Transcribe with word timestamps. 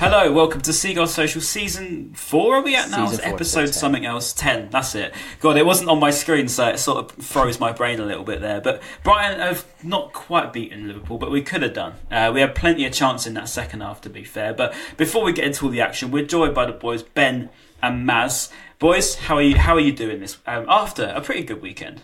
Hello, 0.00 0.30
welcome 0.30 0.60
to 0.60 0.72
Seagull 0.72 1.08
Social 1.08 1.40
Season 1.40 2.14
4. 2.14 2.54
Are 2.54 2.62
we 2.62 2.76
at 2.76 2.88
now? 2.88 3.08
Four, 3.08 3.18
episode 3.20 3.64
10. 3.64 3.72
something 3.72 4.06
else. 4.06 4.32
10, 4.32 4.70
that's 4.70 4.94
it. 4.94 5.12
God, 5.40 5.56
it 5.56 5.66
wasn't 5.66 5.90
on 5.90 5.98
my 5.98 6.10
screen, 6.10 6.46
so 6.46 6.68
it 6.68 6.78
sort 6.78 6.98
of 6.98 7.24
froze 7.24 7.58
my 7.58 7.72
brain 7.72 7.98
a 7.98 8.06
little 8.06 8.22
bit 8.22 8.40
there. 8.40 8.60
But 8.60 8.80
Brighton 9.02 9.40
have 9.40 9.66
not 9.82 10.12
quite 10.12 10.52
beaten 10.52 10.86
Liverpool, 10.86 11.18
but 11.18 11.32
we 11.32 11.42
could 11.42 11.62
have 11.62 11.72
done. 11.72 11.94
Uh, 12.12 12.30
we 12.32 12.40
had 12.40 12.54
plenty 12.54 12.86
of 12.86 12.92
chance 12.92 13.26
in 13.26 13.34
that 13.34 13.48
second 13.48 13.80
half, 13.80 14.00
to 14.02 14.08
be 14.08 14.22
fair. 14.22 14.54
But 14.54 14.72
before 14.96 15.24
we 15.24 15.32
get 15.32 15.46
into 15.46 15.64
all 15.64 15.72
the 15.72 15.80
action, 15.80 16.12
we're 16.12 16.24
joined 16.24 16.54
by 16.54 16.66
the 16.66 16.72
boys, 16.74 17.02
Ben 17.02 17.50
and 17.82 18.08
Maz. 18.08 18.52
Boys, 18.78 19.16
how 19.16 19.34
are 19.34 19.42
you, 19.42 19.56
how 19.56 19.74
are 19.74 19.80
you 19.80 19.92
doing 19.92 20.20
this 20.20 20.38
um, 20.46 20.64
after 20.68 21.06
a 21.06 21.20
pretty 21.20 21.42
good 21.42 21.60
weekend? 21.60 22.02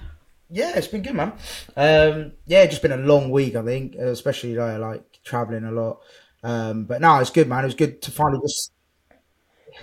Yeah, 0.51 0.73
it's 0.75 0.89
been 0.89 1.03
good, 1.03 1.15
man. 1.15 1.33
Um, 1.77 2.33
yeah, 2.47 2.67
just 2.67 2.83
been 2.83 2.91
a 2.91 2.97
long 2.97 3.31
week, 3.31 3.55
I 3.55 3.63
think, 3.63 3.95
especially 3.95 4.59
uh, 4.59 4.81
like 4.81 5.05
traveling 5.25 5.63
a 5.63 5.71
lot. 5.71 6.01
Um, 6.45 6.85
but 6.85 7.01
no, 7.01 7.19
it's 7.19 7.31
good, 7.31 7.49
man. 7.49 7.65
It 7.65 7.69
was 7.69 7.75
good 7.75 8.03
to 8.03 8.11
finally 8.11 8.41
just. 8.43 8.71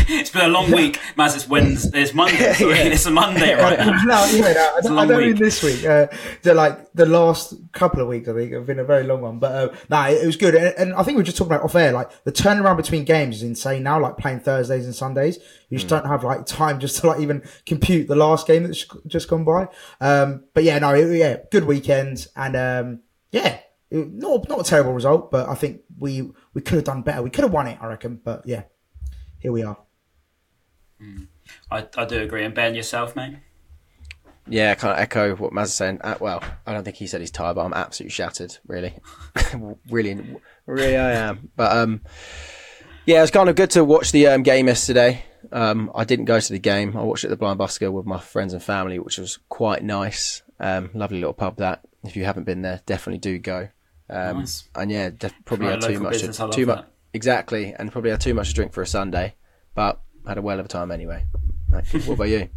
It's 0.08 0.30
been 0.30 0.46
a 0.46 0.48
long 0.48 0.72
week. 0.72 1.00
Maz, 1.18 1.36
it's 1.36 1.50
Wednesday, 1.50 2.02
it's 2.02 2.14
Monday, 2.14 2.54
sorry. 2.54 2.76
Yeah. 2.76 2.84
It's 2.84 3.06
a 3.08 3.12
Monday 3.12 3.54
right 3.62 3.78
now. 3.78 3.92
no, 4.04 4.26
yeah, 4.26 4.54
no, 4.54 4.74
I 4.78 4.82
don't, 4.82 4.98
I 5.00 5.06
don't 5.06 5.22
mean 5.22 5.36
this 5.36 5.62
week. 5.64 5.84
Uh, 5.84 6.08
the, 6.44 6.54
like 6.54 6.94
the 6.94 7.06
last 7.06 7.56
couple 7.74 8.00
of 8.02 8.08
weeks, 8.08 8.30
I 8.30 8.34
think, 8.34 8.54
have 8.54 8.66
been 8.68 8.80
a 8.80 8.86
very 8.86 9.04
long 9.04 9.22
one. 9.22 9.40
But 9.40 9.52
uh, 9.52 9.76
no, 9.90 10.04
it, 10.04 10.24
it 10.24 10.26
was 10.26 10.38
good, 10.38 10.56
and, 10.56 10.74
and 10.78 10.94
I 10.94 11.04
think 11.04 11.18
we 11.18 11.22
were 11.22 11.26
just 11.26 11.38
talking 11.38 11.52
about 11.52 11.66
off 11.66 11.76
air. 11.76 11.92
Like 11.92 12.24
the 12.24 12.32
turnaround 12.32 12.78
between 12.78 13.04
games 13.04 13.38
is 13.38 13.44
insane 13.44 13.84
now. 13.84 14.00
Like 14.00 14.18
playing 14.18 14.42
Thursdays 14.42 14.86
and 14.86 14.96
Sundays, 14.96 15.40
you 15.70 15.78
just 15.78 15.90
don't 15.90 16.06
have 16.06 16.24
like 16.24 16.46
time 16.46 16.80
just 16.80 17.02
to 17.02 17.08
like 17.08 17.20
even 17.20 17.44
compute 17.66 18.08
the 18.08 18.16
last 18.16 18.48
game 18.48 18.64
that's 18.64 18.86
just 19.08 19.28
gone 19.28 19.44
by. 19.44 19.68
Um, 20.00 20.46
but 20.54 20.64
yeah, 20.64 20.80
no, 20.80 20.94
it, 20.94 21.18
yeah, 21.18 21.38
good 21.52 21.66
weekend, 21.66 22.28
and 22.36 22.56
um, 22.56 23.00
yeah, 23.32 23.60
not 23.92 24.48
not 24.48 24.62
a 24.62 24.64
terrible 24.64 24.94
result, 24.94 25.32
but 25.32 25.50
I 25.50 25.56
think 25.56 25.82
we 26.00 26.32
we 26.54 26.62
could 26.62 26.76
have 26.76 26.86
done 26.86 27.02
better. 27.02 27.22
We 27.22 27.30
could 27.30 27.44
have 27.44 27.54
won 27.54 27.68
it, 27.68 27.78
I 27.82 27.88
reckon. 27.88 28.22
But 28.24 28.46
yeah, 28.46 28.64
here 29.40 29.52
we 29.52 29.64
are. 29.64 29.78
I, 31.70 31.88
I 31.98 32.06
do 32.06 32.22
agree. 32.22 32.44
And 32.46 32.54
Ben, 32.54 32.76
yourself, 32.76 33.16
mate? 33.16 33.38
Yeah, 34.48 34.72
I 34.72 34.76
can't 34.76 34.98
echo 34.98 35.36
what 35.36 35.54
Maz 35.54 35.66
is 35.66 35.74
saying. 35.74 36.00
Uh, 36.02 36.18
well, 36.20 36.44
I 36.66 36.74
don't 36.74 36.84
think 36.84 36.98
he 36.98 37.08
said 37.08 37.22
he's 37.22 37.32
tired, 37.32 37.56
but 37.56 37.66
I'm 37.66 37.74
absolutely 37.74 38.12
shattered. 38.12 38.58
Really, 38.66 38.94
really, 39.90 40.38
really, 40.66 40.98
I 40.98 41.12
am. 41.12 41.50
But 41.56 41.76
um, 41.76 42.02
yeah, 43.06 43.20
it 43.20 43.22
was 43.22 43.32
kind 43.32 43.50
of 43.50 43.56
good 43.56 43.72
to 43.72 43.84
watch 43.84 44.12
the 44.12 44.28
um, 44.28 44.44
game 44.44 44.68
yesterday. 44.68 45.26
Um, 45.52 45.92
I 45.96 46.06
didn't 46.06 46.26
go 46.26 46.40
to 46.40 46.54
the 46.54 46.60
game. 46.60 46.96
I 46.96 47.02
watched 47.02 47.24
it 47.24 47.28
at 47.28 47.32
the 47.32 47.38
Blind 47.38 47.60
Busker 47.60 47.92
with 47.92 48.06
my 48.06 48.20
friends 48.20 48.54
and 48.54 48.64
family, 48.64 49.00
which 49.00 49.18
was 49.18 49.40
quite 49.50 49.84
nice. 49.84 50.44
Um, 50.60 50.92
lovely 50.94 51.20
little 51.20 51.34
pub. 51.34 51.58
That 51.58 51.82
if 52.04 52.16
you 52.16 52.26
haven't 52.26 52.46
been 52.46 52.62
there, 52.62 52.82
definitely 52.86 53.20
do 53.20 53.38
go. 53.38 53.70
Um, 54.12 54.40
Nice. 54.40 54.68
And 54.76 54.92
yeah, 54.92 55.10
def- 55.10 55.34
probably 55.46 55.68
had 55.68 55.82
too 55.82 56.00
much. 56.00 56.14
business, 56.14 56.38
To, 56.38 56.50
too 56.50 56.66
much. 56.66 56.86
Exactly, 57.14 57.74
and 57.78 57.92
probably 57.92 58.12
had 58.12 58.22
too 58.22 58.34
much 58.34 58.50
to 58.50 58.54
drink 58.54 58.74
for 58.74 58.82
a 58.82 58.88
Sunday, 58.88 59.36
but 59.74 60.02
had 60.28 60.38
a 60.38 60.42
well 60.42 60.60
of 60.60 60.66
a 60.66 60.70
time 60.70 60.92
anyway. 60.92 61.26
Like, 61.70 61.88
what 62.06 62.10
about 62.10 62.30
you? 62.30 62.50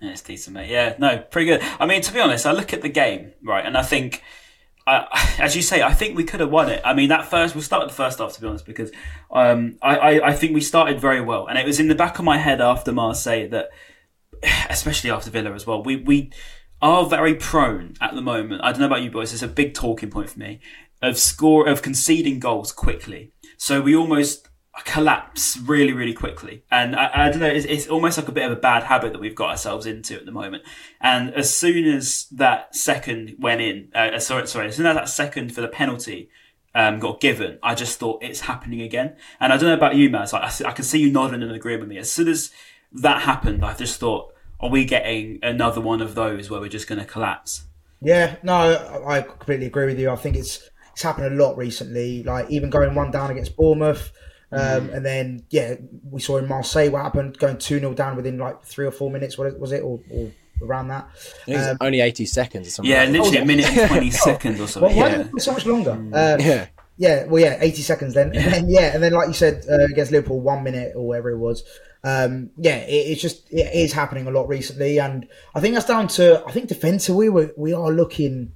Yeah, 0.00 0.10
it's 0.10 0.22
decent, 0.22 0.54
mate. 0.54 0.70
Yeah, 0.70 0.94
no, 0.98 1.18
pretty 1.18 1.46
good. 1.46 1.62
I 1.80 1.86
mean, 1.86 2.02
to 2.02 2.12
be 2.12 2.20
honest, 2.20 2.46
I 2.46 2.52
look 2.52 2.72
at 2.72 2.82
the 2.82 2.88
game, 2.88 3.32
right, 3.42 3.64
and 3.64 3.76
I 3.76 3.82
think, 3.82 4.22
I, 4.86 5.36
as 5.38 5.56
you 5.56 5.62
say, 5.62 5.82
I 5.82 5.92
think 5.94 6.16
we 6.16 6.24
could 6.24 6.40
have 6.40 6.50
won 6.50 6.70
it. 6.70 6.82
I 6.84 6.92
mean, 6.94 7.08
that 7.08 7.26
first, 7.26 7.54
we'll 7.54 7.62
start 7.62 7.82
with 7.82 7.90
the 7.90 7.96
first 7.96 8.18
half, 8.18 8.32
to 8.34 8.40
be 8.40 8.46
honest, 8.46 8.66
because 8.66 8.92
um, 9.30 9.78
I, 9.82 9.96
I, 9.96 10.28
I 10.28 10.32
think 10.34 10.54
we 10.54 10.60
started 10.60 11.00
very 11.00 11.20
well. 11.20 11.46
And 11.46 11.58
it 11.58 11.66
was 11.66 11.80
in 11.80 11.88
the 11.88 11.94
back 11.94 12.18
of 12.18 12.24
my 12.24 12.36
head 12.38 12.60
after 12.60 12.92
Marseille 12.92 13.48
that, 13.48 13.70
especially 14.70 15.10
after 15.10 15.30
Villa 15.30 15.52
as 15.52 15.66
well, 15.66 15.82
we, 15.82 15.96
we 15.96 16.30
are 16.82 17.06
very 17.06 17.34
prone 17.34 17.94
at 18.00 18.14
the 18.14 18.22
moment. 18.22 18.62
I 18.62 18.70
don't 18.70 18.80
know 18.80 18.86
about 18.86 19.02
you 19.02 19.10
boys, 19.10 19.32
it's 19.32 19.42
a 19.42 19.48
big 19.48 19.74
talking 19.74 20.10
point 20.10 20.30
for 20.30 20.38
me, 20.38 20.60
of 21.02 21.18
score, 21.18 21.68
of 21.68 21.82
conceding 21.82 22.38
goals 22.38 22.72
quickly. 22.72 23.32
So 23.56 23.80
we 23.80 23.96
almost 23.96 24.48
collapse 24.84 25.56
really, 25.58 25.92
really 25.92 26.12
quickly. 26.12 26.62
And 26.70 26.94
I, 26.94 27.26
I 27.26 27.30
don't 27.30 27.40
know, 27.40 27.46
it's, 27.46 27.64
it's 27.66 27.86
almost 27.86 28.18
like 28.18 28.28
a 28.28 28.32
bit 28.32 28.44
of 28.44 28.52
a 28.52 28.60
bad 28.60 28.82
habit 28.82 29.12
that 29.12 29.20
we've 29.20 29.34
got 29.34 29.50
ourselves 29.50 29.86
into 29.86 30.14
at 30.16 30.26
the 30.26 30.32
moment. 30.32 30.64
And 31.00 31.32
as 31.34 31.54
soon 31.54 31.86
as 31.86 32.26
that 32.32 32.74
second 32.74 33.36
went 33.38 33.60
in, 33.60 33.90
uh, 33.94 34.18
sorry, 34.18 34.46
sorry, 34.46 34.68
as 34.68 34.76
soon 34.76 34.86
as 34.86 34.94
that 34.94 35.08
second 35.08 35.54
for 35.54 35.62
the 35.62 35.68
penalty 35.68 36.28
um, 36.74 36.98
got 36.98 37.20
given, 37.20 37.58
I 37.62 37.74
just 37.74 37.98
thought 37.98 38.22
it's 38.22 38.40
happening 38.40 38.82
again. 38.82 39.16
And 39.40 39.52
I 39.52 39.56
don't 39.56 39.68
know 39.68 39.74
about 39.74 39.96
you. 39.96 40.10
Like, 40.10 40.34
I, 40.34 40.50
I 40.66 40.72
can 40.72 40.84
see 40.84 41.00
you 41.00 41.10
nodding 41.10 41.42
and 41.42 41.52
agreeing 41.52 41.80
with 41.80 41.88
me. 41.88 41.96
As 41.96 42.10
soon 42.10 42.28
as 42.28 42.50
that 42.92 43.22
happened, 43.22 43.64
I 43.64 43.74
just 43.74 43.98
thought, 43.98 44.34
are 44.60 44.70
we 44.70 44.84
getting 44.84 45.38
another 45.42 45.80
one 45.80 46.00
of 46.00 46.14
those 46.14 46.50
where 46.50 46.60
we're 46.60 46.68
just 46.68 46.86
going 46.88 46.98
to 47.00 47.04
collapse? 47.04 47.64
Yeah, 48.00 48.36
no, 48.42 48.52
I 48.54 49.18
I 49.18 49.22
completely 49.22 49.66
agree 49.66 49.86
with 49.86 49.98
you. 49.98 50.10
I 50.10 50.16
think 50.16 50.36
it's 50.36 50.68
it's 50.92 51.02
happened 51.02 51.26
a 51.26 51.36
lot 51.44 51.56
recently. 51.56 52.22
Like 52.22 52.50
even 52.50 52.70
going 52.70 52.94
one 52.94 53.10
down 53.10 53.30
against 53.30 53.56
Bournemouth, 53.56 54.12
um, 54.52 54.90
and 54.90 55.04
then 55.04 55.44
yeah, 55.50 55.74
we 56.10 56.20
saw 56.20 56.36
in 56.38 56.46
Marseille 56.46 56.90
what 56.90 57.02
happened, 57.02 57.38
going 57.38 57.58
two 57.58 57.78
0 57.78 57.94
down 57.94 58.16
within 58.16 58.38
like 58.38 58.62
three 58.64 58.86
or 58.86 58.90
four 58.92 59.10
minutes. 59.10 59.38
What 59.38 59.58
was 59.58 59.72
it, 59.72 59.82
or, 59.82 60.00
or 60.10 60.30
around 60.62 60.88
that? 60.88 61.08
Um, 61.54 61.76
only 61.80 62.00
80 62.00 62.26
seconds 62.26 62.68
or 62.68 62.70
something. 62.70 62.90
Yeah, 62.90 63.04
like 63.04 63.06
that. 63.08 63.12
literally 63.12 63.36
yeah. 63.36 63.42
a 63.42 63.46
minute 63.46 63.66
and 63.78 63.88
20 63.90 64.10
seconds 64.28 64.58
or 64.58 64.62
Why, 64.62 64.66
something. 64.68 64.96
why 64.96 65.08
Yeah. 65.08 65.28
it 65.34 65.42
so 65.42 65.52
much 65.52 65.66
longer? 65.66 65.90
Mm. 65.92 66.14
Uh, 66.14 66.42
Yeah. 66.42 66.66
Yeah, 66.98 67.26
well, 67.26 67.42
yeah, 67.42 67.58
eighty 67.60 67.82
seconds 67.82 68.14
then, 68.14 68.34
and 68.34 68.52
then 68.52 68.68
yeah, 68.68 68.94
and 68.94 69.02
then 69.02 69.12
like 69.12 69.28
you 69.28 69.34
said 69.34 69.64
uh, 69.70 69.84
against 69.84 70.12
Liverpool, 70.12 70.40
one 70.40 70.64
minute 70.64 70.92
or 70.96 71.06
whatever 71.06 71.30
it 71.30 71.38
was. 71.38 71.62
Um, 72.02 72.50
yeah, 72.56 72.76
it, 72.76 72.92
it's 72.92 73.20
just 73.20 73.52
it 73.52 73.74
is 73.74 73.92
happening 73.92 74.26
a 74.26 74.30
lot 74.30 74.48
recently, 74.48 74.98
and 74.98 75.28
I 75.54 75.60
think 75.60 75.74
that's 75.74 75.86
down 75.86 76.08
to 76.08 76.42
I 76.46 76.52
think 76.52 76.68
defensively 76.68 77.28
we 77.28 77.48
we 77.56 77.72
are 77.72 77.90
looking 77.90 78.52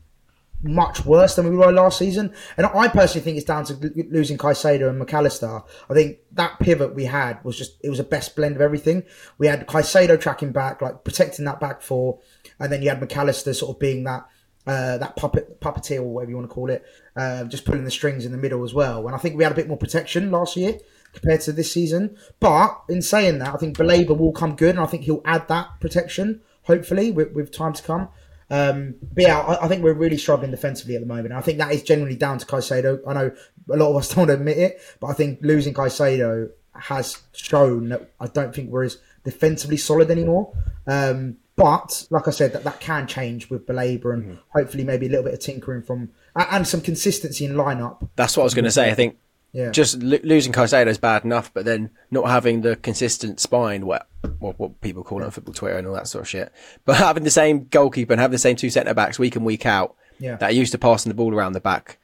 much 0.62 1.06
worse 1.06 1.37
than 1.37 1.49
we 1.49 1.56
were 1.56 1.73
last 1.73 1.99
season, 1.99 2.32
and 2.56 2.67
I 2.67 2.88
personally 2.88 3.25
think 3.25 3.37
it's 3.37 3.47
down 3.47 3.64
to 3.64 3.93
losing 4.11 4.38
Caicedo 4.38 4.88
and 4.88 5.00
McAllister. 5.00 5.64
I 5.88 5.94
think 5.94 6.19
that 6.32 6.59
pivot 6.61 6.94
we 6.94 7.06
had 7.06 7.43
was 7.44 7.56
just 7.56 7.79
it 7.82 7.91
was 7.91 7.99
a 7.99 8.05
best 8.05 8.37
blend 8.37 8.56
of 8.56 8.62
everything. 8.62 9.05
We 9.38 9.47
had 9.47 9.67
Caicedo 9.67 10.20
tracking 10.20 10.53
back, 10.53 10.81
like 10.81 11.05
protecting 11.05 11.44
that 11.47 11.61
back 11.61 11.82
four, 11.82 12.20
and 12.59 12.70
then 12.73 12.82
you 12.82 12.88
had 12.88 13.00
McAllister 13.00 13.55
sort 13.55 13.76
of 13.76 13.81
being 13.81 14.05
that 14.05 14.26
uh, 14.67 14.99
that 14.99 15.17
puppet 15.17 15.61
puppeteer 15.61 15.99
or 15.99 16.05
whatever 16.05 16.31
you 16.31 16.37
want 16.37 16.49
to 16.49 16.55
call 16.55 16.71
it, 16.71 16.85
uh, 17.17 17.45
just 17.45 17.65
pulling 17.65 17.85
the 17.85 17.91
strings 17.91 18.25
in 18.25 18.33
the 18.33 18.39
middle 18.39 18.65
as 18.65 18.75
well. 18.75 19.07
And 19.07 19.15
I 19.15 19.19
think 19.19 19.37
we 19.37 19.43
had 19.43 19.53
a 19.53 19.57
bit 19.57 19.69
more 19.69 19.77
protection 19.77 20.31
last 20.31 20.57
year 20.57 20.79
compared 21.12 21.41
to 21.43 21.53
this 21.53 21.73
season. 21.73 22.17
But 22.39 22.83
in 22.89 23.03
saying 23.03 23.39
that, 23.39 23.55
I 23.55 23.57
think 23.57 23.77
Baleba 23.77 24.17
will 24.17 24.33
come 24.33 24.57
good, 24.57 24.71
and 24.77 24.81
I 24.81 24.87
think 24.87 25.05
he'll 25.05 25.23
add 25.25 25.49
that 25.49 25.81
protection 25.81 26.43
hopefully 26.65 27.11
with, 27.11 27.33
with 27.33 27.51
time 27.51 27.73
to 27.73 27.83
come. 27.83 28.09
Um, 28.51 28.97
but 29.12 29.23
yeah, 29.23 29.39
I, 29.39 29.65
I 29.65 29.69
think 29.69 29.83
we're 29.83 29.95
really 29.95 30.17
struggling 30.17 30.51
defensively 30.51 30.95
at 30.97 31.01
the 31.01 31.07
moment. 31.07 31.33
I 31.33 31.41
think 31.41 31.59
that 31.59 31.73
is 31.73 31.83
generally 31.83 32.17
down 32.17 32.39
to 32.39 32.47
Caicedo. 32.47 33.01
I 33.07 33.12
know 33.12 33.33
a 33.71 33.77
lot 33.77 33.91
of 33.91 33.97
us 33.97 34.15
don't 34.15 34.31
admit 34.31 34.59
it, 34.59 34.81
but 35.01 35.09
I 35.09 35.12
think 35.15 35.39
losing 35.43 35.75
Caicedo 35.75 36.51
has 36.75 37.19
shown 37.33 37.89
that 37.91 38.11
I 38.21 38.27
don't 38.27 38.55
think 38.55 38.71
we're 38.71 38.85
as 38.85 38.99
defensively 39.25 39.77
solid 39.77 40.11
anymore. 40.11 40.53
Um, 40.87 41.37
but 41.61 42.07
like 42.09 42.27
I 42.27 42.31
said, 42.31 42.55
that, 42.55 42.65
that 42.65 42.81
can 42.81 43.07
change 43.07 43.51
with 43.51 43.67
Baleba 43.67 44.15
and 44.15 44.23
mm-hmm. 44.25 44.35
hopefully 44.49 44.83
maybe 44.83 45.07
a 45.07 45.09
little 45.11 45.25
bit 45.25 45.35
of 45.35 45.41
tinkering 45.41 45.83
from 45.83 46.11
and, 46.35 46.47
and 46.51 46.67
some 46.67 46.81
consistency 46.81 47.45
in 47.45 47.53
lineup. 47.53 48.09
That's 48.17 48.37
what 48.37 48.45
I 48.45 48.45
was 48.45 48.55
going 48.55 48.65
to 48.65 48.71
say. 48.71 48.91
I 48.91 48.95
think 48.95 49.19
Yeah. 49.53 49.71
just 49.71 50.03
lo- 50.03 50.19
losing 50.25 50.53
Caicedo 50.53 50.87
is 50.87 50.97
bad 50.97 51.25
enough, 51.25 51.53
but 51.53 51.67
then 51.67 51.91
not 52.11 52.29
having 52.31 52.62
the 52.62 52.77
consistent 52.77 53.41
spine, 53.41 53.85
what 53.85 54.07
what, 54.39 54.59
what 54.59 54.81
people 54.81 55.05
call 55.05 55.21
it 55.21 55.25
on 55.27 55.31
football 55.31 55.55
Twitter 55.55 55.77
and 55.77 55.87
all 55.87 55.95
that 55.95 56.09
sort 56.09 56.23
of 56.23 56.29
shit, 56.29 56.51
but 56.87 56.97
having 57.09 57.25
the 57.25 57.31
same 57.31 57.67
goalkeeper 57.67 58.15
and 58.15 58.21
having 58.21 58.33
the 58.33 58.39
same 58.39 58.57
two 58.57 58.71
centre 58.71 58.95
backs 58.95 59.19
week 59.19 59.37
in 59.37 59.45
week 59.45 59.67
out 59.67 59.95
Yeah. 60.19 60.37
that 60.37 60.51
are 60.51 60.55
used 60.55 60.73
to 60.73 60.79
passing 60.79 61.11
the 61.11 61.15
ball 61.15 61.35
around 61.35 61.53
the 61.53 61.61
back 61.61 61.99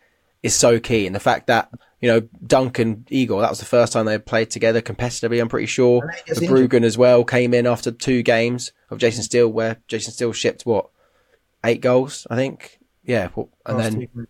is 0.47 0.55
so 0.55 0.81
key. 0.81 1.07
And 1.07 1.15
the 1.15 1.21
fact 1.21 1.47
that 1.49 1.71
you 2.01 2.09
know 2.09 2.21
Dunk 2.47 2.79
and 2.79 3.07
Igor, 3.11 3.41
that 3.41 3.51
was 3.51 3.59
the 3.59 3.65
first 3.65 3.93
time 3.93 4.07
they 4.07 4.19
played 4.19 4.51
together 4.51 4.81
competitively. 4.81 5.41
I'm 5.41 5.49
pretty 5.49 5.67
sure. 5.67 6.03
And 6.03 6.11
then 6.11 6.19
he 6.19 6.23
gets 6.27 6.41
Verbruggen 6.41 6.85
as 6.85 6.97
well 6.99 7.25
came 7.25 7.53
in 7.55 7.67
after 7.67 7.91
two 7.91 8.23
games 8.23 8.73
of 8.91 8.99
Jason 8.99 9.23
Steele, 9.23 9.49
where 9.49 9.79
Jason 9.89 10.13
Steele 10.13 10.33
shipped 10.33 10.65
what 10.67 10.89
eight 11.65 11.81
goals, 11.81 12.27
I 12.31 12.37
think. 12.37 12.79
Yeah, 13.05 13.29
well, 13.35 13.49
and 13.65 13.79
Last 13.79 13.91
then 13.91 13.99
week. 14.15 14.29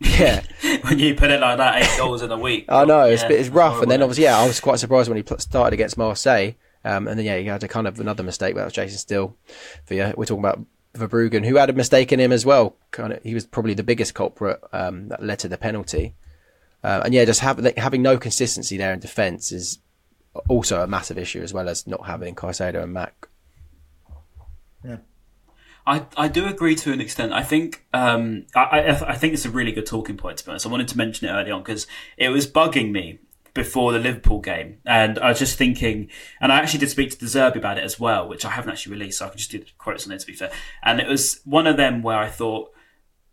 yeah. 0.00 0.42
when 0.82 0.98
you 0.98 1.14
put 1.14 1.30
it 1.30 1.40
like 1.40 1.58
that, 1.58 1.82
eight 1.82 1.98
goals 1.98 2.22
in 2.22 2.30
a 2.30 2.38
week. 2.38 2.64
I 2.68 2.84
know 2.84 3.02
it's, 3.04 3.22
Yeah, 3.22 3.30
it's 3.30 3.48
rough, 3.48 3.82
and 3.82 3.90
then 3.90 4.02
obviously, 4.02 4.24
yeah, 4.24 4.38
I 4.38 4.46
was 4.46 4.60
quite 4.60 4.78
surprised 4.78 5.08
when 5.08 5.16
he 5.16 5.24
started 5.38 5.72
against 5.74 5.96
Marseille, 5.96 6.52
um, 6.84 7.08
and 7.08 7.18
then 7.18 7.26
yeah, 7.26 7.38
he 7.38 7.46
had 7.46 7.62
a 7.62 7.68
kind 7.68 7.86
of 7.86 8.00
another 8.00 8.22
mistake. 8.22 8.54
That 8.56 8.64
was 8.64 8.72
Jason 8.72 8.98
Steele. 8.98 9.36
For 9.84 9.94
yeah, 9.94 10.12
we're 10.16 10.24
talking 10.24 10.44
about 10.44 10.60
Verbruggen, 10.96 11.44
who 11.44 11.56
had 11.56 11.70
a 11.70 11.72
mistake 11.72 12.12
in 12.12 12.20
him 12.20 12.32
as 12.32 12.46
well. 12.46 12.76
Kind 12.90 13.12
of, 13.12 13.22
he 13.22 13.34
was 13.34 13.46
probably 13.46 13.74
the 13.74 13.82
biggest 13.82 14.14
culprit 14.14 14.60
um, 14.72 15.08
that 15.08 15.22
led 15.22 15.38
to 15.40 15.48
the 15.48 15.58
penalty. 15.58 16.14
Uh, 16.82 17.02
and 17.04 17.14
yeah, 17.14 17.24
just 17.24 17.40
having 17.40 17.72
having 17.76 18.02
no 18.02 18.18
consistency 18.18 18.76
there 18.76 18.92
in 18.92 19.00
defence 19.00 19.52
is 19.52 19.78
also 20.48 20.82
a 20.82 20.86
massive 20.86 21.18
issue, 21.18 21.42
as 21.42 21.52
well 21.52 21.68
as 21.68 21.86
not 21.86 22.06
having 22.06 22.34
Caicedo 22.34 22.82
and 22.82 22.92
Mac. 22.92 23.28
Yeah. 24.84 24.98
I, 25.86 26.06
I 26.16 26.28
do 26.28 26.46
agree 26.46 26.74
to 26.76 26.92
an 26.92 27.00
extent. 27.00 27.32
I 27.32 27.42
think 27.42 27.86
um, 27.94 28.46
I, 28.54 28.60
I, 28.60 29.10
I 29.12 29.16
think 29.16 29.34
it's 29.34 29.44
a 29.44 29.50
really 29.50 29.72
good 29.72 29.86
talking 29.86 30.16
point. 30.16 30.38
To 30.38 30.44
be 30.44 30.50
honest, 30.50 30.66
I 30.66 30.68
wanted 30.68 30.88
to 30.88 30.96
mention 30.96 31.28
it 31.28 31.32
early 31.32 31.50
on 31.50 31.62
because 31.62 31.86
it 32.16 32.28
was 32.30 32.46
bugging 32.46 32.90
me 32.90 33.20
before 33.56 33.92
the 33.92 33.98
Liverpool 33.98 34.38
game, 34.40 34.78
and 34.86 35.18
I 35.18 35.30
was 35.30 35.40
just 35.40 35.58
thinking. 35.58 36.08
And 36.40 36.52
I 36.52 36.58
actually 36.58 36.78
did 36.80 36.90
speak 36.90 37.10
to 37.10 37.18
De 37.18 37.24
Zerbi 37.24 37.56
about 37.56 37.78
it 37.78 37.84
as 37.84 37.98
well, 37.98 38.28
which 38.28 38.44
I 38.44 38.50
haven't 38.50 38.70
actually 38.70 38.92
released, 38.92 39.18
so 39.18 39.26
I 39.26 39.30
can 39.30 39.38
just 39.38 39.50
do 39.50 39.58
the 39.58 39.66
quotes 39.78 40.06
on 40.06 40.12
it 40.12 40.20
to 40.20 40.26
be 40.26 40.34
fair. 40.34 40.52
And 40.84 41.00
it 41.00 41.08
was 41.08 41.40
one 41.44 41.66
of 41.66 41.76
them 41.76 42.02
where 42.02 42.18
I 42.18 42.28
thought 42.28 42.70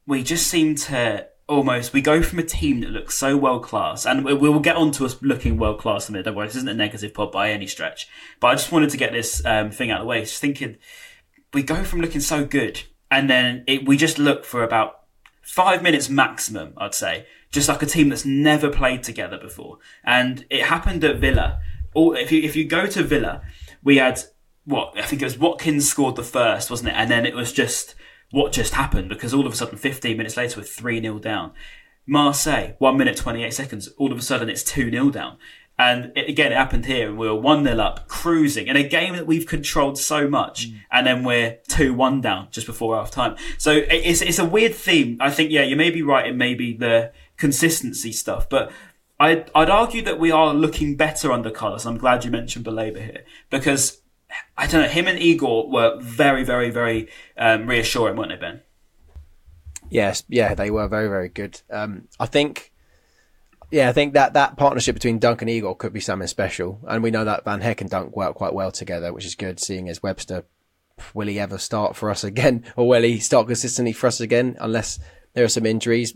we 0.07 0.23
just 0.23 0.47
seem 0.47 0.75
to 0.75 1.27
almost 1.47 1.91
we 1.91 2.01
go 2.01 2.23
from 2.23 2.39
a 2.39 2.43
team 2.43 2.79
that 2.79 2.89
looks 2.89 3.15
so 3.15 3.37
world 3.37 3.63
class, 3.63 4.05
and 4.05 4.25
we, 4.25 4.33
will 4.33 4.59
get 4.59 4.75
on 4.75 4.91
to 4.93 5.05
us 5.05 5.21
looking 5.21 5.57
world 5.57 5.79
class 5.79 6.09
in 6.09 6.13
a 6.13 6.17
minute. 6.17 6.25
Don't 6.25 6.35
worry, 6.35 6.47
this 6.47 6.55
isn't 6.55 6.69
a 6.69 6.73
negative 6.73 7.13
pod 7.13 7.31
by 7.31 7.51
any 7.51 7.67
stretch. 7.67 8.07
But 8.39 8.47
I 8.47 8.55
just 8.55 8.71
wanted 8.71 8.89
to 8.89 8.97
get 8.97 9.11
this 9.11 9.45
um, 9.45 9.69
thing 9.69 9.91
out 9.91 9.99
of 9.99 10.05
the 10.05 10.09
way. 10.09 10.21
Just 10.21 10.41
thinking 10.41 10.77
we 11.53 11.61
go 11.61 11.83
from 11.83 12.01
looking 12.01 12.21
so 12.21 12.45
good 12.45 12.81
and 13.11 13.29
then 13.29 13.63
it, 13.67 13.87
we 13.87 13.95
just 13.95 14.17
look 14.17 14.43
for 14.43 14.63
about 14.63 15.01
five 15.43 15.83
minutes 15.83 16.09
maximum, 16.09 16.73
I'd 16.77 16.95
say, 16.95 17.27
just 17.53 17.69
like 17.69 17.83
a 17.83 17.85
team 17.85 18.09
that's 18.09 18.25
never 18.25 18.69
played 18.69 19.03
together 19.03 19.37
before. 19.37 19.77
And 20.03 20.45
it 20.49 20.65
happened 20.65 21.03
at 21.03 21.19
Villa. 21.19 21.59
Or 21.93 22.17
if 22.17 22.31
you 22.31 22.41
if 22.41 22.55
you 22.55 22.65
go 22.65 22.87
to 22.87 23.03
Villa, 23.03 23.43
we 23.83 23.97
had 23.97 24.19
what 24.65 24.93
I 24.97 25.03
think 25.03 25.21
it 25.21 25.25
was 25.25 25.37
Watkins 25.37 25.87
scored 25.87 26.15
the 26.15 26.23
first, 26.23 26.71
wasn't 26.71 26.89
it? 26.89 26.95
And 26.95 27.09
then 27.09 27.25
it 27.25 27.35
was 27.35 27.53
just 27.53 27.95
what 28.31 28.51
just 28.51 28.73
happened 28.73 29.09
because 29.09 29.33
all 29.33 29.45
of 29.45 29.53
a 29.53 29.55
sudden, 29.55 29.77
15 29.77 30.17
minutes 30.17 30.35
later, 30.35 30.59
we're 30.59 30.65
three 30.65 30.99
0 30.99 31.19
down. 31.19 31.53
Marseille, 32.05 32.73
one 32.79 32.97
minute 32.97 33.15
twenty 33.15 33.43
eight 33.43 33.53
seconds. 33.53 33.87
All 33.97 34.11
of 34.11 34.17
a 34.17 34.21
sudden, 34.21 34.49
it's 34.49 34.63
two 34.63 34.89
0 34.89 35.11
down. 35.11 35.37
And 35.77 36.11
it, 36.15 36.29
again, 36.29 36.51
it 36.51 36.55
happened 36.55 36.85
here, 36.85 37.09
and 37.09 37.17
we 37.17 37.27
were 37.27 37.35
one 37.35 37.63
0 37.63 37.79
up, 37.79 38.07
cruising 38.07 38.67
in 38.67 38.75
a 38.75 38.87
game 38.87 39.15
that 39.15 39.25
we've 39.25 39.45
controlled 39.45 39.97
so 39.97 40.27
much, 40.27 40.69
mm. 40.69 40.79
and 40.91 41.05
then 41.05 41.23
we're 41.23 41.59
two 41.67 41.93
one 41.93 42.21
down 42.21 42.47
just 42.51 42.67
before 42.67 42.95
half 42.95 43.11
time. 43.11 43.35
So 43.57 43.83
it's 43.89 44.21
it's 44.21 44.39
a 44.39 44.45
weird 44.45 44.75
theme. 44.75 45.17
I 45.19 45.29
think 45.29 45.51
yeah, 45.51 45.63
you 45.63 45.75
may 45.75 45.91
be 45.91 46.01
right. 46.01 46.27
It 46.27 46.35
may 46.35 46.55
be 46.55 46.75
the 46.75 47.11
consistency 47.43 48.11
stuff, 48.11 48.49
but. 48.49 48.71
I'd, 49.19 49.49
I'd 49.55 49.69
argue 49.69 50.01
that 50.01 50.19
we 50.19 50.31
are 50.31 50.53
looking 50.53 50.97
better 50.97 51.31
under 51.31 51.51
Carlos. 51.51 51.85
I'm 51.85 51.99
glad 51.99 52.25
you 52.25 52.31
mentioned 52.31 52.65
Baleba 52.65 52.97
here 52.97 53.23
because 53.51 54.01
I 54.57 54.67
don't 54.67 54.81
know. 54.81 54.87
Him 54.87 55.07
and 55.07 55.19
Igor 55.19 55.69
were 55.69 55.97
very, 55.99 56.43
very, 56.43 56.69
very 56.69 57.09
um, 57.37 57.67
reassuring, 57.67 58.15
weren't 58.15 58.31
they, 58.31 58.37
Ben? 58.37 58.61
Yes, 59.89 60.23
yeah, 60.27 60.55
they 60.55 60.71
were 60.71 60.87
very, 60.87 61.07
very 61.07 61.29
good. 61.29 61.61
Um, 61.69 62.07
I 62.19 62.25
think, 62.25 62.71
yeah, 63.71 63.89
I 63.89 63.93
think 63.93 64.13
that 64.13 64.33
that 64.33 64.57
partnership 64.57 64.95
between 64.95 65.19
Dunk 65.19 65.41
and 65.41 65.49
Igor 65.49 65.75
could 65.75 65.93
be 65.93 65.99
something 65.99 66.27
special, 66.27 66.79
and 66.87 67.03
we 67.03 67.11
know 67.11 67.25
that 67.25 67.45
Van 67.45 67.61
Hecke 67.61 67.81
and 67.81 67.89
Dunk 67.89 68.15
work 68.15 68.35
quite 68.35 68.53
well 68.53 68.71
together, 68.71 69.13
which 69.13 69.25
is 69.25 69.35
good. 69.35 69.59
Seeing 69.59 69.89
as 69.89 70.01
Webster, 70.01 70.45
will 71.13 71.27
he 71.27 71.39
ever 71.39 71.57
start 71.57 71.95
for 71.95 72.09
us 72.09 72.23
again, 72.31 72.65
or 72.75 72.87
will 72.87 73.03
he 73.03 73.19
start 73.19 73.47
consistently 73.47 73.93
for 73.93 74.07
us 74.07 74.19
again? 74.19 74.57
Unless 74.59 74.99
there 75.33 75.43
are 75.43 75.49
some 75.49 75.65
injuries, 75.65 76.13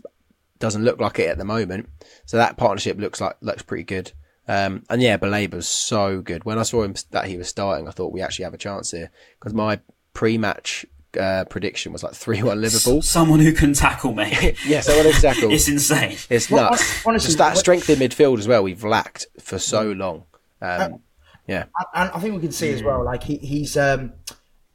doesn't 0.58 0.84
look 0.84 1.00
like 1.00 1.18
it 1.18 1.28
at 1.28 1.38
the 1.38 1.44
moment. 1.44 1.88
So 2.26 2.36
that 2.36 2.56
partnership 2.56 2.98
looks 2.98 3.20
like 3.20 3.36
looks 3.40 3.62
pretty 3.62 3.84
good. 3.84 4.12
Um, 4.46 4.82
and 4.88 5.02
yeah, 5.02 5.18
Baleba's 5.18 5.68
so 5.68 6.20
good. 6.22 6.44
When 6.44 6.58
I 6.58 6.62
saw 6.62 6.82
him 6.82 6.94
that 7.10 7.26
he 7.26 7.36
was 7.36 7.48
starting, 7.48 7.86
I 7.86 7.90
thought 7.90 8.12
we 8.12 8.22
actually 8.22 8.44
have 8.44 8.54
a 8.54 8.58
chance 8.58 8.90
here 8.92 9.10
because 9.38 9.52
my 9.52 9.78
pre-match 10.14 10.86
uh, 11.18 11.44
prediction 11.44 11.92
was 11.92 12.02
like 12.02 12.14
three-one 12.24 12.60
Liverpool. 12.60 13.02
Someone 13.02 13.40
who 13.40 13.52
can 13.52 13.72
tackle 13.74 14.14
me. 14.14 14.56
Yeah, 14.66 14.80
so 14.80 14.96
what 14.96 15.14
tackle. 15.20 15.50
it's 15.52 15.68
insane. 15.68 16.16
It's 16.30 16.50
Well, 16.50 16.70
nuts. 16.70 17.02
hon- 17.02 17.10
honestly, 17.12 17.26
Just 17.28 17.38
that 17.38 17.50
what- 17.50 17.58
strength 17.58 17.90
in 17.90 17.98
midfield 17.98 18.38
as 18.38 18.48
well. 18.48 18.62
We've 18.62 18.82
lacked 18.84 19.26
for 19.40 19.58
so 19.58 19.92
long. 19.92 20.24
Um, 20.60 21.00
yeah, 21.46 21.64
and 21.94 22.10
I 22.10 22.18
think 22.20 22.34
we 22.34 22.40
can 22.40 22.52
see 22.52 22.70
as 22.72 22.82
well, 22.82 23.04
like 23.04 23.22
he, 23.22 23.36
he's 23.38 23.76
um, 23.76 24.12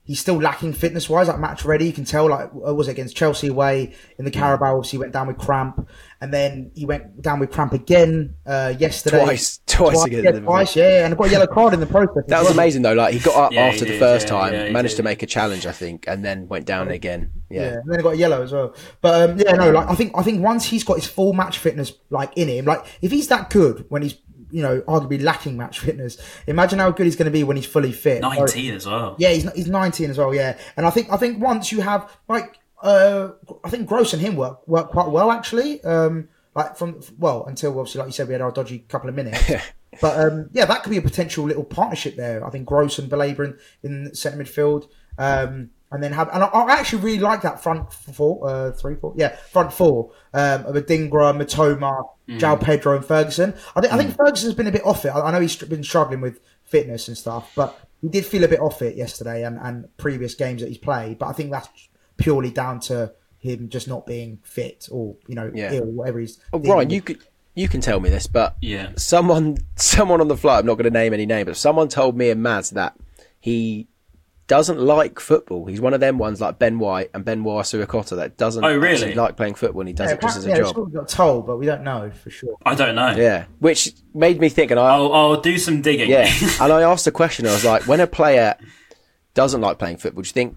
he's 0.05 0.19
still 0.19 0.35
lacking 0.41 0.73
fitness 0.73 1.09
wise, 1.09 1.27
like 1.27 1.39
match 1.39 1.63
ready. 1.65 1.85
You 1.85 1.93
can 1.93 2.05
tell, 2.05 2.29
like 2.29 2.49
uh, 2.53 2.73
was 2.73 2.87
it 2.87 2.91
against 2.91 3.15
Chelsea 3.15 3.47
away 3.47 3.93
in 4.17 4.25
the 4.25 4.31
Carabao? 4.31 4.75
Obviously, 4.77 4.97
he 4.97 5.01
went 5.01 5.13
down 5.13 5.27
with 5.27 5.37
cramp, 5.37 5.87
and 6.21 6.33
then 6.33 6.71
he 6.75 6.85
went 6.85 7.21
down 7.21 7.39
with 7.39 7.51
cramp 7.51 7.73
again 7.73 8.35
uh, 8.45 8.73
yesterday. 8.77 9.23
Twice- 9.23 9.59
twice 9.65 10.03
against 10.05 10.23
yeah, 10.23 10.29
Liverpool. 10.31 10.47
twice, 10.53 10.75
yeah, 10.75 11.05
and 11.05 11.17
got 11.17 11.27
a 11.27 11.31
yellow 11.31 11.47
card 11.47 11.73
in 11.73 11.79
the 11.79 11.85
process. 11.87 12.23
that 12.27 12.39
was 12.41 12.51
amazing 12.51 12.81
though. 12.83 12.93
Like 12.93 13.13
he 13.13 13.19
got 13.19 13.35
up 13.35 13.51
Yeah, 13.53 13.61
after 13.65 13.85
the 13.85 13.91
did, 13.91 13.99
first 13.99 14.27
yeah, 14.27 14.31
time, 14.31 14.53
yeah, 14.53 14.69
managed 14.69 14.93
did. 14.93 14.97
to 14.97 15.03
make 15.03 15.23
a 15.23 15.25
challenge, 15.25 15.65
I 15.65 15.71
think, 15.71 16.05
and 16.07 16.23
then 16.23 16.47
went 16.47 16.65
down 16.65 16.89
again. 16.89 17.31
Yeah, 17.49 17.61
Yeah, 17.61 17.67
and 17.79 17.91
then 17.91 17.99
he 17.99 18.03
got 18.03 18.13
a 18.13 18.17
yellow 18.17 18.43
as 18.43 18.51
well. 18.51 18.75
But 19.01 19.29
um, 19.31 19.37
yeah, 19.39 19.53
no, 19.53 19.71
like 19.71 19.89
I 19.89 19.95
think 19.95 20.13
I 20.15 20.21
think 20.23 20.43
once 20.43 20.65
he's 20.65 20.83
got 20.83 20.95
his 20.95 21.07
full 21.07 21.33
match 21.33 21.57
fitness 21.57 21.93
like 22.09 22.31
in 22.37 22.47
him, 22.49 22.65
like 22.65 22.85
if 23.01 23.11
he's 23.11 23.27
that 23.29 23.49
good 23.49 23.85
when 23.89 24.01
he's 24.03 24.15
you 24.53 24.61
know 24.61 24.81
arguably 24.81 25.21
lacking 25.21 25.57
match 25.57 25.79
fitness, 25.79 26.17
imagine 26.47 26.79
how 26.79 26.91
good 26.91 27.05
he's 27.05 27.15
going 27.15 27.25
to 27.25 27.31
be 27.31 27.43
when 27.43 27.57
he's 27.57 27.65
fully 27.65 27.91
fit. 27.91 28.21
So- 28.21 28.29
19 28.29 28.73
as 28.75 28.85
well. 28.85 29.15
Yeah, 29.17 29.29
he's 29.29 29.51
he's 29.53 29.67
19 29.67 30.09
as 30.09 30.17
well. 30.17 30.33
Yeah, 30.33 30.57
and 30.77 30.85
I 30.85 30.89
think 30.89 31.11
I 31.11 31.17
think 31.17 31.41
once 31.41 31.71
you 31.71 31.81
have 31.81 32.09
like 32.27 32.57
uh, 32.81 33.29
I 33.63 33.69
think 33.69 33.87
Gross 33.87 34.13
and 34.13 34.21
him 34.21 34.35
work 34.35 34.67
work 34.67 34.89
quite 34.91 35.09
well 35.09 35.31
actually. 35.31 35.83
Um, 35.83 36.29
like 36.55 36.77
from 36.77 37.01
well 37.17 37.45
until 37.45 37.79
obviously 37.79 37.99
like 37.99 38.07
you 38.09 38.13
said 38.13 38.27
we 38.27 38.33
had 38.33 38.41
our 38.41 38.51
dodgy 38.51 38.79
couple 38.79 39.09
of 39.09 39.15
minutes. 39.15 39.41
but 40.01 40.19
um, 40.19 40.49
yeah, 40.53 40.65
that 40.65 40.83
could 40.83 40.91
be 40.91 40.97
a 40.97 41.01
potential 41.01 41.45
little 41.45 41.63
partnership 41.63 42.15
there. 42.15 42.45
I 42.45 42.49
think 42.49 42.65
Gross 42.67 42.99
and 42.99 43.09
Baleba 43.09 43.57
in, 43.83 44.05
in 44.05 44.15
centre 44.15 44.41
midfield. 44.43 44.87
Um, 45.17 45.69
and 45.93 46.03
then 46.03 46.11
have 46.11 46.29
and 46.33 46.43
I, 46.43 46.47
I 46.47 46.73
actually 46.73 47.03
really 47.03 47.19
like 47.19 47.41
that 47.43 47.63
front 47.63 47.93
four, 47.93 48.45
uh, 48.49 48.71
three, 48.71 48.95
four, 48.95 49.13
yeah, 49.15 49.35
front 49.51 49.71
four 49.71 50.11
um, 50.33 50.65
of 50.65 50.75
Adingra, 50.75 51.33
Mitoma, 51.37 52.03
João 52.27 52.59
Pedro, 52.61 52.97
and 52.97 53.05
Ferguson. 53.05 53.53
I 53.75 53.81
think 53.81 53.93
I 53.93 53.97
think 53.97 54.15
Ferguson's 54.17 54.55
been 54.55 54.67
a 54.67 54.71
bit 54.71 54.85
off 54.85 55.05
it. 55.05 55.09
I, 55.09 55.21
I 55.27 55.31
know 55.31 55.39
he's 55.39 55.55
been 55.55 55.83
struggling 55.83 56.19
with 56.21 56.39
fitness 56.65 57.07
and 57.07 57.17
stuff, 57.17 57.51
but 57.55 57.79
he 58.01 58.09
did 58.09 58.25
feel 58.25 58.43
a 58.43 58.47
bit 58.47 58.59
off 58.59 58.81
it 58.81 58.97
yesterday 58.97 59.45
and, 59.45 59.57
and 59.61 59.95
previous 59.97 60.35
games 60.35 60.61
that 60.61 60.67
he's 60.67 60.77
played. 60.77 61.19
But 61.19 61.27
I 61.27 61.33
think 61.33 61.51
that's 61.51 61.69
purely 62.17 62.51
down 62.51 62.79
to 62.81 63.13
him 63.39 63.69
just 63.69 63.87
not 63.87 64.05
being 64.05 64.39
fit 64.43 64.87
or 64.91 65.15
you 65.27 65.35
know 65.35 65.51
Yeah. 65.53 65.73
ill, 65.73 65.85
whatever 65.85 66.19
he's. 66.19 66.39
oh, 66.53 66.59
Ryan, 66.59 66.89
you 66.89 67.01
could 67.01 67.19
you 67.55 67.67
can 67.67 67.81
tell 67.81 67.99
me 67.99 68.09
this, 68.09 68.25
but 68.25 68.55
Yeah. 68.61 68.89
someone 68.95 69.57
someone 69.75 70.21
on 70.21 70.27
the 70.27 70.37
flight. 70.37 70.59
I'm 70.61 70.65
not 70.65 70.75
going 70.75 70.85
to 70.85 70.97
name 70.97 71.13
any 71.13 71.25
name, 71.25 71.45
but 71.45 71.57
someone 71.57 71.87
told 71.87 72.17
me 72.17 72.29
and 72.29 72.43
Maz 72.43 72.71
that 72.71 72.95
he 73.39 73.87
doesn't 74.53 74.79
like 74.79 75.19
football. 75.19 75.65
He's 75.65 75.81
one 75.81 75.95
of 75.95 75.99
them 75.99 76.19
ones 76.19 76.39
like 76.39 76.59
Ben 76.59 76.77
White 76.77 77.09
and 77.15 77.25
Benoit 77.25 77.65
Assou-Ekotto 77.65 78.17
that 78.17 78.37
doesn't 78.37 78.63
Oh, 78.63 78.75
really? 78.77 78.93
actually 78.93 79.15
like 79.15 79.35
playing 79.35 79.55
football 79.55 79.81
and 79.81 79.87
he 79.87 79.93
does 79.95 80.09
Yeah, 80.11 80.13
it 80.17 80.21
just 80.21 80.37
as 80.37 80.45
a 80.45 80.49
apparently- 80.51 80.51
yeah, 80.51 80.63
job. 80.63 80.69
it's 80.69 80.77
what 80.77 80.87
we 80.87 80.93
got 80.93 81.07
told, 81.09 81.47
but 81.47 81.57
we 81.57 81.65
don't 81.65 81.83
know 81.83 82.11
for 82.23 82.29
sure. 82.29 82.55
I 82.63 82.75
don't 82.75 82.93
know. 82.93 83.15
Yeah, 83.17 83.45
which 83.57 83.93
made 84.13 84.39
me 84.39 84.49
think, 84.49 84.69
and 84.69 84.79
I 84.79 84.89
I'll, 84.93 85.11
I'll 85.11 85.41
do 85.41 85.57
some 85.57 85.81
digging. 85.81 86.07
Yeah, 86.11 86.31
and 86.61 86.71
I 86.71 86.83
asked 86.83 87.05
the 87.05 87.11
question. 87.11 87.47
I 87.47 87.51
was 87.53 87.65
like, 87.65 87.87
when 87.87 87.99
a 87.99 88.05
player 88.05 88.55
doesn't 89.33 89.59
like 89.61 89.79
playing 89.79 89.97
football, 89.97 90.21
do 90.21 90.27
you 90.27 90.33
think 90.33 90.55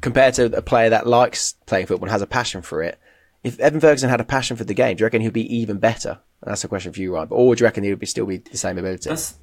compared 0.00 0.34
to 0.34 0.46
a 0.56 0.62
player 0.62 0.90
that 0.90 1.06
likes 1.06 1.52
playing 1.66 1.86
football 1.86 2.06
and 2.06 2.12
has 2.12 2.22
a 2.22 2.26
passion 2.26 2.62
for 2.62 2.82
it, 2.82 2.98
if 3.44 3.60
Evan 3.60 3.78
Ferguson 3.80 4.10
had 4.10 4.20
a 4.20 4.24
passion 4.24 4.56
for 4.56 4.64
the 4.64 4.74
game, 4.74 4.96
do 4.96 5.02
you 5.02 5.06
reckon 5.06 5.20
he'd 5.22 5.32
be 5.32 5.56
even 5.56 5.78
better? 5.78 6.18
And 6.42 6.50
that's 6.50 6.64
a 6.64 6.68
question 6.68 6.92
for 6.92 7.00
you, 7.00 7.14
Ryan. 7.14 7.28
But, 7.28 7.36
or 7.36 7.54
do 7.54 7.60
you 7.62 7.66
reckon 7.66 7.84
he 7.84 7.90
would 7.90 7.98
be 8.00 8.06
still 8.06 8.26
be 8.26 8.38
the 8.38 8.56
same 8.56 8.78
ability? 8.78 9.08
That's. 9.08 9.34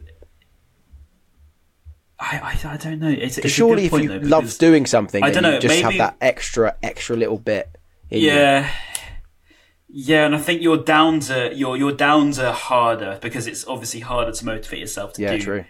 I, 2.19 2.57
I, 2.65 2.73
I 2.73 2.77
don't 2.77 2.99
know. 2.99 3.09
It's, 3.09 3.37
it's 3.37 3.49
Surely, 3.49 3.85
if 3.85 3.91
you 3.91 4.07
though, 4.07 4.27
love 4.27 4.57
doing 4.57 4.85
something, 4.85 5.23
I 5.23 5.31
don't 5.31 5.43
you 5.43 5.51
know, 5.51 5.59
just 5.59 5.81
have 5.81 5.97
that 5.97 6.17
extra, 6.21 6.75
extra 6.81 7.15
little 7.15 7.37
bit. 7.37 7.77
In 8.09 8.21
you. 8.21 8.27
Yeah. 8.27 8.71
Yeah, 9.97 10.25
and 10.25 10.35
I 10.35 10.39
think 10.39 10.61
your 10.61 10.75
downs 10.75 11.31
are 11.31 11.53
your 11.53 11.77
your 11.77 11.93
downs 11.93 12.37
are 12.37 12.51
harder 12.51 13.17
because 13.21 13.47
it's 13.47 13.65
obviously 13.65 14.01
harder 14.01 14.33
to 14.33 14.45
motivate 14.45 14.81
yourself 14.81 15.13
to 15.13 15.21
yeah, 15.21 15.37
do 15.37 15.41
true. 15.41 15.65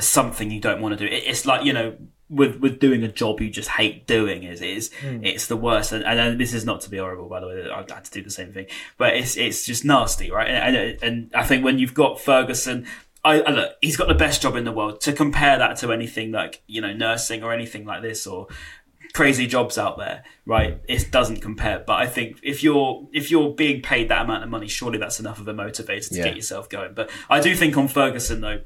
something 0.00 0.50
you 0.50 0.60
don't 0.60 0.80
want 0.80 0.98
to 0.98 1.06
do. 1.06 1.14
It, 1.14 1.22
it's 1.26 1.46
like 1.46 1.64
you 1.64 1.72
know. 1.72 1.96
With 2.30 2.60
with 2.60 2.78
doing 2.78 3.02
a 3.04 3.08
job 3.08 3.40
you 3.40 3.48
just 3.48 3.70
hate 3.70 4.06
doing 4.06 4.42
is 4.42 4.60
is 4.60 4.92
hmm. 5.00 5.24
it's 5.24 5.46
the 5.46 5.56
worst 5.56 5.92
and, 5.92 6.04
and 6.04 6.38
this 6.38 6.52
is 6.52 6.62
not 6.62 6.82
to 6.82 6.90
be 6.90 6.98
horrible 6.98 7.26
by 7.26 7.40
the 7.40 7.46
way 7.46 7.66
I 7.70 7.78
had 7.78 8.04
to 8.04 8.10
do 8.10 8.22
the 8.22 8.28
same 8.28 8.52
thing 8.52 8.66
but 8.98 9.16
it's 9.16 9.38
it's 9.38 9.64
just 9.64 9.82
nasty 9.82 10.30
right 10.30 10.46
and 10.46 10.76
and, 10.76 11.02
and 11.02 11.30
I 11.34 11.44
think 11.44 11.64
when 11.64 11.78
you've 11.78 11.94
got 11.94 12.20
Ferguson 12.20 12.86
I, 13.28 13.40
I 13.40 13.50
look, 13.50 13.72
he's 13.82 13.96
got 13.96 14.08
the 14.08 14.14
best 14.14 14.40
job 14.42 14.56
in 14.56 14.64
the 14.64 14.72
world. 14.72 15.00
To 15.02 15.12
compare 15.12 15.58
that 15.58 15.76
to 15.78 15.92
anything 15.92 16.32
like 16.32 16.62
you 16.66 16.80
know 16.80 16.92
nursing 16.92 17.42
or 17.42 17.52
anything 17.52 17.84
like 17.84 18.02
this 18.02 18.26
or 18.26 18.46
crazy 19.12 19.46
jobs 19.46 19.78
out 19.78 19.98
there, 19.98 20.22
right? 20.46 20.80
It 20.88 21.10
doesn't 21.10 21.40
compare. 21.40 21.78
But 21.86 21.96
I 22.00 22.06
think 22.06 22.38
if 22.42 22.62
you're 22.62 23.06
if 23.12 23.30
you're 23.30 23.50
being 23.54 23.82
paid 23.82 24.08
that 24.08 24.22
amount 24.22 24.44
of 24.44 24.50
money, 24.50 24.68
surely 24.68 24.98
that's 24.98 25.20
enough 25.20 25.38
of 25.40 25.48
a 25.48 25.54
motivator 25.54 26.08
to 26.08 26.14
Yeah. 26.16 26.24
get 26.24 26.36
yourself 26.36 26.68
going. 26.68 26.94
But 26.94 27.10
I 27.28 27.40
do 27.40 27.54
think 27.54 27.76
on 27.76 27.88
Ferguson 27.88 28.40
though, 28.40 28.60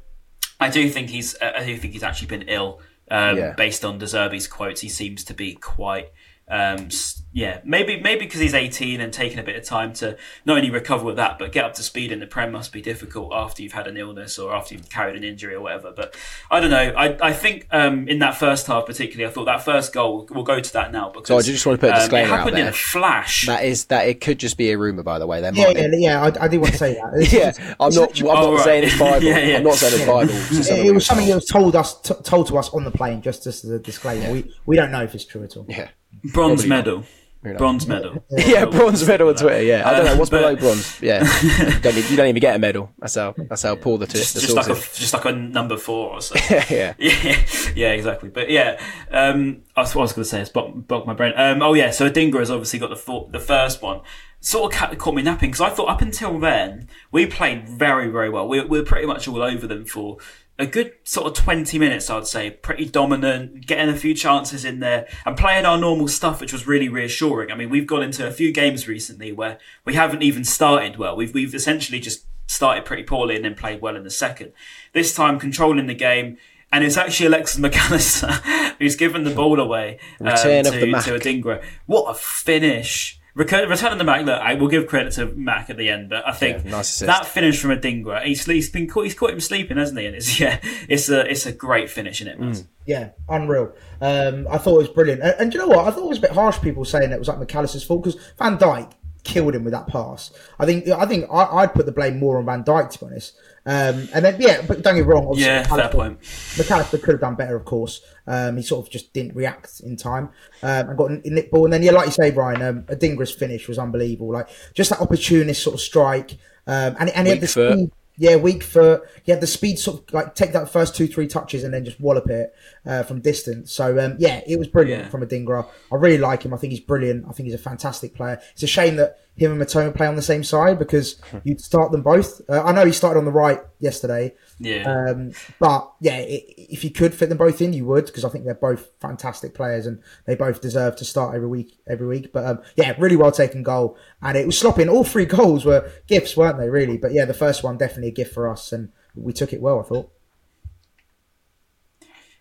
I 0.61 0.69
do 0.71 0.89
think 0.89 1.11
he's 1.11 1.37
I 1.43 1.65
do 1.65 1.77
think 1.77 1.93
he's 1.93 2.03
actually 2.03 2.29
been 2.29 2.43
ill. 2.49 2.81
Um, 3.11 3.37
Yeah. 3.37 3.55
Based 3.57 3.85
on 3.85 3.99
De 3.99 4.07
Zerbi's 4.07 4.47
quotes, 4.47 4.81
he 4.81 4.89
seems 4.89 5.25
to 5.25 5.35
be 5.35 5.55
quite. 5.55 6.09
Um, 6.49 6.89
yeah, 7.35 7.61
maybe 7.65 7.99
maybe 7.99 8.27
because 8.27 8.41
he's 8.41 8.53
18 8.53 9.01
and 9.01 9.11
taking 9.11 9.39
a 9.39 9.43
bit 9.43 9.57
of 9.57 9.65
time 9.65 9.95
to 9.95 10.19
not 10.45 10.59
only 10.59 10.69
recover 10.71 11.03
with 11.05 11.17
that, 11.17 11.39
but 11.39 11.51
get 11.51 11.65
up 11.65 11.73
to 11.75 11.83
speed 11.83 12.13
in 12.13 12.21
the 12.21 12.27
Prem 12.27 12.53
must 12.53 12.73
be 12.73 12.83
difficult 12.83 13.33
after 13.33 13.63
you've 13.63 13.73
had 13.73 13.87
an 13.87 13.97
illness 13.97 14.39
or 14.39 14.55
after 14.55 14.75
you've 14.75 14.91
carried 14.91 15.17
an 15.17 15.25
injury 15.25 15.55
or 15.55 15.63
whatever. 15.63 15.93
But 15.97 16.15
I 16.51 16.61
don't 16.61 16.69
know. 16.71 16.93
I, 16.95 17.29
I 17.29 17.33
think 17.33 17.69
um, 17.71 18.07
in 18.07 18.19
that 18.19 18.37
first 18.37 18.67
half, 18.67 18.85
particularly, 18.85 19.31
I 19.31 19.33
thought 19.33 19.47
that 19.47 19.63
first 19.65 19.95
goal. 19.95 20.29
We'll 20.31 20.45
go 20.45 20.61
to 20.61 20.73
that 20.75 20.93
now 20.93 21.09
because 21.09 21.29
So 21.29 21.39
I 21.39 21.41
just 21.41 21.65
want 21.65 21.81
to 21.81 21.87
put 21.87 21.91
a 21.91 21.95
um, 21.95 22.01
disclaimer 22.01 22.29
it 22.29 22.33
out 22.33 22.39
happened 22.41 22.59
in 22.59 22.65
there. 22.65 22.71
a 22.71 22.77
flash. 22.77 23.47
That 23.47 23.65
is 23.65 23.87
that 23.87 24.07
it 24.09 24.21
could 24.21 24.39
just 24.39 24.59
be 24.59 24.71
a 24.73 24.77
rumor, 24.77 25.03
by 25.03 25.19
the 25.19 25.27
way. 25.27 25.41
There 25.41 25.55
Yeah, 25.55 25.65
might 25.69 25.77
yeah, 25.79 25.89
be. 25.89 25.97
yeah. 26.03 26.23
I, 26.23 26.45
I 26.45 26.49
do 26.49 26.61
want 26.61 26.73
to 26.73 26.79
say 26.79 26.95
that. 26.95 27.29
Yeah, 27.33 27.53
I'm 27.81 27.95
not. 27.95 28.19
I'm 28.21 28.27
not 28.27 28.55
right. 28.57 28.65
saying 28.65 28.85
it's 28.85 28.99
Bible. 28.99 29.25
Yeah, 29.25 29.39
yeah. 29.39 29.57
I'm 29.57 29.63
not 29.63 29.77
saying 29.77 29.95
it's 29.95 30.05
Bible. 30.07 30.35
It's 30.35 30.49
just 30.51 30.61
It, 30.61 30.65
something 30.65 30.87
it 30.87 30.93
was 30.95 31.07
something 31.07 31.29
that 31.29 31.35
was 31.37 31.47
told 31.47 31.77
us, 31.77 31.99
t- 32.03 32.15
told 32.25 32.49
to 32.49 32.59
us 32.59 32.69
on 32.75 32.85
the 32.85 32.91
plane, 32.91 33.23
just 33.23 33.47
as 33.47 33.65
a 33.65 33.79
disclaimer. 33.79 34.31
We 34.31 34.53
we 34.67 34.77
don't 34.77 34.91
know 34.91 35.03
if 35.03 35.15
it's 35.15 35.25
true 35.25 35.43
at 35.45 35.57
all. 35.57 35.65
Yeah, 35.69 35.89
Bronze 36.33 36.67
medal. 36.67 36.99
knows? 36.99 37.57
Bronze 37.59 37.89
medal. 37.89 38.25
yeah, 38.31 38.67
bronze 38.67 39.05
medal 39.09 39.29
on 39.29 39.35
Twitter. 39.35 39.63
Yeah, 39.63 39.83
I 39.85 39.97
don't 39.97 40.05
know 40.05 40.17
what's 40.17 40.33
Uh, 40.33 40.39
below 40.39 40.55
bronze. 40.55 41.03
Yeah, 41.03 41.21
don't 41.83 41.97
need, 41.97 42.09
you 42.09 42.17
don't 42.17 42.29
even 42.29 42.41
get 42.41 42.55
a 42.55 42.59
medal. 42.61 42.93
That's 43.01 43.17
how. 43.17 43.35
That's 43.37 43.63
how 43.63 43.75
Paul 43.75 43.99
the, 43.99 44.07
t- 44.07 44.19
Just, 44.19 44.35
the 44.35 44.41
just 44.43 44.55
like 44.55 44.69
a 44.69 44.75
just 44.75 45.13
like 45.13 45.25
a 45.25 45.33
number 45.33 45.77
four 45.77 46.11
or 46.11 46.21
so. 46.21 46.37
yeah, 46.71 46.95
Yeah, 46.99 47.45
yeah, 47.75 47.91
exactly. 47.93 48.29
But 48.29 48.49
yeah, 48.49 48.81
um, 49.11 49.63
that's 49.75 49.93
what 49.93 50.03
I 50.03 50.05
was 50.05 50.13
going 50.13 50.23
to 50.23 50.29
say. 50.29 50.41
It's 50.41 50.51
blocked, 50.51 50.87
blocked 50.87 51.09
my 51.09 51.15
brain. 51.15 51.33
Um, 51.37 51.63
oh 51.63 51.75
yeah, 51.75 51.91
so 51.91 52.09
Adingra 52.09 52.39
has 52.39 52.51
obviously 52.51 52.79
got 52.79 52.91
the 52.91 52.97
fo- 52.97 53.29
the 53.33 53.41
first 53.41 53.83
one. 53.83 54.03
Sort 54.39 54.73
of 54.73 54.79
ca- 54.79 54.95
caught 54.95 55.15
me 55.17 55.23
napping 55.23 55.51
because 55.51 55.61
I 55.61 55.71
thought 55.71 55.89
up 55.89 56.01
until 56.01 56.39
then 56.39 56.89
we 57.11 57.27
played 57.27 57.69
very 57.69 58.09
very 58.09 58.31
well. 58.31 58.47
We, 58.49 58.61
we 58.61 58.79
were 58.79 58.85
pretty 58.85 59.07
much 59.07 59.27
all 59.27 59.43
over 59.43 59.67
them 59.67 59.85
for 59.85 60.19
a 60.63 60.67
good 60.67 60.93
sort 61.05 61.27
of 61.27 61.35
twenty 61.35 61.79
minutes, 61.79 62.09
I'd 62.09 62.27
say. 62.27 62.51
Pretty 62.51 62.87
dominant, 62.87 63.67
getting 63.67 63.89
a 63.89 63.97
few 63.97 64.15
chances 64.15 64.65
in 64.65 64.81
there 64.81 65.07
and 65.27 65.37
playing 65.37 65.67
our 65.67 65.77
normal 65.77 66.09
stuff, 66.09 66.41
which 66.41 66.53
was 66.53 66.67
really 66.67 66.89
reassuring. 66.89 67.51
I 67.51 67.55
mean, 67.55 67.69
we've 67.69 67.87
gone 67.87 68.03
into 68.03 68.27
a 68.27 68.31
few 68.31 68.53
games 68.53 68.89
recently 68.89 69.33
where 69.33 69.59
we 69.85 69.95
haven't 69.95 70.23
even 70.23 70.45
started 70.45 70.97
well. 70.97 71.17
We've 71.17 71.35
we've 71.35 71.55
essentially 71.55 72.01
just 72.01 72.25
started 72.47 72.85
pretty 72.85 73.03
poorly 73.03 73.37
and 73.37 73.45
then 73.45 73.55
played 73.55 73.81
well 73.83 73.97
in 73.97 74.05
the 74.05 74.11
second. 74.11 74.53
This 74.93 75.15
time 75.15 75.39
controlling 75.39 75.87
the 75.87 75.95
game. 75.95 76.39
And 76.75 76.83
it's 76.85 76.97
actually 76.97 77.27
Alexis 77.27 77.61
McAllister 77.61 78.33
who's 78.79 78.97
given 78.97 79.25
the 79.25 79.35
ball 79.35 79.61
away 79.61 79.99
um, 80.21 80.35
to, 80.35 80.61
of 80.61 80.73
the 80.73 80.91
Mac. 80.91 81.05
to 81.05 81.11
Adingra. 81.11 81.63
What 81.85 82.11
a 82.11 82.15
finish! 82.15 83.21
Return, 83.35 83.69
return 83.69 83.93
of 83.93 83.99
the 83.99 84.05
Mac. 84.05 84.27
Look, 84.27 84.39
I 84.39 84.55
will 84.55 84.69
give 84.69 84.87
credit 84.87 85.13
to 85.15 85.27
Mac 85.27 85.71
at 85.71 85.79
the 85.79 85.89
end, 85.89 86.11
but 86.11 86.27
I 86.27 86.33
think 86.33 86.65
Yeah, 86.65 86.71
nice 86.71 86.99
that 86.99 87.25
finish 87.25 87.61
from 87.61 87.71
Adingra, 87.71 88.23
he's, 88.25 88.45
he's 88.45 88.69
been 88.69 88.87
caught, 88.87 89.05
he's 89.05 89.15
caught 89.15 89.31
him 89.31 89.41
sleeping, 89.41 89.79
hasn't 89.79 89.99
he? 89.99 90.05
And 90.07 90.15
it's 90.15 90.39
yeah, 90.41 90.59
it's 90.89 91.09
a 91.09 91.31
it's 91.31 91.47
a 91.47 91.53
great 91.53 91.89
finish 91.89 92.21
in 92.21 92.29
it. 92.29 92.39
Mm. 92.39 92.67
Yeah, 92.85 93.11
unreal. 93.29 93.73
Um, 94.01 94.47
I 94.51 94.59
thought 94.59 94.75
it 94.75 94.79
was 94.79 94.89
brilliant. 94.89 95.23
And, 95.23 95.35
and 95.39 95.53
do 95.53 95.59
you 95.59 95.67
know 95.67 95.75
what? 95.75 95.87
I 95.87 95.91
thought 95.91 96.05
it 96.05 96.09
was 96.09 96.19
a 96.19 96.23
bit 96.23 96.33
harsh. 96.33 96.61
People 96.61 96.85
saying 96.85 97.11
it 97.11 97.19
was 97.19 97.29
like 97.29 97.39
McAllister's 97.39 97.85
fault 97.85 98.05
because 98.05 98.21
Van 98.39 98.59
Dijk 98.59 98.93
killed 99.25 99.55
him 99.55 99.65
with 99.65 99.73
that 99.73 99.87
pass. 99.87 100.33
I 100.59 100.67
think 100.67 100.89
I 100.89 101.07
think 101.07 101.27
I, 101.33 101.45
I'd 101.45 101.75
put 101.75 101.87
the 101.87 101.93
blame 101.93 102.19
more 102.19 102.39
on 102.39 102.45
Van 102.45 102.65
Dijk 102.65 102.91
to 102.91 102.99
be 102.99 103.07
honest. 103.07 103.35
Um, 103.65 104.09
and 104.13 104.25
then 104.25 104.37
yeah, 104.41 104.63
but 104.67 104.83
don't 104.83 104.97
get 104.97 105.07
me 105.07 105.13
wrong. 105.13 105.27
obviously 105.27 105.45
Yeah, 105.53 105.63
fair 105.63 105.79
McAllister- 105.79 105.93
point. 105.93 106.21
McAllister 106.21 107.03
could 107.03 107.13
have 107.15 107.21
done 107.21 107.35
better, 107.37 107.57
of 107.57 107.65
course. 107.65 108.01
Um, 108.27 108.57
he 108.57 108.63
sort 108.63 108.85
of 108.87 108.93
just 108.93 109.13
didn't 109.13 109.35
react 109.37 109.81
in 109.81 109.97
time 109.97 110.31
um, 110.63 110.89
and 110.89 110.99
got 110.99 111.11
a 111.11 111.15
nick 111.31 111.51
ball. 111.51 111.65
And 111.65 111.73
then, 111.73 111.83
yeah, 111.83 111.93
like 111.93 112.07
you 112.07 112.13
say, 112.13 112.31
Brian, 112.31 112.61
um, 112.63 112.83
Adingra's 112.85 113.31
finish 113.33 113.69
was 113.69 113.79
unbelievable. 113.79 114.33
Like 114.33 114.49
just 114.75 114.91
that 114.91 115.01
opportunist 115.01 115.63
sort 115.63 115.75
of 115.75 115.81
strike, 115.81 116.33
um, 116.67 116.97
and 116.99 117.11
and 117.11 117.27
he 117.27 117.33
had 117.35 117.41
the 117.41 117.49
speed. 117.49 117.91
Yeah, 118.19 118.37
weak 118.37 118.63
foot. 118.63 119.03
He 119.23 119.33
had 119.33 119.41
the 119.41 119.47
speed, 119.47 119.79
sort 119.79 120.01
of 120.09 120.15
like 120.15 120.35
take 120.35 120.53
that 120.53 120.69
first 120.71 120.95
two, 120.95 121.07
three 121.07 121.27
touches 121.27 121.65
and 121.65 121.73
then 121.73 121.85
just 121.85 121.99
wallop 122.01 122.29
it 122.29 122.55
uh, 122.85 123.03
from 123.05 123.21
distance. 123.21 123.73
So 123.73 123.99
um, 123.99 124.17
yeah, 124.19 124.43
it 124.47 124.59
was 124.59 124.69
brilliant 124.69 125.05
Yeah. 125.05 125.09
from 125.09 125.27
Adingra. 125.27 125.67
I 125.91 125.97
really 125.97 126.19
like 126.19 126.43
him. 126.45 126.53
I 126.53 126.59
think 126.59 126.73
he's 126.73 126.81
brilliant. 126.81 127.25
I 127.29 127.33
think 127.33 127.47
he's 127.47 127.55
a 127.55 127.59
fantastic 127.59 128.15
player. 128.15 128.39
It's 128.53 128.63
a 128.63 128.67
shame 128.67 128.97
that 128.97 129.19
him 129.35 129.51
and 129.53 129.61
Mitoma 129.63 129.95
play 129.95 130.07
on 130.07 130.15
the 130.17 130.23
same 130.23 130.45
side 130.45 130.79
because 130.79 131.21
you'd 131.45 131.61
start 131.61 131.91
them 131.91 132.03
both. 132.03 132.41
Uh, 132.49 132.63
I 132.63 132.73
know 132.73 132.85
he 132.85 132.93
started 132.93 133.19
on 133.19 133.25
the 133.25 133.33
right 133.33 133.61
yesterday, 133.83 134.35
Yeah, 134.59 135.11
um, 135.11 135.33
but 135.59 135.93
yeah, 136.01 136.15
i 136.15 136.45
if 136.57 136.85
you 136.85 136.91
could 136.91 137.15
fit 137.15 137.29
them 137.29 137.39
both 137.39 137.61
in, 137.61 137.73
you 137.73 137.85
would 137.87 138.07
because 138.07 138.25
I 138.25 138.29
think 138.29 138.45
they're 138.45 138.55
both 138.55 138.89
fantastic 139.01 139.55
players 139.55 139.87
and 139.87 140.01
they 140.25 140.35
both 140.37 140.61
deserve 140.61 140.97
to 140.97 141.05
start 141.05 141.35
every 141.35 141.49
week. 141.49 141.79
Every 141.87 142.07
week, 142.07 142.33
but 142.33 142.47
um, 142.47 142.63
yeah, 142.77 142.95
really 142.99 143.17
well 143.17 143.33
taken 143.33 143.63
goal, 143.63 143.99
and 144.23 144.39
it 144.39 144.47
was 144.47 144.59
sloppy. 144.59 144.83
And 144.83 144.91
all 144.91 145.05
three 145.05 145.27
goals 145.39 145.65
were 145.65 145.91
gifts, 146.07 146.37
weren't 146.37 146.59
they? 146.59 146.71
Really, 146.71 146.97
but 146.97 147.13
yeah, 147.13 147.25
the 147.25 147.35
first 147.35 147.63
one 147.63 147.77
definitely 147.77 148.09
a 148.09 148.13
gift 148.13 148.33
for 148.33 148.49
us, 148.49 148.73
and 148.73 148.91
we 149.15 149.33
took 149.33 149.53
it 149.53 149.61
well. 149.61 149.81
I 149.81 149.83
thought. 149.83 150.11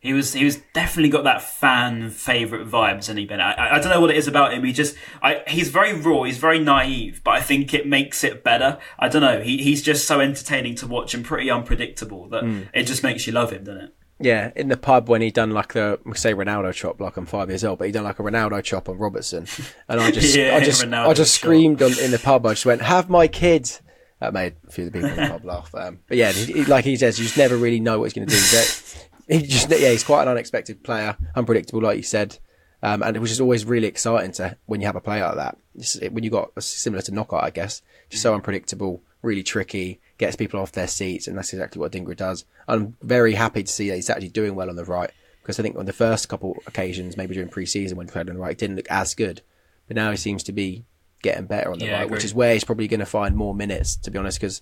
He 0.01 0.12
was 0.13 0.34
he 0.34 0.43
was 0.43 0.58
definitely 0.74 1.10
got 1.10 1.24
that 1.24 1.41
fan 1.41 2.10
favorite 2.10 2.67
vibes, 2.67 2.96
hasn't 3.08 3.20
he, 3.20 3.25
Ben? 3.25 3.39
I, 3.39 3.75
I 3.75 3.79
don't 3.79 3.91
know 3.91 4.01
what 4.01 4.10
it 4.10 4.17
is 4.17 4.27
about 4.27 4.53
him. 4.53 4.63
He 4.63 4.74
just 4.74 4.96
I 5.22 5.43
he's 5.48 5.70
very 5.70 5.93
raw, 5.93 6.24
he's 6.24 6.38
very 6.39 6.60
naive, 6.60 7.22
but 7.24 7.31
I 7.31 7.41
think 7.41 7.74
it 7.74 7.88
makes 7.88 8.24
it 8.24 8.43
better. 8.43 8.79
I 9.00 9.08
don't 9.08 9.22
know. 9.22 9.41
He 9.41 9.58
he's 9.63 9.81
just 9.81 10.05
so 10.08 10.20
entertaining 10.20 10.75
to 10.75 10.88
watch 10.88 11.13
and 11.13 11.24
pretty 11.24 11.50
unpredictable 11.50 12.27
that 12.29 12.43
Hmm. 12.43 12.62
it 12.74 12.84
just 12.84 13.03
makes 13.03 13.25
you 13.27 13.34
love 13.34 13.51
him, 13.51 13.63
doesn't 13.63 13.81
it? 13.84 13.93
yeah. 14.20 14.51
In 14.55 14.67
the 14.67 14.77
pub 14.77 15.08
when 15.10 15.22
he 15.22 15.31
done 15.31 15.51
like 15.51 15.74
the 15.74 16.00
say 16.15 16.34
Ronaldo 16.34 16.74
chop, 16.74 17.00
like 17.00 17.15
I'm 17.17 17.25
five 17.25 17.50
years 17.50 17.63
old, 17.63 17.77
but 17.79 17.86
he 17.86 17.91
done 17.91 18.03
like 18.03 18.20
a 18.20 18.24
Ronaldo 18.24 18.63
chop 18.63 18.89
on 18.89 18.98
Robertson, 18.98 19.46
and 19.88 20.00
I 20.01 20.10
just, 20.17 20.36
Yeah, 20.36 20.55
I 20.55 20.60
just, 20.62 20.84
Ronaldo 20.84 21.08
I 21.10 21.13
just 21.13 21.34
screamed 21.36 21.81
on, 21.81 21.98
in 22.00 22.12
the 22.12 22.20
pub. 22.20 22.46
I 22.46 22.51
just 22.53 22.65
went, 22.65 22.81
"Have 22.81 23.10
my 23.10 23.27
kid." 23.27 23.70
That 24.20 24.34
made 24.34 24.53
a 24.67 24.72
few 24.72 24.86
of 24.86 24.93
the 24.93 25.00
people 25.00 25.10
in 25.10 25.15
the 25.24 25.29
pub 25.31 25.46
laugh. 25.53 25.74
Um, 25.74 26.00
but 26.08 26.15
yeah, 26.17 26.31
he, 26.31 26.53
he- 26.53 26.65
like 26.65 26.86
he 26.86 26.96
says, 26.96 27.17
you 27.17 27.25
just 27.25 27.38
never 27.38 27.58
really 27.58 27.79
know 27.79 27.98
what 28.00 28.05
he's 28.05 28.13
going 28.13 28.27
to 28.27 28.36
do. 28.36 28.41
He 29.28 29.42
just, 29.44 29.70
yeah, 29.70 29.90
he's 29.90 30.04
quite 30.04 30.24
an 30.24 30.30
unexpected 30.30 30.84
player, 30.84 31.18
unpredictable, 31.36 31.82
like 31.82 31.98
you 31.98 32.04
said. 32.04 32.38
Um, 32.84 33.04
and 33.04 33.16
it 33.16 33.20
was 33.20 33.30
just 33.30 33.42
always 33.42 33.63
really 33.63 33.88
exciting 33.88 34.32
to 34.34 34.58
when 34.66 34.82
you 34.82 34.88
have 34.88 34.96
a 34.96 35.01
player 35.01 35.24
like 35.25 35.36
that. 35.36 35.58
It, 36.01 36.13
when 36.13 36.24
you 36.24 36.32
got 36.32 36.51
similar 36.62 37.01
to 37.04 37.12
Knockaert, 37.12 37.44
I 37.44 37.51
guess, 37.51 37.82
just 38.10 38.24
so 38.24 38.34
unpredictable, 38.34 39.04
really 39.22 39.44
tricky, 39.44 40.00
gets 40.18 40.36
people 40.36 40.60
off 40.60 40.72
their 40.72 40.88
seats, 40.88 41.28
and 41.28 41.38
that's 41.38 41.54
exactly 41.54 41.80
what 41.80 41.92
Dingra 41.92 42.16
does. 42.16 42.46
I'm 42.68 42.96
very 43.01 43.34
happy 43.34 43.63
to 43.63 43.72
see 43.72 43.90
that 43.90 43.96
he's 43.96 44.10
actually 44.10 44.30
doing 44.30 44.56
well 44.56 44.70
on 44.70 44.75
the 44.75 44.86
right 44.86 45.12
because 45.42 45.60
I 45.60 45.63
think 45.63 45.78
on 45.78 45.86
the 45.86 45.94
first 45.94 46.30
couple 46.30 46.58
occasions, 46.68 47.18
maybe 47.18 47.34
during 47.34 47.50
pre-season 47.50 47.98
when 47.98 48.08
he 48.08 48.12
played 48.12 48.30
on 48.30 48.36
the 48.36 48.42
right, 48.42 48.51
it 48.51 48.58
didn't 48.58 48.75
look 48.75 48.90
as 48.90 49.13
good, 49.13 49.42
but 49.88 49.96
now 49.96 50.12
he 50.12 50.18
seems 50.18 50.44
to 50.44 50.51
be 50.51 50.86
getting 51.22 51.46
better 51.46 51.72
on 51.72 51.80
the 51.80 51.86
Yeah, 51.86 52.00
right, 52.00 52.10
which 52.10 52.25
is 52.25 52.34
where 52.34 52.54
he's 52.54 52.63
probably 52.63 52.88
going 52.88 53.00
to 53.00 53.06
find 53.06 53.36
more 53.36 53.54
minutes. 53.54 53.96
To 53.98 54.12
be 54.12 54.18
honest, 54.18 54.40
because 54.40 54.62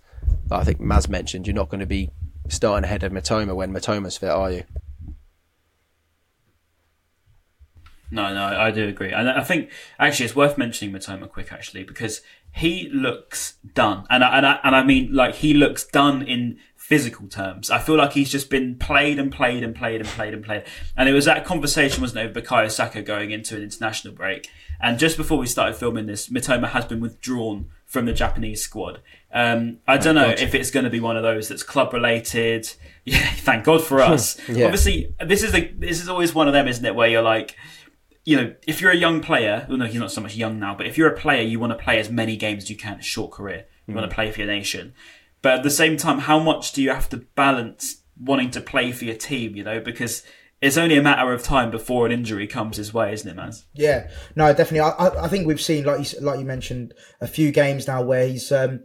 I 0.51 0.63
think 0.63 0.80
Maz 0.80 1.08
mentioned 1.08 1.48
you're 1.48 1.56
not 1.56 1.70
going 1.70 1.80
to 1.80 1.86
be 1.86 2.12
starting 2.50 2.84
ahead 2.84 3.03
of 3.03 3.12
Mitoma 3.12 3.56
when 3.56 3.72
Mitoma's 3.72 4.18
fit, 4.18 4.29
are 4.29 4.51
you? 4.51 4.63
No, 8.12 8.34
no, 8.34 8.44
I 8.44 8.72
do 8.72 8.88
agree, 8.88 9.12
and 9.12 9.29
I 9.29 9.44
think 9.44 9.70
actually 10.00 10.25
it's 10.25 10.36
worth 10.36 10.58
mentioning 10.58 10.96
Mitoma 10.96 11.29
quick 11.29 11.53
actually 11.53 11.84
because 11.84 12.22
he 12.51 12.89
looks 12.91 13.58
done, 13.75 14.08
and 14.10 14.24
I, 14.24 14.38
and 14.38 14.48
I, 14.48 14.60
and 14.63 14.75
I 14.75 14.84
mean 14.84 15.13
like 15.13 15.36
he 15.36 15.53
looks 15.53 15.86
done 15.86 16.24
in 16.24 16.58
physical 16.75 17.27
terms. 17.27 17.70
I 17.70 17.77
feel 17.77 17.98
like 17.98 18.13
he's 18.13 18.32
just 18.32 18.50
been 18.50 18.77
played 18.79 19.20
and 19.20 19.32
played 19.32 19.63
and 19.63 19.75
played 19.75 20.01
and 20.01 20.10
played 20.10 20.34
and 20.34 20.44
played, 20.44 20.63
and 20.98 21.08
it 21.08 21.13
was 21.13 21.25
that 21.25 21.46
conversation 21.46 22.01
wasn't 22.01 22.22
it, 22.22 22.34
with 22.34 22.44
Bukayo 22.44 22.72
Saka 22.72 23.03
going 23.03 23.29
into 23.29 23.56
an 23.56 23.62
international 23.62 24.15
break, 24.15 24.50
and 24.82 24.98
just 24.98 25.15
before 25.15 25.38
we 25.38 25.46
started 25.46 25.75
filming 25.75 26.08
this, 26.08 26.29
Mitoma 26.29 26.70
has 26.70 26.86
been 26.86 27.01
withdrawn 27.01 27.70
from 27.86 28.06
the 28.06 28.13
Japanese 28.13 28.63
squad. 28.63 29.01
Um, 29.32 29.80
I 29.88 29.98
don't 29.98 30.16
know 30.16 30.30
if 30.30 30.56
it's 30.56 30.72
going 30.72 30.86
to 30.86 30.90
be 30.90 31.00
one 31.00 31.16
of 31.16 31.24
those 31.24 31.50
that's 31.50 31.64
club 31.64 31.94
related. 31.94 32.72
Yeah, 33.06 33.28
thank 33.38 33.64
God 33.64 33.84
for 33.84 34.02
us. 34.02 34.38
Yeah. 34.48 34.66
Obviously, 34.66 35.16
this 35.26 35.42
is 35.42 35.56
a 35.56 35.72
this 35.72 36.00
is 36.00 36.10
always 36.10 36.36
one 36.36 36.48
of 36.48 36.54
them, 36.54 36.68
isn't 36.68 36.86
it? 36.86 36.94
Where 36.94 37.08
you're 37.08 37.24
like 37.24 37.56
you 38.24 38.38
know, 38.38 38.54
if 38.68 38.82
you're 38.82 38.92
a 38.92 38.96
young 38.96 39.22
player, 39.22 39.66
well, 39.68 39.80
no, 39.80 39.86
he's 39.86 40.00
not 40.00 40.12
so 40.12 40.22
much 40.22 40.36
young 40.36 40.60
now, 40.60 40.76
but 40.76 40.86
if 40.86 41.00
you're 41.00 41.08
a 41.08 41.18
player, 41.18 41.42
you 41.42 41.60
want 41.60 41.72
to 41.72 41.84
play 41.84 41.98
as 41.98 42.12
many 42.12 42.38
games 42.38 42.66
as 42.66 42.70
you 42.70 42.76
can, 42.76 43.00
a 43.00 43.02
short 43.02 43.32
career. 43.32 43.66
You 43.88 43.96
want 43.96 44.08
to 44.08 44.14
play 44.14 44.32
for 44.32 44.42
your 44.42 44.48
nation. 44.48 44.94
But 45.42 45.54
at 45.56 45.64
the 45.64 45.72
same 45.72 45.98
time, 45.98 46.20
how 46.20 46.38
much 46.38 46.74
do 46.74 46.84
you 46.84 46.92
have 46.92 47.10
to 47.10 47.18
balance 47.36 48.04
wanting 48.20 48.52
to 48.52 48.62
play 48.62 48.92
for 48.92 49.06
your 49.06 49.16
team, 49.16 49.56
you 49.56 49.64
know, 49.64 49.80
because 49.80 50.22
it's 50.62 50.78
only 50.78 50.98
a 50.98 51.02
matter 51.02 51.34
of 51.34 51.42
time 51.42 51.72
before 51.72 52.06
an 52.06 52.12
injury 52.12 52.46
comes 52.46 52.78
his 52.78 52.94
way, 52.94 53.14
isn't 53.14 53.28
it, 53.28 53.36
man? 53.36 53.54
Yeah, 53.74 54.10
no, 54.36 54.54
definitely. 54.54 54.82
I, 54.82 54.90
I, 54.90 55.24
I 55.26 55.28
think 55.28 55.48
we've 55.48 55.62
seen, 55.62 55.86
like 55.86 56.14
you 56.14 56.20
like 56.20 56.40
you 56.40 56.46
mentioned, 56.46 56.94
a 57.22 57.28
few 57.28 57.52
games 57.52 57.88
now 57.88 58.04
where 58.04 58.28
he's 58.28 58.52
um, 58.52 58.84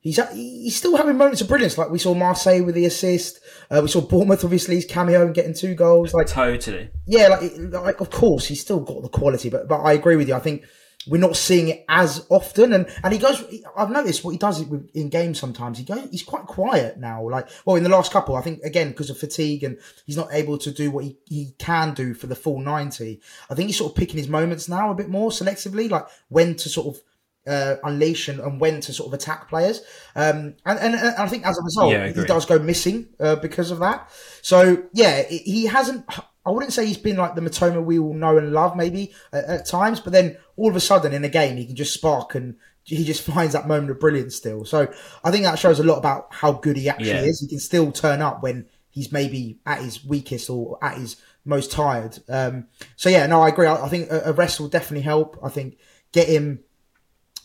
He's 0.00 0.20
he's 0.32 0.76
still 0.76 0.96
having 0.96 1.16
moments 1.16 1.40
of 1.40 1.48
brilliance. 1.48 1.76
Like 1.76 1.90
we 1.90 1.98
saw 1.98 2.14
Marseille 2.14 2.62
with 2.62 2.76
the 2.76 2.86
assist. 2.86 3.40
Uh, 3.70 3.80
we 3.82 3.88
saw 3.88 4.00
Bournemouth 4.00 4.44
obviously 4.44 4.76
his 4.76 4.86
cameo 4.86 5.26
and 5.26 5.34
getting 5.34 5.54
two 5.54 5.74
goals. 5.74 6.14
Like 6.14 6.28
Totally. 6.28 6.90
yeah, 7.06 7.28
like, 7.28 7.52
like 7.58 8.00
of 8.00 8.10
course 8.10 8.46
he's 8.46 8.60
still 8.60 8.80
got 8.80 9.02
the 9.02 9.08
quality, 9.08 9.50
but 9.50 9.66
but 9.68 9.80
I 9.80 9.92
agree 9.94 10.16
with 10.16 10.28
you. 10.28 10.34
I 10.34 10.40
think 10.40 10.64
we're 11.06 11.20
not 11.20 11.36
seeing 11.36 11.68
it 11.68 11.84
as 11.88 12.26
often, 12.28 12.72
and 12.72 12.86
and 13.02 13.12
he 13.12 13.18
goes. 13.18 13.42
I've 13.76 13.90
noticed 13.90 14.22
what 14.24 14.30
he 14.32 14.38
does 14.38 14.60
in 14.94 15.08
games 15.08 15.40
sometimes. 15.40 15.78
He 15.78 15.84
goes. 15.84 16.08
He's 16.10 16.22
quite 16.22 16.44
quiet 16.44 16.98
now. 16.98 17.28
Like 17.28 17.48
well, 17.64 17.76
in 17.76 17.82
the 17.82 17.88
last 17.88 18.12
couple, 18.12 18.36
I 18.36 18.40
think 18.40 18.62
again 18.62 18.90
because 18.90 19.10
of 19.10 19.18
fatigue 19.18 19.64
and 19.64 19.78
he's 20.06 20.16
not 20.16 20.28
able 20.32 20.58
to 20.58 20.70
do 20.70 20.90
what 20.90 21.04
he, 21.04 21.16
he 21.26 21.54
can 21.58 21.94
do 21.94 22.14
for 22.14 22.28
the 22.28 22.36
full 22.36 22.60
ninety. 22.60 23.20
I 23.50 23.54
think 23.54 23.68
he's 23.68 23.78
sort 23.78 23.92
of 23.92 23.96
picking 23.96 24.18
his 24.18 24.28
moments 24.28 24.68
now 24.68 24.90
a 24.90 24.94
bit 24.94 25.08
more 25.08 25.30
selectively, 25.30 25.90
like 25.90 26.06
when 26.28 26.54
to 26.56 26.68
sort 26.68 26.94
of. 26.96 27.02
Uh, 27.48 27.76
unleash 27.84 28.28
and, 28.28 28.40
and 28.40 28.60
when 28.60 28.80
to 28.82 28.92
sort 28.92 29.06
of 29.08 29.14
attack 29.14 29.48
players, 29.48 29.80
um, 30.14 30.54
and, 30.66 30.78
and, 30.78 30.94
and 30.94 31.14
I 31.16 31.26
think 31.28 31.46
as 31.46 31.58
a 31.58 31.62
result, 31.62 31.92
Yeah, 31.92 32.08
he 32.08 32.24
does 32.26 32.44
go 32.44 32.58
missing 32.58 33.08
uh, 33.18 33.36
because 33.36 33.70
of 33.70 33.78
that. 33.78 34.10
So 34.42 34.84
yeah, 34.92 35.22
he 35.22 35.38
he 35.38 35.64
hasn't. 35.66 36.04
I 36.44 36.50
wouldn't 36.50 36.72
say 36.72 36.86
he's 36.86 36.96
been 36.98 37.16
like 37.16 37.34
the 37.34 37.40
Mitoma 37.42 37.84
we 37.84 37.98
all 37.98 38.14
know 38.14 38.38
and 38.38 38.52
love, 38.52 38.76
maybe 38.76 39.12
at, 39.32 39.44
at 39.44 39.66
times, 39.66 40.00
but 40.00 40.12
then 40.12 40.36
all 40.56 40.70
of 40.70 40.76
a 40.76 40.80
sudden 40.80 41.12
in 41.12 41.24
a 41.24 41.28
game 41.28 41.56
he 41.56 41.66
can 41.66 41.76
just 41.76 41.94
spark 41.94 42.34
and 42.34 42.56
he 42.84 43.04
just 43.04 43.22
finds 43.34 43.52
that 43.54 43.66
moment 43.68 43.90
of 43.90 44.00
brilliance 44.00 44.34
still. 44.36 44.64
So 44.64 44.88
I 45.24 45.30
think 45.30 45.44
that 45.44 45.58
shows 45.58 45.78
a 45.80 45.84
lot 45.84 45.98
about 45.98 46.28
how 46.30 46.52
good 46.52 46.76
he 46.76 46.88
actually 46.88 47.08
Yeah. 47.10 47.22
is. 47.22 47.40
He 47.40 47.48
can 47.48 47.58
still 47.60 47.92
turn 47.92 48.22
up 48.22 48.42
when 48.42 48.66
he's 48.90 49.12
maybe 49.12 49.60
at 49.66 49.80
his 49.82 50.04
weakest 50.04 50.48
or 50.50 50.78
at 50.82 50.96
his 50.98 51.16
most 51.44 51.70
tired. 51.70 52.18
Um, 52.28 52.66
so 52.96 53.08
yeah, 53.10 53.26
no, 53.26 53.42
I 53.42 53.48
agree. 53.48 53.66
I, 53.66 53.84
I 53.84 53.88
think 53.88 54.10
a, 54.10 54.30
a 54.30 54.32
rest 54.32 54.58
will 54.60 54.68
definitely 54.68 55.02
help. 55.04 55.38
I 55.42 55.50
think 55.50 55.76
get 56.12 56.28
him 56.28 56.60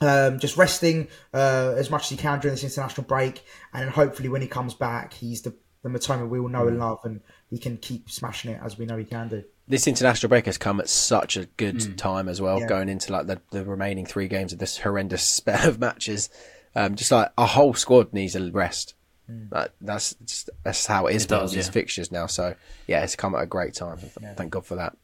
um, 0.03 0.39
just 0.39 0.57
resting 0.57 1.07
uh, 1.33 1.73
as 1.77 1.89
much 1.89 2.03
as 2.03 2.09
he 2.09 2.17
can 2.17 2.39
during 2.39 2.53
this 2.55 2.63
international 2.63 3.05
break, 3.07 3.43
and 3.73 3.83
then 3.83 3.89
hopefully 3.89 4.29
when 4.29 4.41
he 4.41 4.47
comes 4.47 4.73
back, 4.73 5.13
he's 5.13 5.41
the 5.41 5.53
the 5.83 5.89
Mitoma 5.89 6.27
we 6.29 6.39
all 6.39 6.47
know 6.47 6.67
and 6.67 6.79
love, 6.79 6.99
and 7.03 7.19
he 7.49 7.57
can 7.57 7.75
keep 7.77 8.09
smashing 8.09 8.51
it 8.51 8.61
as 8.63 8.77
we 8.77 8.85
know 8.85 8.95
he 8.97 9.03
can 9.03 9.27
do. 9.27 9.43
This 9.67 9.85
international 9.85 10.29
break 10.29 10.45
has 10.45 10.57
come 10.57 10.79
at 10.79 10.87
such 10.87 11.35
a 11.35 11.45
good 11.57 11.97
time 11.97 12.29
as 12.29 12.39
well, 12.41 12.59
Yeah. 12.61 12.67
going 12.67 12.87
into 12.87 13.11
like 13.11 13.27
the, 13.27 13.41
the 13.51 13.65
remaining 13.65 14.05
three 14.05 14.29
games 14.29 14.53
of 14.53 14.59
this 14.59 14.77
horrendous 14.77 15.23
spell 15.37 15.67
of 15.67 15.79
matches. 15.79 16.29
Um, 16.75 16.95
just 16.95 17.11
like 17.11 17.31
a 17.37 17.45
whole 17.45 17.73
squad 17.73 18.13
needs 18.13 18.35
a 18.35 18.49
rest. 18.51 18.95
Like, 19.51 19.71
that's 19.81 20.13
just 20.25 20.49
that's 20.63 20.85
how 20.85 21.07
it 21.07 21.15
is 21.15 21.23
It 21.25 21.29
for 21.29 21.35
does, 21.35 21.51
these 21.53 21.65
yeah. 21.67 21.71
fixtures 21.71 22.11
now. 22.11 22.27
So 22.27 22.55
yeah, 22.87 23.03
it's 23.03 23.15
come 23.15 23.35
at 23.35 23.41
a 23.43 23.45
great 23.45 23.73
time. 23.73 23.97
Thank 24.37 24.51
God 24.51 24.65
for 24.65 24.75
that. 24.75 24.95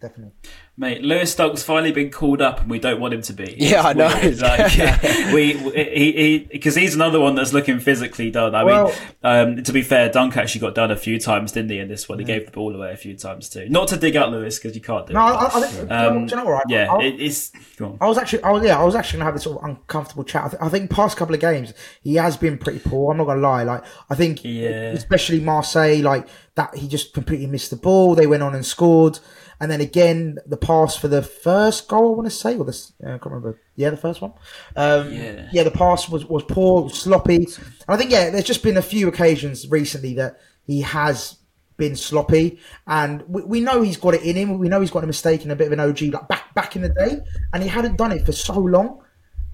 Definitely. 0.00 0.32
Mate, 0.76 1.02
Lewis 1.02 1.34
Dunk's 1.34 1.62
finally 1.62 1.92
been 1.92 2.10
called 2.10 2.40
up, 2.40 2.60
and 2.60 2.70
we 2.70 2.78
don't 2.78 2.98
want 3.00 3.12
him 3.12 3.22
to 3.22 3.32
be. 3.32 3.54
Yeah, 3.58 3.82
I 3.82 3.92
know. 3.94 4.08
Weird. 4.22 4.38
Like, 4.40 4.72
we, 5.32 5.52
he, 5.74 6.12
he, 6.12 6.48
because 6.50 6.74
he's 6.74 6.94
another 6.94 7.20
one 7.20 7.34
that's 7.34 7.52
looking 7.52 7.78
physically 7.78 8.30
done. 8.30 8.54
I 8.54 8.64
Well- 8.64 8.86
mean, 8.88 8.94
um, 9.22 9.62
to 9.62 9.72
be 9.72 9.82
fair, 9.82 10.08
Dunk 10.10 10.36
actually 10.36 10.60
got 10.62 10.74
done 10.74 10.90
a 10.90 10.96
few 10.96 11.18
times, 11.20 11.52
didn't 11.52 11.70
he? 11.70 11.78
In 11.78 11.88
this 11.88 12.08
one, 12.08 12.18
he 12.18 12.24
gave 12.24 12.46
the 12.46 12.52
ball 12.52 12.74
away 12.74 12.92
a 12.92 12.96
few 12.96 13.16
times 13.16 13.48
too. 13.48 13.68
Not 13.68 13.88
to 13.88 13.96
dig 13.96 14.16
out 14.16 14.30
Lewis 14.30 14.58
because 14.58 14.74
you 14.74 14.80
can't 14.82 15.06
do 15.06 15.12
No, 15.12 15.20
it. 15.28 15.32
I, 15.32 15.46
I 15.46 15.60
think. 15.66 15.90
Um, 15.90 16.26
do 16.26 16.30
you 16.36 16.42
know 16.42 16.48
what? 16.50 16.64
I- 16.66 16.68
mean. 16.68 16.78
yeah, 16.78 16.92
I, 16.92 17.02
it, 17.02 17.20
it's. 17.20 17.52
I 18.00 18.06
was 18.08 18.16
actually, 18.18 18.42
I 18.42 18.50
was, 18.50 18.64
yeah, 18.64 18.80
I 18.80 18.84
was 18.84 18.94
actually 18.94 19.18
gonna 19.18 19.24
have 19.26 19.34
this 19.34 19.42
sort 19.44 19.58
of 19.62 19.68
uncomfortable 19.68 20.24
chat. 20.24 20.44
I, 20.44 20.48
th- 20.48 20.62
I 20.62 20.68
think 20.68 20.90
past 20.90 21.16
couple 21.16 21.34
of 21.34 21.40
games 21.40 21.74
he 22.02 22.14
has 22.14 22.36
been 22.36 22.56
pretty 22.58 22.78
poor. 22.78 23.10
I'm 23.12 23.18
not 23.18 23.24
gonna 23.26 23.40
lie. 23.40 23.62
Like 23.64 23.84
I 24.10 24.14
think, 24.14 24.44
Yeah. 24.44 24.92
especially 24.92 25.40
Marseille, 25.40 26.00
like 26.02 26.26
that 26.54 26.74
he 26.76 26.86
just 26.88 27.12
completely 27.14 27.46
missed 27.46 27.70
the 27.70 27.76
ball. 27.76 28.14
They 28.14 28.26
went 28.26 28.42
on 28.42 28.54
and 28.54 28.64
scored, 28.64 29.18
and 29.62 29.70
then 29.70 29.80
again 29.80 30.38
the 30.46 30.56
pass 30.58 30.96
for 30.96 31.08
the 31.08 31.22
first 31.22 31.88
goal. 31.88 32.12
I 32.12 32.16
want 32.16 32.26
to 32.26 32.30
say, 32.36 32.56
or 32.58 32.64
this, 32.66 32.92
I 33.02 33.10
can't 33.12 33.26
remember. 33.26 33.58
Yeah, 33.76 33.88
the 33.90 33.96
first 33.96 34.20
one. 34.20 34.32
Um, 34.76 35.10
Yeah. 35.12 35.48
yeah, 35.52 35.62
the 35.62 35.70
pass 35.70 36.08
was 36.10 36.26
was 36.26 36.42
poor, 36.44 36.90
sloppy. 36.90 37.36
And 37.36 37.48
I 37.88 37.96
think 37.96 38.10
yeah, 38.10 38.28
there's 38.30 38.44
just 38.44 38.62
been 38.62 38.76
a 38.76 38.82
few 38.82 39.08
occasions 39.08 39.68
recently 39.70 40.12
that 40.14 40.38
he 40.66 40.82
has 40.82 41.36
been 41.78 41.96
sloppy, 41.96 42.58
and 42.86 43.22
we, 43.28 43.42
we 43.42 43.60
know 43.60 43.80
he's 43.82 43.96
got 43.96 44.14
it 44.14 44.22
in 44.22 44.36
him. 44.36 44.58
We 44.58 44.68
know 44.68 44.80
he's 44.82 44.90
got 44.90 45.04
a 45.04 45.06
mistake 45.06 45.42
and 45.44 45.50
a 45.52 45.56
bit 45.56 45.68
of 45.68 45.72
an 45.72 45.80
OG 45.80 46.02
like 46.12 46.28
back 46.28 46.54
back 46.54 46.76
in 46.76 46.82
the 46.82 46.90
day, 46.90 47.20
and 47.52 47.62
he 47.62 47.68
hadn't 47.68 47.96
done 47.96 48.12
it 48.12 48.26
for 48.26 48.32
so 48.32 48.58
long. 48.58 48.98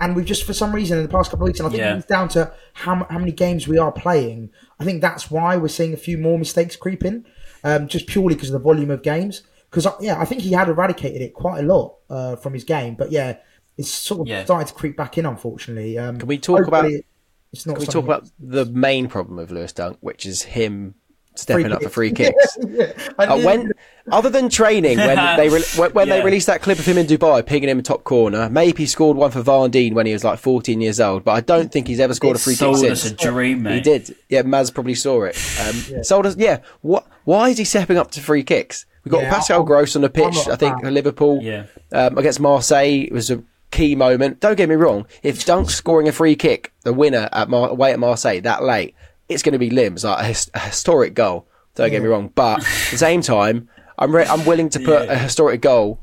And 0.01 0.15
we've 0.15 0.25
just, 0.25 0.45
for 0.45 0.53
some 0.53 0.73
reason, 0.73 0.97
in 0.99 1.03
the 1.05 1.11
past 1.11 1.29
couple 1.31 1.45
of 1.45 1.49
weeks, 1.49 1.59
and 1.59 1.67
I 1.67 1.71
think 1.71 1.81
Yeah. 1.81 1.97
it's 1.97 2.07
down 2.07 2.29
to 2.31 2.53
how, 2.73 3.05
how 3.11 3.19
many 3.19 3.33
games 3.33 3.67
we 3.67 3.79
are 3.79 3.91
playing. 3.91 4.51
I 4.79 4.85
think 4.85 5.01
that's 5.01 5.29
why 5.29 5.57
we're 5.57 5.67
seeing 5.67 5.93
a 5.93 5.97
few 5.97 6.17
more 6.19 6.39
mistakes 6.39 6.77
creep 6.77 7.05
in, 7.05 7.25
um, 7.65 7.89
just 7.89 8.07
purely 8.07 8.37
because 8.37 8.51
of 8.51 8.53
the 8.53 8.61
volume 8.61 8.93
of 8.93 9.03
games. 9.03 9.43
Because 9.71 9.87
yeah, 10.01 10.19
I 10.21 10.25
think 10.25 10.41
he 10.43 10.53
had 10.53 10.69
eradicated 10.69 11.21
it 11.21 11.35
quite 11.35 11.61
a 11.63 11.67
lot 11.67 11.97
uh, 12.09 12.37
from 12.37 12.55
his 12.55 12.65
game, 12.65 12.95
but 12.95 13.13
yeah, 13.13 13.37
it's 13.77 13.91
sort 13.91 14.23
of 14.23 14.27
Yeah. 14.27 14.45
starting 14.45 14.67
to 14.67 14.75
creep 14.75 14.97
back 14.97 15.19
in, 15.19 15.27
unfortunately. 15.27 15.99
Um, 15.99 16.19
Can 16.19 16.27
we 16.29 16.39
talk 16.39 16.67
about- 16.67 16.83
hopefully 16.85 17.05
It's 17.53 17.65
not 17.67 17.75
Can 17.77 17.81
we 17.81 17.87
talk 17.87 18.05
about 18.05 18.29
the 18.39 18.65
main 18.67 19.09
problem 19.09 19.39
of 19.39 19.51
Lewis 19.51 19.73
Dunk, 19.73 19.99
which 20.01 20.27
is 20.27 20.43
him 20.43 20.95
stepping 21.35 21.67
Free 21.67 21.73
up 21.75 21.83
for 21.83 21.89
free 21.89 22.13
kicks? 22.19 22.59
Yeah, 22.67 22.93
Uh, 23.19 23.41
when, 23.41 23.71
other 24.11 24.29
than 24.31 24.49
training, 24.49 24.99
when 24.99 25.37
they 25.37 25.49
re- 25.49 25.63
when, 25.77 25.93
when 25.93 26.09
they 26.09 26.23
released 26.23 26.47
that 26.49 26.61
clip 26.63 26.79
of 26.79 26.85
him 26.87 26.99
in 26.99 27.07
Dubai 27.07 27.45
pinging 27.47 27.69
him 27.69 27.79
in 27.79 27.85
top 27.85 28.05
corner, 28.05 28.51
maybe 28.51 28.83
he 28.83 28.87
scored 28.87 29.17
one 29.17 29.31
for 29.31 29.41
Van 29.43 29.71
Varndean 29.71 29.93
when 29.95 30.05
he 30.07 30.13
was 30.13 30.25
like 30.25 30.39
14 30.39 30.81
years 30.81 30.99
old, 31.01 31.25
but 31.25 31.33
I 31.33 31.41
don't 31.41 31.71
think 31.73 31.87
he's 31.89 32.01
ever 32.01 32.13
scored 32.15 32.37
a 32.37 32.39
free 32.39 32.55
kick 32.55 32.59
Sold 32.59 32.79
since. 32.81 33.05
us 33.05 33.11
a 33.13 33.15
dream, 33.15 33.63
mate. 33.63 33.75
He 33.77 33.81
did. 33.81 34.15
Yeah, 34.29 34.43
Maz 34.43 34.73
probably 34.75 34.95
saw 34.95 35.23
it. 35.25 35.37
Um, 35.65 36.03
Sold 36.05 36.27
us. 36.27 36.37
Yeah. 36.37 36.59
What? 36.83 37.07
Why 37.25 37.51
is 37.51 37.59
he 37.59 37.65
stepping 37.65 37.97
up 37.99 38.11
to 38.13 38.21
free 38.21 38.43
kicks? 38.43 38.85
We 39.09 39.19
got 39.19 39.23
Yeah, 39.25 39.35
Pascal 39.35 39.63
Gross 39.63 39.97
on 39.97 40.03
the 40.03 40.11
pitch. 40.11 40.37
I 40.49 40.57
think 40.57 40.83
Liverpool 40.83 41.41
Yeah. 41.43 41.65
um, 41.93 42.19
against 42.19 42.41
Marseille 42.41 43.05
it 43.07 43.13
was 43.13 43.31
a 43.31 43.43
key 43.71 43.95
moment. 43.95 44.41
Don't 44.41 44.57
get 44.57 44.69
me 44.69 44.75
wrong. 44.75 45.07
If 45.23 45.45
Dunk's 45.45 45.75
scoring 45.75 46.09
a 46.09 46.13
free 46.13 46.37
kick, 46.37 46.73
the 46.85 46.93
winner 46.93 47.29
at 47.33 47.49
Mar- 47.49 47.69
away 47.71 47.93
at 47.93 47.99
Marseille 47.99 48.41
that 48.43 48.63
late, 48.63 48.95
it's 49.29 49.43
going 49.43 49.53
to 49.53 49.59
be 49.59 49.71
limbs 49.71 50.05
like 50.05 50.21
a, 50.21 50.25
his- 50.25 50.51
a 50.55 50.59
historic 50.61 51.15
goal. 51.15 51.47
Don't 51.75 51.91
get 51.91 52.03
me 52.03 52.09
wrong. 52.09 52.33
But 52.35 52.61
at 52.61 52.91
the 52.91 52.99
same 52.99 53.21
time, 53.21 53.69
I'm 53.99 54.15
re- 54.15 54.27
I'm 54.27 54.45
willing 54.45 54.69
to 54.71 54.79
put 54.81 55.07
Yeah. 55.07 55.13
a 55.15 55.17
historic 55.19 55.61
goal 55.61 56.01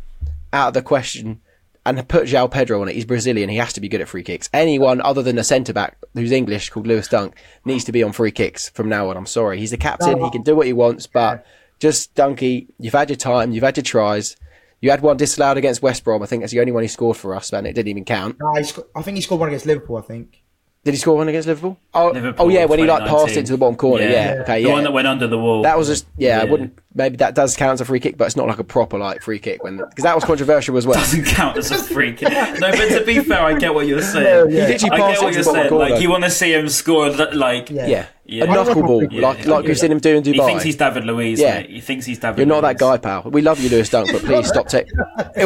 out 0.53 0.69
of 0.69 0.73
the 0.73 0.81
question 0.81 1.41
and 1.85 2.07
put 2.07 2.25
João 2.27 2.49
Pedro 2.49 2.81
on 2.81 2.87
it. 2.89 2.95
He's 2.95 3.05
Brazilian. 3.05 3.49
He 3.49 3.57
has 3.57 3.73
to 3.73 3.81
be 3.81 3.89
good 3.89 4.01
at 4.01 4.07
free 4.07 4.23
kicks. 4.23 4.49
Anyone 4.53 5.01
other 5.01 5.21
than 5.21 5.37
a 5.37 5.43
centre 5.43 5.73
back 5.73 5.97
who's 6.13 6.31
English 6.31 6.69
called 6.69 6.87
Lewis 6.87 7.07
Dunk 7.07 7.35
needs 7.65 7.83
to 7.85 7.91
be 7.91 8.03
on 8.03 8.11
free 8.11 8.31
kicks 8.31 8.69
from 8.69 8.89
now 8.89 9.09
on. 9.09 9.17
I'm 9.17 9.25
sorry. 9.25 9.59
He's 9.59 9.71
the 9.71 9.77
captain. 9.77 10.23
He 10.23 10.29
can 10.31 10.41
do 10.43 10.55
what 10.55 10.65
he 10.65 10.73
wants, 10.73 11.05
but 11.07 11.45
just 11.85 12.15
Dunky, 12.15 12.67
you've 12.79 12.93
had 12.93 13.09
your 13.11 13.15
time. 13.17 13.51
You've 13.51 13.63
had 13.63 13.77
your 13.77 13.83
tries. 13.83 14.35
You 14.81 14.89
had 14.89 15.01
one 15.01 15.17
disallowed 15.17 15.57
against 15.57 15.83
West 15.83 16.03
Brom. 16.03 16.23
I 16.23 16.25
think 16.25 16.41
that's 16.41 16.51
the 16.51 16.59
only 16.59 16.71
one 16.71 16.81
he 16.83 16.87
scored 16.87 17.15
for 17.15 17.35
us, 17.35 17.53
and 17.53 17.67
it 17.67 17.73
didn't 17.73 17.89
even 17.89 18.05
count. 18.05 18.37
No, 18.39 18.59
sco- 18.63 18.87
I 18.95 19.03
think 19.03 19.15
he 19.15 19.21
scored 19.21 19.39
one 19.39 19.49
against 19.49 19.67
Liverpool. 19.67 19.97
I 19.97 20.01
think. 20.01 20.41
Did 20.83 20.93
he 20.93 20.99
score 20.99 21.15
one 21.15 21.27
against 21.27 21.47
Liverpool? 21.47 21.77
Oh, 21.93 22.09
oh 22.09 22.11
Liverpool 22.11 22.45
oh 22.45 22.49
yeah, 22.49 22.65
when 22.65 22.79
he 22.79 22.85
like 22.85 23.07
passed 23.07 23.37
it 23.37 23.45
to 23.45 23.51
the 23.51 23.57
bottom 23.57 23.75
corner. 23.75 24.03
Yeah, 24.03 24.39
okay, 24.41 24.61
The 24.61 24.67
yeah. 24.69 24.73
one 24.73 24.83
that 24.83 24.93
went 24.93 25.07
under 25.07 25.27
the 25.27 25.37
wall. 25.37 25.61
That 25.61 25.77
was 25.77 25.87
just 25.87 26.07
yeah, 26.17 26.41
I 26.41 26.45
wouldn't 26.45 26.79
maybe 26.95 27.17
that 27.17 27.35
does 27.35 27.55
count 27.55 27.73
as 27.73 27.81
a 27.81 27.85
free 27.85 27.99
kick, 27.99 28.17
but 28.17 28.25
it's 28.25 28.35
not 28.35 28.47
like 28.47 28.57
a 28.59 28.63
proper 28.63 28.97
like 28.97 29.21
free 29.21 29.37
kick 29.39 29.63
when 29.63 29.77
because 29.77 30.03
that 30.03 30.15
was 30.15 30.23
controversial 30.23 30.77
as 30.77 30.87
well. 30.87 30.97
doesn't 30.97 31.25
count 31.25 31.57
as 31.57 31.69
a 31.71 31.77
free 31.77 32.13
kick. 32.13 32.29
No, 32.31 32.71
but 32.71 32.89
to 32.89 33.03
be 33.05 33.19
fair, 33.23 33.41
I 33.41 33.57
get 33.57 33.73
what 33.73 33.85
you're 33.87 34.01
saying. 34.01 34.49
Yeah, 34.51 34.57
yeah. 34.61 34.65
He 34.67 34.73
literally 34.73 34.91
I 35.03 35.11
get 35.11 35.21
what 35.21 35.33
you're 35.33 35.43
the 35.43 35.45
bottom 35.49 35.53
saying. 35.61 35.69
corner. 35.69 35.89
Like 35.91 36.01
you 36.01 36.09
want 36.09 36.23
to 36.23 36.31
see 36.31 36.53
him 36.53 36.69
score, 36.69 37.09
like 37.09 37.69
Yeah. 37.69 37.87
yeah. 37.87 38.05
Yeah. 38.27 38.45
a 38.45 38.47
knuckleball 38.47 39.11
Yeah, 39.11 39.21
like 39.21 39.45
yeah, 39.45 39.51
like 39.51 39.63
yeah. 39.65 39.67
we've 39.67 39.77
seen 39.77 39.91
him 39.91 39.99
do 39.99 40.15
in 40.15 40.23
Dubai. 40.23 40.33
He 40.33 40.39
thinks 40.39 40.63
he's 40.63 40.75
David 40.77 41.05
Luiz. 41.05 41.39
Yeah. 41.39 41.59
mate. 41.59 41.69
He 41.69 41.79
thinks 41.79 42.07
he's 42.07 42.17
David. 42.17 42.39
You're 42.39 42.47
not 42.47 42.61
that 42.61 42.79
guy, 42.79 42.97
pal. 42.97 43.21
We 43.29 43.43
love 43.43 43.59
you, 43.59 43.69
Lewis 43.69 43.89
Dunk, 43.89 44.11
but 44.11 44.21
please 44.23 44.47
stop 44.47 44.67
taking. 44.67 44.93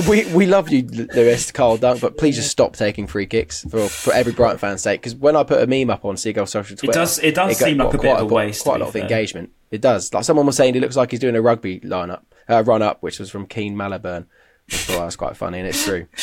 we 0.07 0.23
we 0.33 0.45
love 0.45 0.69
you, 0.69 0.83
Lewis 0.83 1.51
Carl 1.51 1.75
Dunk, 1.75 1.99
but 1.99 2.17
please 2.17 2.38
just 2.38 2.49
stop 2.51 2.77
taking 2.77 3.05
free 3.05 3.25
kicks 3.25 3.63
for 3.69 3.89
for 3.89 4.13
every 4.13 4.31
Brighton 4.31 4.59
fan's 4.59 4.81
sake. 4.81 5.01
Because 5.01 5.13
when 5.15 5.35
I 5.35 5.43
put 5.43 5.62
a 5.62 5.67
meme 5.67 5.89
up 5.89 6.05
on 6.05 6.15
Seagull 6.15 6.45
social 6.45 6.77
Twitter, 6.77 6.91
it 6.91 6.93
does- 6.93 7.19
it 7.19 7.35
does 7.35 7.59
got- 7.59 7.65
seem 7.65 7.77
like 7.79 7.88
got 7.91 7.95
a 7.95 8.01
bit 8.01 8.15
of 8.15 8.31
a 8.31 8.33
waste, 8.33 8.63
Quite 8.63 8.77
a 8.77 8.79
lot 8.79 8.88
of 8.88 8.93
fair. 8.93 9.01
engagement. 9.01 9.49
It 9.71 9.82
does. 9.82 10.13
Like 10.13 10.23
someone 10.23 10.45
was 10.45 10.55
saying, 10.55 10.73
he 10.73 10.79
looks 10.79 10.95
like 10.95 11.12
he's 11.12 11.19
doing 11.19 11.36
a 11.36 11.41
rugby 11.41 11.79
lineup, 11.82 12.21
uh, 12.47 12.63
run 12.65 12.82
up, 12.82 13.01
which 13.03 13.19
was 13.19 13.29
from 13.29 13.45
Keen 13.45 13.75
Malaburn. 13.75 14.25
I 14.71 14.75
thought 14.75 14.97
that 14.99 15.05
was 15.05 15.15
quite 15.15 15.38
funny, 15.38 15.60
and 15.60 15.67
it's 15.67 15.84
true. 15.84 16.08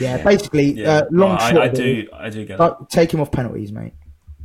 Yeah, 0.00 0.22
basically, 0.24 0.72
Yeah. 0.72 0.92
uh, 0.96 1.02
long 1.10 1.30
Well, 1.30 1.38
I, 1.38 1.52
shot. 1.52 1.62
I 1.62 1.66
of 1.66 1.74
it, 1.74 1.76
do. 1.76 2.08
I 2.12 2.30
do 2.30 2.44
get 2.44 2.58
like, 2.58 2.88
take 2.88 3.14
him 3.14 3.20
off 3.20 3.30
penalties, 3.30 3.70
mate. 3.70 3.92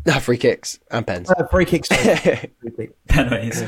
No, 0.06 0.14
free 0.20 0.38
kicks 0.38 0.80
and 0.92 1.06
pens. 1.08 1.30
Uh, 1.32 1.48
free 1.48 1.66
kicks. 1.66 1.88
sorry. 1.90 2.52
penalties. 3.08 3.62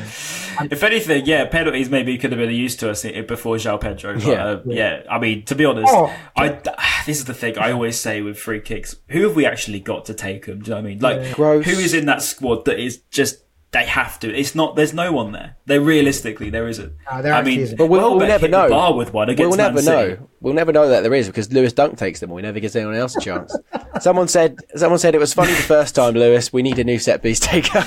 If 0.70 0.82
anything, 0.84 1.26
yeah, 1.26 1.46
penalties 1.46 1.90
maybe 1.90 2.16
could 2.18 2.30
have 2.30 2.38
been 2.38 2.50
used 2.50 2.78
to 2.80 2.90
us 2.90 3.02
before 3.02 3.56
João 3.56 3.80
Pedro. 3.80 4.14
But, 4.14 4.22
Yeah. 4.24 4.32
yeah, 4.32 4.44
uh, 4.44 4.60
yeah. 4.66 5.02
I 5.10 5.18
mean, 5.18 5.44
to 5.46 5.54
be 5.56 5.64
honest, 5.64 5.92
Oh. 5.92 6.14
I 6.36 6.48
this 7.06 7.18
is 7.18 7.24
the 7.24 7.34
thing 7.34 7.58
I 7.58 7.72
always 7.72 7.98
say 7.98 8.22
with 8.22 8.38
free 8.38 8.60
kicks: 8.60 8.94
who 9.08 9.22
have 9.24 9.34
we 9.34 9.44
actually 9.44 9.80
got 9.80 10.04
to 10.04 10.14
take 10.14 10.46
them? 10.46 10.60
Do 10.60 10.70
you 10.70 10.76
know 10.76 10.76
what 10.82 10.86
I 10.86 10.88
mean? 10.88 10.98
Like, 11.00 11.34
Gross. 11.34 11.64
who 11.64 11.72
is 11.72 11.94
in 11.94 12.06
that 12.06 12.22
squad 12.22 12.64
that 12.66 12.78
is 12.78 12.98
just 13.10 13.42
they 13.72 13.84
have 13.86 14.20
to? 14.20 14.32
It's 14.32 14.54
not. 14.54 14.76
There's 14.76 14.92
no 14.94 15.12
one 15.12 15.32
there. 15.32 15.56
There 15.66 15.80
realistically, 15.80 16.50
there 16.50 16.68
isn't. 16.68 16.92
No, 17.10 17.22
there 17.22 17.32
I 17.34 17.42
mean, 17.42 17.60
isn't. 17.60 17.76
But 17.78 17.86
we'll, 17.86 18.00
we'll 18.02 18.10
Welbeck 18.10 18.28
never 18.28 18.46
hit 18.46 18.50
the 18.52 18.62
know. 18.62 18.68
bar 18.68 18.94
with 18.94 19.12
one 19.12 19.28
against 19.30 19.48
we'll 19.48 19.56
never 19.56 19.74
Man 19.76 19.84
City. 19.84 20.12
know. 20.20 20.28
We'll 20.40 20.54
never 20.54 20.72
know 20.72 20.88
that 20.88 21.02
there 21.02 21.14
is 21.14 21.26
because 21.26 21.52
Lewis 21.52 21.72
Dunk 21.72 21.96
takes 21.98 22.20
them. 22.20 22.30
We 22.30 22.42
never 22.42 22.60
gives 22.60 22.76
anyone 22.76 22.94
else 22.96 23.16
a 23.16 23.20
chance. 23.20 23.56
someone 24.00 24.28
said. 24.28 24.56
Someone 24.76 24.98
said 24.98 25.14
it 25.14 25.18
was 25.18 25.32
funny 25.34 25.52
the 25.52 25.62
first 25.62 25.94
time, 25.94 26.14
Lewis. 26.14 26.52
We 26.52 26.62
need 26.62 26.78
a 26.78 26.84
new 26.84 26.98
set 26.98 27.22
piece 27.22 27.40
taker. 27.40 27.80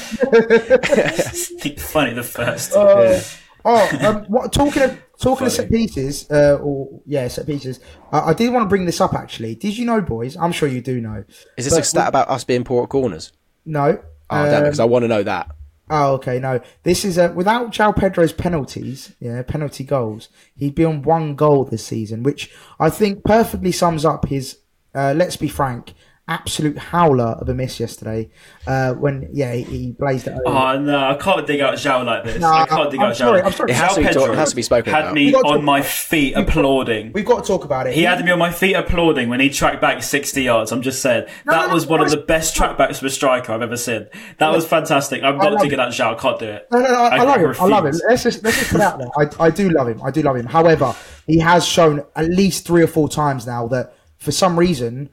Funny 1.78 2.14
the 2.14 2.24
first. 2.24 2.74
Uh, 2.76 3.20
oh, 3.64 3.98
um, 4.02 4.26
what, 4.26 4.52
talking 4.54 4.84
of 4.84 5.00
talking 5.20 5.48
of 5.48 5.54
set 5.54 5.70
pieces, 5.70 6.30
uh, 6.32 6.58
or 6.62 7.00
yeah, 7.06 7.28
set 7.28 7.46
pieces. 7.46 7.80
I, 8.12 8.30
I 8.30 8.34
did 8.34 8.52
want 8.52 8.64
to 8.66 8.70
bring 8.70 8.86
this 8.86 9.02
up 9.02 9.14
actually. 9.14 9.56
Did 9.56 9.78
you 9.78 9.86
know, 9.86 10.02
boys? 10.02 10.36
I'm 10.38 10.52
sure 10.52 10.68
you 10.68 10.82
do 10.82 11.00
know. 11.02 11.24
Is 11.58 11.66
this 11.66 11.74
a 11.74 11.78
But 11.78 11.86
stat 11.86 12.08
about 12.10 12.30
us 12.30 12.44
being 12.44 12.64
poor 12.64 12.84
at 12.84 12.90
corners? 12.90 13.32
No. 13.66 14.00
Oh, 14.30 14.46
damn 14.46 14.54
it, 14.54 14.56
Um, 14.58 14.64
because 14.64 14.80
I 14.80 14.86
want 14.86 15.04
to 15.04 15.08
know 15.08 15.24
that. 15.24 15.52
Oh, 15.90 16.14
okay. 16.16 16.40
No, 16.40 16.62
this 16.84 17.06
is 17.06 17.18
a, 17.18 17.32
without 17.32 17.72
João 17.72 17.96
Pedro's 17.96 18.34
penalties, 18.34 19.14
yeah, 19.20 19.42
penalty 19.44 19.84
goals. 19.84 20.30
He'd 20.56 20.76
be 20.76 20.86
on 20.86 21.04
one 21.04 21.36
goal 21.36 21.64
this 21.66 21.86
season, 21.86 22.24
which 22.24 22.52
I 22.80 22.90
think 22.90 23.24
perfectly 23.24 23.72
sums 23.72 24.06
up 24.06 24.28
his. 24.28 24.60
Uh, 24.94 25.14
let's 25.16 25.36
be 25.36 25.50
frank, 25.50 25.94
absolute 26.28 26.78
howler 26.78 27.38
of 27.40 27.48
a 27.50 27.54
miss 27.54 27.80
yesterday. 27.80 28.30
Uh, 28.66 28.94
when 28.94 29.30
yeah, 29.32 29.54
he, 29.54 29.64
he 29.64 29.92
blazed 29.92 30.28
it. 30.28 30.32
Over. 30.34 30.42
Oh 30.46 30.80
no, 30.80 30.98
I 30.98 31.16
can't 31.16 31.46
dig 31.46 31.62
out 31.62 31.76
João 31.76 32.06
like 32.06 32.24
this. 32.24 32.42
No, 32.42 32.48
I 32.48 32.66
can't 32.66 32.90
dig 32.90 33.00
I'm 33.00 33.10
out 33.10 33.16
sorry, 33.18 33.42
João. 33.42 33.46
I'm 33.46 33.52
sorry. 33.52 33.72
It 33.72 33.76
has 33.76 33.92
João 33.92 33.96
to 33.96 34.00
be 34.02 34.08
Pedro 34.08 34.22
talk- 34.22 34.34
it 34.34 34.38
has 34.38 34.50
to 34.50 34.56
be 34.56 34.62
spoken 34.64 34.94
had 34.94 35.02
about. 35.04 35.14
me 35.14 35.26
We've 35.26 35.34
got 35.34 35.42
to 35.44 35.48
on 35.50 35.56
talk- 35.56 35.64
my 35.64 35.82
feet 35.82 36.34
applauding. 36.36 37.12
We've 37.14 37.26
got 37.26 37.44
to 37.44 37.48
talk 37.48 37.64
about 37.66 37.88
it. 37.88 37.94
He 37.94 38.04
had 38.04 38.24
me 38.26 38.32
on 38.32 38.40
my 38.40 38.52
feet 38.52 38.74
applauding 38.74 39.30
when 39.30 39.40
he 39.40 39.50
tracked 39.50 39.82
back 39.82 40.02
60 40.02 40.42
yards. 40.42 40.72
I'm 40.72 40.82
just 40.82 41.02
saying. 41.02 41.26
No, 41.46 41.54
that 41.54 41.68
no, 41.68 41.74
was 41.74 41.86
no, 41.86 41.92
one 41.92 42.00
no, 42.00 42.06
of 42.06 42.12
the 42.12 42.18
best 42.18 42.56
trackbacks 42.56 43.00
for 43.00 43.06
a 43.06 43.10
striker 43.10 43.52
I've 43.54 43.62
ever 43.62 43.78
seen. 43.78 44.08
That 44.40 44.50
was 44.52 44.66
fantastic. 44.66 45.24
I'm 45.24 45.38
not 45.38 45.54
love 45.54 45.62
digging 45.62 45.80
out 45.80 45.90
João. 45.92 46.16
I 46.16 46.20
can't 46.20 46.40
do 46.40 46.46
it. 46.48 46.68
No, 46.72 46.80
no, 46.80 46.88
no, 46.88 47.02
I, 47.04 47.18
I 47.18 47.24
love 47.24 47.42
him. 47.42 47.56
I 47.60 47.66
love 47.68 47.86
him. 47.86 47.96
Let's 48.08 48.24
just 48.24 48.44
let's 48.44 48.58
just 48.58 48.72
put 48.72 48.82
it 48.82 48.84
out 48.84 48.98
there. 48.98 49.10
I, 49.18 49.46
I 49.46 49.50
do 49.52 49.70
love 49.70 49.88
him. 49.88 50.02
I 50.04 50.10
do 50.12 50.22
love 50.24 50.36
him. 50.38 50.48
However, 50.48 50.96
he 51.28 51.40
has 51.40 51.66
shown 51.66 52.04
at 52.16 52.30
least 52.30 52.66
three 52.66 52.82
or 52.82 52.88
four 52.88 53.08
times 53.10 53.46
now 53.46 53.68
that 53.68 53.96
for 54.18 54.32
some 54.32 54.58
reason 54.58 55.10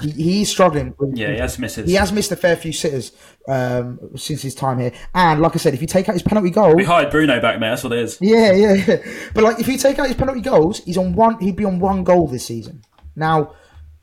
he 0.00 0.10
he, 0.10 0.22
he 0.22 0.44
struggling. 0.44 0.94
Yeah, 1.14 1.32
he 1.32 1.38
has 1.38 1.58
misses. 1.58 1.88
He 1.88 1.94
has 1.94 2.12
missed 2.12 2.32
a 2.32 2.36
fair 2.36 2.56
few 2.56 2.72
sitters 2.72 3.12
um, 3.46 3.98
since 4.16 4.42
his 4.42 4.54
time 4.54 4.78
here. 4.78 4.92
And 5.14 5.40
like 5.40 5.54
I 5.54 5.58
said, 5.58 5.74
if 5.74 5.80
you 5.80 5.86
take 5.86 6.08
out 6.08 6.14
his 6.14 6.22
penalty 6.22 6.50
goal, 6.50 6.74
We 6.74 6.84
hired 6.84 7.10
Bruno 7.10 7.40
back, 7.40 7.60
mate. 7.60 7.68
That's 7.68 7.84
what 7.84 7.92
it 7.92 8.00
is. 8.00 8.18
yeah, 8.20 8.52
yeah, 8.52 8.72
yeah. 8.72 8.96
But 9.34 9.44
like, 9.44 9.60
if 9.60 9.68
you 9.68 9.78
take 9.78 9.98
out 9.98 10.08
his 10.08 10.16
penalty 10.16 10.40
goals, 10.40 10.82
he's 10.84 10.98
on 10.98 11.14
one. 11.14 11.38
He'd 11.40 11.56
be 11.56 11.64
on 11.64 11.78
one 11.78 12.02
goal 12.02 12.26
this 12.26 12.46
season. 12.46 12.82
Now, 13.14 13.54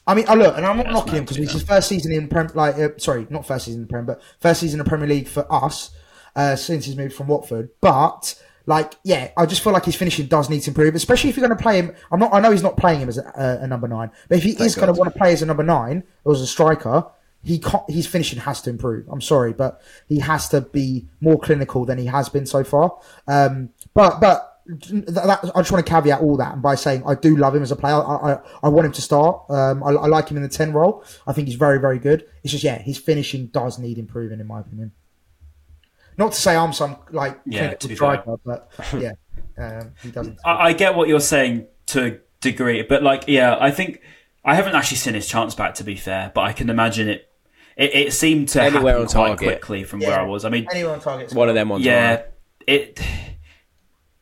I 0.08 0.16
mean, 0.16 0.26
oh, 0.30 0.36
look, 0.36 0.58
and 0.58 0.66
I'm 0.66 0.78
not 0.78 0.92
knocking 0.92 1.16
him 1.16 1.24
because 1.24 1.38
it's 1.38 1.54
his 1.54 1.64
first 1.64 1.90
season 1.90 2.12
in 2.14 2.28
Prem. 2.28 2.50
Like, 2.54 2.76
uh, 2.76 2.90
sorry, 2.98 3.28
not 3.30 3.46
first 3.46 3.66
season 3.66 3.82
in 3.82 3.88
Prem, 3.88 4.06
but 4.06 4.22
first 4.40 4.62
season 4.62 4.80
in 4.80 4.86
the 4.86 4.90
Premier 4.90 5.08
League 5.08 5.28
for 5.28 5.46
us 5.52 5.92
uh, 6.36 6.56
since 6.56 6.86
he's 6.86 6.96
moved 6.96 7.14
from 7.14 7.28
Watford. 7.28 7.70
But 7.82 8.42
like, 8.66 8.94
yeah, 9.04 9.32
I 9.38 9.46
just 9.46 9.64
feel 9.64 9.74
like 9.74 9.86
his 9.86 9.96
finishing 9.96 10.28
does 10.28 10.50
need 10.50 10.62
to 10.62 10.72
improve, 10.72 10.96
especially 10.96 11.30
if 11.30 11.38
you're 11.38 11.48
going 11.48 11.58
to 11.58 11.62
play 11.62 11.80
him. 11.80 11.94
I'm 12.12 12.20
not. 12.20 12.34
I 12.34 12.40
know 12.40 12.52
he's 12.52 12.64
not 12.64 12.78
playing 12.78 13.02
him 13.02 13.10
as 13.10 13.18
a, 13.18 13.60
a, 13.62 13.68
number 13.68 13.88
nine, 13.88 14.12
but 14.30 14.38
if 14.38 14.44
he 14.44 14.52
is 14.52 14.76
going 14.76 14.94
to 14.94 14.98
want 14.98 15.12
to 15.12 15.18
play 15.18 15.34
as 15.34 15.42
a 15.42 15.46
number 15.46 15.64
nine 15.64 16.04
or 16.24 16.34
as 16.34 16.42
a 16.42 16.48
striker. 16.48 17.06
He 17.44 17.58
can't, 17.58 17.90
his 17.90 18.06
finishing 18.06 18.38
has 18.38 18.62
to 18.62 18.70
improve. 18.70 19.08
I'm 19.10 19.20
sorry, 19.20 19.52
but 19.52 19.82
he 20.08 20.20
has 20.20 20.48
to 20.50 20.62
be 20.62 21.08
more 21.22 21.40
clinical 21.40 21.86
than 21.86 21.98
he 21.98 22.06
has 22.06 22.30
been 22.30 22.46
so 22.46 22.64
far. 22.64 23.00
Um, 23.28 23.70
but 23.96 24.22
but 24.22 24.52
that, 24.66 25.06
that, 25.06 25.52
I 25.56 25.60
just 25.60 25.72
want 25.72 25.86
to 25.86 25.90
caveat 25.92 26.22
all 26.22 26.38
that 26.38 26.54
and 26.54 26.62
by 26.62 26.76
saying 26.76 27.04
I 27.06 27.16
do 27.16 27.36
love 27.36 27.56
him 27.56 27.64
as 27.64 27.72
a 27.72 27.76
player. 27.76 27.96
I, 27.96 28.34
I, 28.34 28.40
I 28.64 28.70
want 28.70 28.86
him 28.86 28.92
to 28.94 29.02
start. 29.02 29.44
Um, 29.50 29.84
I, 29.84 29.90
I 29.90 30.08
like 30.08 30.30
him 30.30 30.38
in 30.38 30.44
the 30.44 30.50
10 30.50 30.74
role. 30.74 31.04
I 31.28 31.34
think 31.34 31.48
he's 31.48 31.58
very, 31.58 31.80
very 31.80 32.00
good. 32.00 32.26
It's 32.44 32.52
just, 32.52 32.64
yeah, 32.64 32.80
his 32.80 32.98
finishing 32.98 33.48
does 33.48 33.80
need 33.80 33.98
improving, 33.98 34.40
in 34.40 34.48
my 34.48 34.60
opinion. 34.60 34.92
Not 36.22 36.34
to 36.34 36.40
say 36.40 36.56
I'm 36.56 36.72
some, 36.72 36.98
like, 37.10 37.40
Yeah, 37.48 37.60
clinical 37.60 37.80
to 37.80 37.88
be 37.88 37.96
striker, 37.96 38.36
but 38.46 38.72
yeah, 38.96 39.14
um, 39.58 39.94
he 40.04 40.12
doesn't. 40.12 40.38
I, 40.46 40.68
I 40.68 40.74
get 40.74 40.94
what 40.96 41.08
you're 41.08 41.20
saying 41.20 41.66
to 41.88 42.06
a 42.06 42.18
degree, 42.42 42.84
but 42.84 43.02
like, 43.02 43.24
yeah, 43.28 43.58
I 43.60 43.72
think 43.72 44.02
I 44.46 44.54
haven't 44.54 44.76
actually 44.76 44.98
seen 44.98 45.16
his 45.16 45.28
chance 45.28 45.56
back. 45.56 45.74
To 45.76 45.84
be 45.84 45.96
fair, 45.96 46.32
but 46.36 46.42
I 46.42 46.54
can 46.54 46.70
imagine 46.70 47.10
it. 47.10 47.28
It, 47.76 47.96
it 47.96 48.14
seemed 48.14 48.50
to 48.50 48.62
Anywhere 48.62 49.00
happen 49.00 49.08
on 49.08 49.08
quite 49.08 49.28
target. 49.30 49.48
quickly 49.48 49.84
from 49.84 50.02
where 50.02 50.20
I 50.20 50.24
was. 50.24 50.46
I 50.46 50.50
mean, 50.50 50.68
Anyone 50.70 50.94
on 50.94 51.00
target? 51.00 51.34
One 51.34 51.50
of 51.50 51.56
them 51.56 51.70
ones. 51.70 51.84
yeah, 51.84 52.10
right? 52.12 52.26
it. 52.68 53.02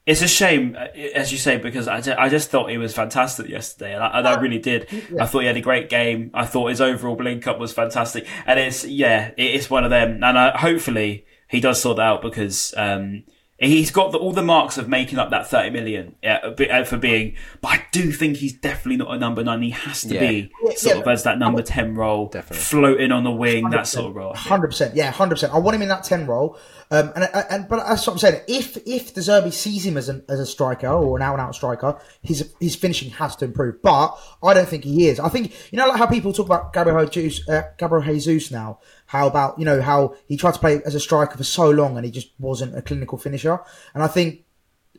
It's 0.05 0.21
a 0.21 0.27
shame, 0.27 0.77
uh, 0.79 0.85
as 1.13 1.33
you 1.33 1.37
say, 1.37 1.57
because 1.57 1.87
I 1.87 1.99
just, 1.99 2.17
I 2.17 2.29
just 2.29 2.49
thought 2.49 2.71
he 2.71 2.77
was 2.77 2.95
fantastic 2.95 3.47
yesterday, 3.49 3.93
and 3.93 4.03
I, 4.03 4.19
and 4.19 4.27
I 4.27 4.39
really 4.39 4.57
did. 4.57 4.87
I 5.19 5.25
thought 5.25 5.39
he 5.41 5.47
had 5.47 5.57
a 5.57 5.61
great 5.61 5.89
game. 5.89 6.31
I 6.33 6.45
thought 6.45 6.69
his 6.69 6.79
overall 6.79 7.15
blink 7.17 7.45
up 7.45 7.59
was 7.59 7.73
fantastic, 7.73 8.25
and 8.47 8.57
it's 8.57 8.85
yeah, 8.85 9.31
it's 9.35 9.69
one 9.69 9.83
of 9.83 9.89
them. 9.89 10.23
And 10.23 10.39
I, 10.39 10.57
hopefully 10.57 11.25
he 11.49 11.59
does 11.59 11.81
sort 11.81 11.97
that 11.97 12.03
out 12.03 12.21
because 12.21 12.73
um, 12.77 13.23
he's 13.57 13.91
got 13.91 14.11
the, 14.11 14.17
all 14.17 14.31
the 14.31 14.43
marks 14.43 14.77
of 14.77 14.87
making 14.87 15.19
up 15.19 15.29
that 15.31 15.47
thirty 15.47 15.69
million 15.69 16.15
yeah, 16.23 16.37
uh, 16.37 16.83
for 16.85 16.97
being. 16.97 17.35
But 17.61 17.67
I 17.69 17.85
do 17.91 18.11
think 18.11 18.37
he's 18.37 18.53
definitely 18.53 18.97
not 18.97 19.13
a 19.13 19.19
number 19.19 19.43
nine. 19.43 19.61
He 19.61 19.71
has 19.71 20.01
to 20.03 20.13
Yeah. 20.13 20.19
be 20.19 20.51
sort 20.75 20.95
yeah, 20.95 21.01
of 21.01 21.07
as 21.07 21.23
that 21.23 21.37
number 21.39 21.61
ten 21.61 21.95
role, 21.95 22.27
Definitely. 22.27 22.63
floating 22.63 23.11
on 23.11 23.23
the 23.23 23.31
wing, 23.31 23.69
that 23.71 23.87
sort 23.87 24.11
of 24.11 24.15
role. 24.15 24.33
Hundred 24.33 24.67
percent, 24.67 24.95
yeah, 24.95 25.11
hundred 25.11 25.35
percent. 25.35 25.53
I 25.53 25.57
want 25.57 25.75
him 25.75 25.81
in 25.81 25.89
that 25.89 26.03
ten 26.03 26.25
role, 26.25 26.57
um, 26.91 27.11
and, 27.15 27.29
and 27.49 27.67
but 27.67 27.85
that's 27.85 28.05
what 28.07 28.13
I'm 28.13 28.19
saying. 28.19 28.41
If 28.47 28.77
if 28.85 29.13
De 29.13 29.21
Zerbi 29.21 29.51
sees 29.51 29.85
him 29.85 29.97
as 29.97 30.07
an 30.07 30.23
as 30.29 30.39
a 30.39 30.45
striker 30.45 30.87
or 30.87 31.17
an 31.17 31.23
out 31.23 31.33
and 31.33 31.41
out 31.41 31.55
striker, 31.55 31.99
his 32.21 32.53
his 32.59 32.75
finishing 32.75 33.09
has 33.11 33.35
to 33.37 33.45
improve. 33.45 33.81
But 33.81 34.17
I 34.41 34.53
don't 34.53 34.69
think 34.69 34.83
he 34.83 35.07
is. 35.07 35.19
I 35.19 35.29
think 35.29 35.51
you 35.71 35.77
know 35.77 35.87
like 35.87 35.97
how 35.97 36.05
people 36.05 36.31
talk 36.31 36.45
about 36.45 36.73
Gabriel 36.73 37.05
Jesus, 37.07 37.47
uh, 37.49 37.63
Gabriel 37.77 38.03
Jesus 38.03 38.51
now. 38.51 38.79
How 39.09 39.25
about 39.25 39.57
you 39.57 39.65
know 39.65 39.81
how 39.81 40.15
he 40.27 40.37
tried 40.37 40.53
to 40.53 40.59
play 40.59 40.81
as 40.85 40.93
a 40.93 40.99
striker 40.99 41.35
for 41.35 41.43
so 41.43 41.67
long 41.69 41.97
and 41.97 42.05
he 42.05 42.11
just 42.11 42.29
wasn't 42.37 42.77
a 42.77 42.81
clinical 42.83 43.17
finisher. 43.17 43.59
And 43.95 44.03
I 44.03 44.07
think 44.07 44.45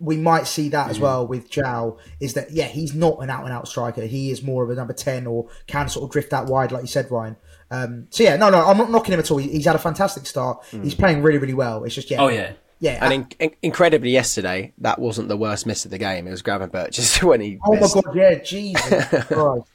we 0.00 0.16
might 0.16 0.48
see 0.48 0.68
that 0.70 0.90
as 0.90 0.98
well 0.98 1.24
with 1.26 1.48
João 1.50 1.96
is 2.18 2.34
that 2.34 2.50
yeah 2.50 2.64
he's 2.64 2.94
not 2.94 3.22
an 3.22 3.30
out 3.30 3.44
and 3.44 3.52
out 3.52 3.68
striker 3.68 4.02
he 4.06 4.30
is 4.30 4.42
more 4.42 4.64
of 4.64 4.70
a 4.70 4.74
number 4.74 4.94
10 4.94 5.26
or 5.26 5.48
can 5.66 5.88
sort 5.90 6.04
of 6.04 6.10
drift 6.10 6.32
out 6.32 6.46
wide 6.46 6.72
like 6.72 6.82
you 6.82 6.88
said 6.88 7.10
Ryan 7.10 7.36
um, 7.70 8.06
so 8.08 8.24
yeah 8.24 8.36
no 8.36 8.48
no 8.48 8.66
I'm 8.66 8.78
not 8.78 8.90
knocking 8.90 9.12
him 9.12 9.20
at 9.20 9.30
all 9.30 9.36
he's 9.36 9.66
had 9.66 9.76
a 9.76 9.80
fantastic 9.80 10.26
start 10.26 10.64
he's 10.70 10.94
playing 10.94 11.22
really 11.22 11.38
really 11.38 11.54
well 11.54 11.84
it's 11.84 11.94
just 11.94 12.10
yeah 12.10 12.18
Oh 12.18 12.28
yeah. 12.28 12.52
yeah 12.78 12.98
And 13.04 13.12
in, 13.12 13.28
in, 13.38 13.56
incredibly, 13.62 14.10
yesterday 14.10 14.72
that 14.78 14.98
wasn't 14.98 15.28
the 15.28 15.36
worst 15.36 15.66
miss 15.66 15.84
of 15.84 15.90
the 15.90 15.98
game. 15.98 16.26
It 16.26 16.30
was 16.30 16.42
Gravenberch 16.42 16.92
just 16.92 17.22
when 17.22 17.42
he. 17.42 17.58
oh 17.66 17.74
my 17.74 18.02
god 18.02 18.16
yeah 18.16 18.34
Jesus 18.36 19.04
Christ 19.26 19.66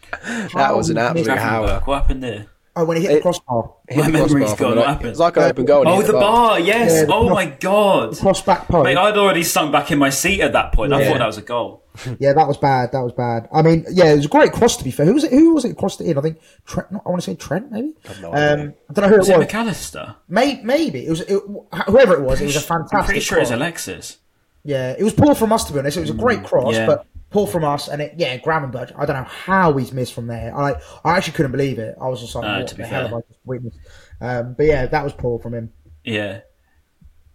That 0.56 0.76
was 0.76 0.90
an 0.90 0.98
absolute 0.98 1.38
howler. 1.38 1.82
What 1.86 2.02
happened 2.02 2.24
there? 2.24 2.48
Oh 2.76 2.86
when 2.86 2.98
he 2.98 3.04
hit 3.06 3.16
the 3.16 3.22
crossbar 3.22 3.74
Hit 3.88 3.98
My 4.00 4.06
the 4.08 4.12
memory's 4.12 4.32
crossbar 4.34 4.58
from 4.58 4.66
gone. 4.68 4.76
the- 4.76 4.82
What 4.82 4.88
happened? 4.88 5.06
It 5.08 5.10
was 5.10 5.20
like 5.20 5.38
an 5.38 5.44
open 5.44 5.66
goal. 5.66 5.82
and 5.82 5.90
he 5.90 5.96
Oh, 5.96 6.02
the 6.02 6.14
bar, 6.14 6.60
yes. 6.60 6.92
Yeah, 6.92 7.06
the 7.06 7.14
oh 7.14 7.28
cross- 7.28 7.32
my 7.36 7.46
god. 7.46 8.18
cross 8.18 8.42
back 8.42 8.68
post 8.68 8.84
Mate, 8.86 8.98
I'd 8.98 9.18
already 9.18 9.44
sunk 9.44 9.72
back 9.72 9.92
in 9.92 10.00
my 10.00 10.10
seat 10.10 10.42
at 10.42 10.54
that 10.54 10.72
point. 10.74 10.92
I 10.94 11.02
Yeah. 11.02 11.10
thought 11.10 11.20
that 11.20 11.28
was 11.28 11.38
a 11.38 11.42
goal. 11.42 11.84
yeah 12.20 12.34
that 12.34 12.46
was 12.46 12.58
bad 12.58 12.92
that 12.92 13.00
was 13.00 13.14
bad 13.14 13.48
I 13.54 13.62
mean 13.62 13.86
yeah 13.90 14.12
it 14.12 14.18
was 14.18 14.26
a 14.26 14.28
great 14.28 14.52
cross 14.52 14.76
to 14.76 14.84
be 14.84 14.92
fair 14.92 15.06
who 15.06 15.14
was 15.14 15.24
it 15.24 15.32
who 15.32 15.54
was 15.54 15.64
it 15.64 15.78
crossed 15.78 16.02
it 16.02 16.08
in 16.08 16.18
I 16.18 16.22
think 16.22 16.40
Trent 16.66 16.92
not, 16.92 17.04
I 17.06 17.10
want 17.10 17.22
to 17.22 17.26
say 17.32 17.36
Trent 17.36 17.72
maybe 17.72 17.94
no 18.22 18.34
um. 18.34 18.74
I 18.90 18.94
don't 18.94 19.04
know 19.06 19.08
who 19.10 19.18
Was 19.20 19.30
it 19.30 19.34
it 19.36 19.38
was 19.38 19.48
McAllister? 19.48 20.16
May, 20.28 20.60
maybe 20.62 21.06
it 21.06 21.10
was 21.10 21.22
it, 21.22 21.40
whoever 21.88 22.16
it 22.16 22.22
was. 22.22 22.42
It 22.42 22.48
was 22.48 22.58
a 22.58 22.60
fantastic. 22.60 22.98
I'm 23.00 23.06
pretty 23.06 23.20
sure 23.22 23.38
it's 23.40 23.50
cross. 23.50 23.58
Alexis. 23.58 24.18
Yeah, 24.66 24.94
it 24.98 25.04
was 25.04 25.14
poor 25.14 25.36
from 25.36 25.54
us 25.54 25.64
to 25.66 25.74
be 25.74 25.80
honest. 25.80 25.96
It 25.96 26.02
was 26.02 26.10
a 26.10 26.14
great 26.14 26.44
cross, 26.44 26.74
yeah. 26.74 26.86
but 26.86 27.06
poor 27.36 27.46
from 27.46 27.66
us. 27.66 27.90
And 27.90 28.02
it, 28.02 28.14
yeah, 28.16 28.38
Gravenberch. 28.38 28.94
I 28.98 29.06
don't 29.06 29.18
know 29.18 29.24
how 29.24 29.74
he's 29.74 29.92
missed 29.92 30.14
from 30.14 30.28
there. 30.28 30.56
I 30.56 30.76
I 31.04 31.18
actually 31.18 31.34
couldn't 31.34 31.52
believe 31.52 31.78
it. 31.80 31.96
I 32.02 32.08
was 32.08 32.22
just 32.22 32.34
like, 32.34 32.46
No, 32.46 32.60
what 32.60 32.70
the 32.70 32.86
hell 32.86 33.02
have 33.04 33.14
I 33.14 33.20
just 33.28 33.40
witnessed? 33.44 33.78
Um, 34.22 34.54
but 34.58 34.66
yeah, 34.66 34.86
that 34.86 35.04
was 35.04 35.12
poor 35.12 35.38
from 35.40 35.54
him. 35.54 35.74
Yeah, 36.06 36.42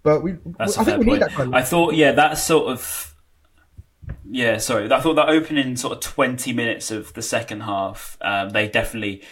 But 0.02 0.22
we, 0.22 0.36
that's 0.58 0.78
I 0.78 0.84
think 0.84 1.00
we 1.00 1.04
need 1.04 1.20
that 1.20 1.32
kind 1.32 1.54
I 1.54 1.62
thought, 1.62 1.94
yeah, 1.94 2.12
that 2.12 2.38
sort 2.38 2.72
of. 2.72 3.14
Yeah, 4.24 4.58
sorry. 4.58 4.90
I 4.90 5.00
thought 5.00 5.14
that 5.14 5.28
opening 5.28 5.76
sort 5.76 5.92
of 5.92 6.00
20 6.00 6.52
minutes 6.52 6.90
of 6.90 7.12
the 7.14 7.22
second 7.22 7.62
half, 7.62 8.16
um, 8.20 8.50
they 8.50 8.68
definitely 8.68 9.22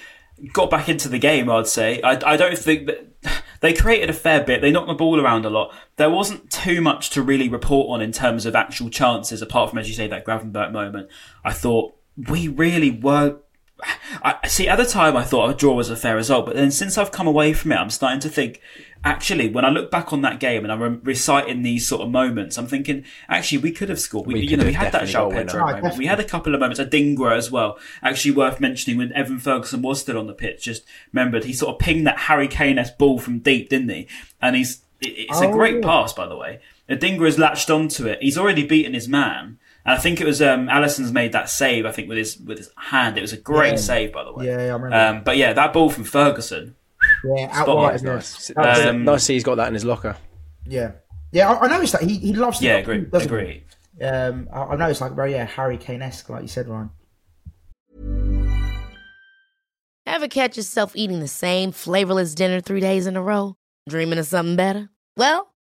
got 0.53 0.71
back 0.71 0.89
into 0.89 1.09
the 1.09 1.19
game, 1.19 1.51
I'd 1.51 1.67
say. 1.67 2.01
I, 2.03 2.33
I 2.33 2.37
don't 2.37 2.59
think 2.59 2.87
that. 2.87 3.07
They 3.61 3.75
created 3.75 4.09
a 4.09 4.13
fair 4.13 4.45
bit. 4.45 4.61
They 4.61 4.71
knocked 4.71 4.87
the 4.87 4.95
ball 4.95 5.21
around 5.21 5.45
a 5.45 5.51
lot. 5.51 5.75
There 5.97 6.09
wasn't 6.09 6.49
too 6.49 6.81
much 6.81 7.11
to 7.11 7.23
really 7.23 7.49
report 7.49 7.91
on 7.91 8.01
in 8.01 8.13
terms 8.13 8.47
of 8.47 8.55
actual 8.55 8.89
chances, 8.89 9.43
apart 9.43 9.71
from, 9.71 9.81
as 9.81 9.89
you 9.89 9.97
say, 9.97 10.07
that 10.07 10.25
Gravenberch 10.25 10.71
moment. 10.71 11.09
I 11.45 11.53
thought 11.53 11.97
we 12.29 12.47
really 12.47 12.93
were 12.93 13.39
I 14.23 14.49
see. 14.49 14.67
At 14.69 14.77
the 14.77 14.85
time, 14.87 15.17
I 15.17 15.23
thought 15.23 15.51
a 15.51 15.55
draw 15.55 15.75
was 15.75 15.91
a 15.91 15.97
fair 15.97 16.17
result, 16.17 16.47
but 16.47 16.57
then 16.57 16.71
since 16.71 16.99
I've 16.99 17.13
come 17.13 17.27
away 17.29 17.53
from 17.53 17.73
it, 17.73 17.77
I'm 17.77 17.91
starting 17.91 18.21
to 18.21 18.29
think. 18.29 18.61
Actually, 19.05 19.49
when 19.49 19.65
I 19.65 19.69
look 19.69 19.93
back 19.93 20.13
on 20.13 20.23
that 20.23 20.41
game 20.41 20.65
and 20.65 20.73
I'm 20.73 21.01
reciting 21.05 21.63
these 21.63 21.87
sort 21.87 22.03
of 22.03 22.11
moments, 22.11 22.59
I'm 22.59 22.67
thinking, 22.67 23.05
actually, 23.29 23.59
we 23.59 23.71
could 23.71 23.89
have 23.91 24.01
scored. 24.01 24.27
We, 24.27 24.35
We 24.35 24.41
you 24.41 24.57
know, 24.57 24.65
we 24.65 24.73
had 24.73 24.91
that 24.93 25.05
definitely 25.07 25.37
João 25.37 25.41
a. 25.41 25.45
Pedro 25.45 25.63
Oh, 25.63 25.73
moment. 25.77 25.97
We 25.99 26.07
had 26.07 26.19
a 26.19 26.25
couple 26.25 26.53
of 26.53 26.59
moments. 26.59 26.81
Adingra 26.81 27.37
as 27.37 27.49
well. 27.49 27.79
Actually, 28.03 28.33
worth 28.33 28.59
mentioning 28.59 28.99
when 28.99 29.13
Evan 29.13 29.39
Ferguson 29.39 29.83
was 29.83 30.01
still 30.01 30.19
on 30.19 30.27
the 30.27 30.33
pitch. 30.35 30.65
Just 30.65 30.83
remembered 31.13 31.45
he 31.45 31.53
sort 31.53 31.75
of 31.75 31.79
pinged 31.79 32.09
that 32.09 32.19
Harry 32.19 32.49
Kane-esque 32.49 32.99
ball 32.99 33.21
from 33.21 33.39
deep, 33.39 33.69
didn't 33.69 33.89
he? 33.91 34.09
And 34.43 34.57
he's 34.57 34.83
it- 35.01 35.11
it's 35.31 35.41
a 35.41 35.47
Oh, 35.47 35.53
great 35.53 35.81
pass, 35.81 36.13
by 36.13 36.27
the 36.27 36.37
way. 36.37 36.59
Adingra 36.91 37.27
has 37.27 37.39
latched 37.39 37.71
onto 37.71 38.05
it. 38.09 38.19
He's 38.21 38.37
already 38.37 38.65
beaten 38.67 38.95
his 38.95 39.07
man. 39.07 39.59
And 39.89 39.97
I 39.97 40.01
think 40.01 40.21
it 40.21 40.27
was 40.27 40.43
um, 40.43 40.69
Alisson's 40.69 41.13
made 41.13 41.33
that 41.33 41.49
save. 41.49 41.87
I 41.87 41.93
think 41.93 42.11
with 42.11 42.19
his 42.19 42.37
with 42.39 42.59
his 42.59 42.71
hand, 42.77 43.17
it 43.17 43.23
was 43.23 43.33
a 43.33 43.39
great 43.39 43.71
Yeah. 43.71 43.77
save, 43.77 44.13
by 44.13 44.23
the 44.23 44.33
way. 44.35 44.45
Yeah, 44.45 44.53
I 44.59 44.65
remember. 44.77 44.95
Um, 44.95 45.23
but 45.25 45.39
yeah, 45.39 45.55
that 45.55 45.73
ball 45.73 45.89
from 45.89 46.05
Ferguson. 46.05 46.77
Yeah, 47.25 47.47
out 47.51 47.65
Spot 47.65 47.77
wide. 47.77 47.93
was 47.95 48.03
Nice. 48.03 48.49
That. 48.49 48.87
Um, 48.89 49.05
nice 49.05 49.21
to 49.21 49.25
see 49.25 49.33
he's 49.35 49.45
got 49.45 49.55
that 49.55 49.69
in 49.69 49.73
his 49.75 49.87
locker. 49.87 50.17
yeah, 50.67 50.93
yeah. 51.33 51.51
I, 51.51 51.61
I 51.65 51.69
noticed 51.69 51.93
that 51.95 52.03
he, 52.03 52.19
he 52.19 52.35
loves. 52.35 52.59
to 52.59 52.67
Yeah, 52.67 52.75
knock 52.75 52.83
agree, 52.83 53.05
them, 53.05 53.21
he? 53.21 53.27
agree. 53.27 53.65
Um, 54.03 54.49
I, 54.53 54.61
I 54.65 54.77
noticed 54.77 55.01
like 55.01 55.13
very 55.13 55.33
yeah 55.33 55.47
Harry 55.47 55.79
Kane 55.79 56.03
esque, 56.03 56.29
like 56.29 56.43
you 56.43 56.49
said, 56.49 56.69
Ryan. 56.69 56.91
Ever 60.07 60.29
catch 60.29 60.57
yourself 60.57 60.93
eating 60.97 61.21
the 61.21 61.29
same 61.29 61.71
flavorless 61.73 62.35
dinner 62.35 62.61
three 62.61 62.81
days 62.81 63.07
in 63.07 63.17
a 63.17 63.23
row? 63.23 63.57
Dreaming 63.89 64.19
of 64.19 64.27
something 64.27 64.57
better? 64.57 64.91
Well, 65.17 65.53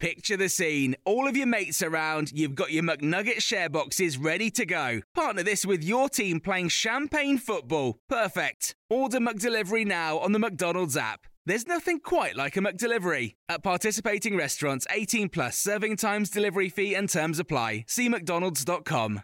Picture 0.00 0.36
the 0.36 0.48
scene. 0.48 0.94
All 1.04 1.26
of 1.26 1.36
your 1.36 1.48
mates 1.48 1.82
around, 1.82 2.30
you've 2.30 2.54
got 2.54 2.70
your 2.70 2.84
McNugget 2.84 3.42
share 3.42 3.68
boxes 3.68 4.16
ready 4.16 4.48
to 4.52 4.64
go. 4.64 5.00
Partner 5.12 5.42
this 5.42 5.66
with 5.66 5.82
your 5.82 6.08
team 6.08 6.38
playing 6.38 6.68
champagne 6.68 7.36
football. 7.36 7.98
Perfect. 8.08 8.76
Order 8.88 9.18
McDelivery 9.18 9.84
now 9.84 10.18
on 10.18 10.30
the 10.30 10.38
McDonald's 10.38 10.96
app. 10.96 11.26
There's 11.46 11.66
nothing 11.66 11.98
quite 11.98 12.36
like 12.36 12.56
a 12.56 12.60
McDelivery. 12.60 13.34
At 13.48 13.64
participating 13.64 14.36
restaurants, 14.36 14.86
18 14.90 15.30
plus 15.30 15.58
serving 15.58 15.96
times, 15.96 16.30
delivery 16.30 16.68
fee, 16.68 16.94
and 16.94 17.08
terms 17.08 17.40
apply. 17.40 17.84
See 17.88 18.08
McDonald's.com. 18.08 19.22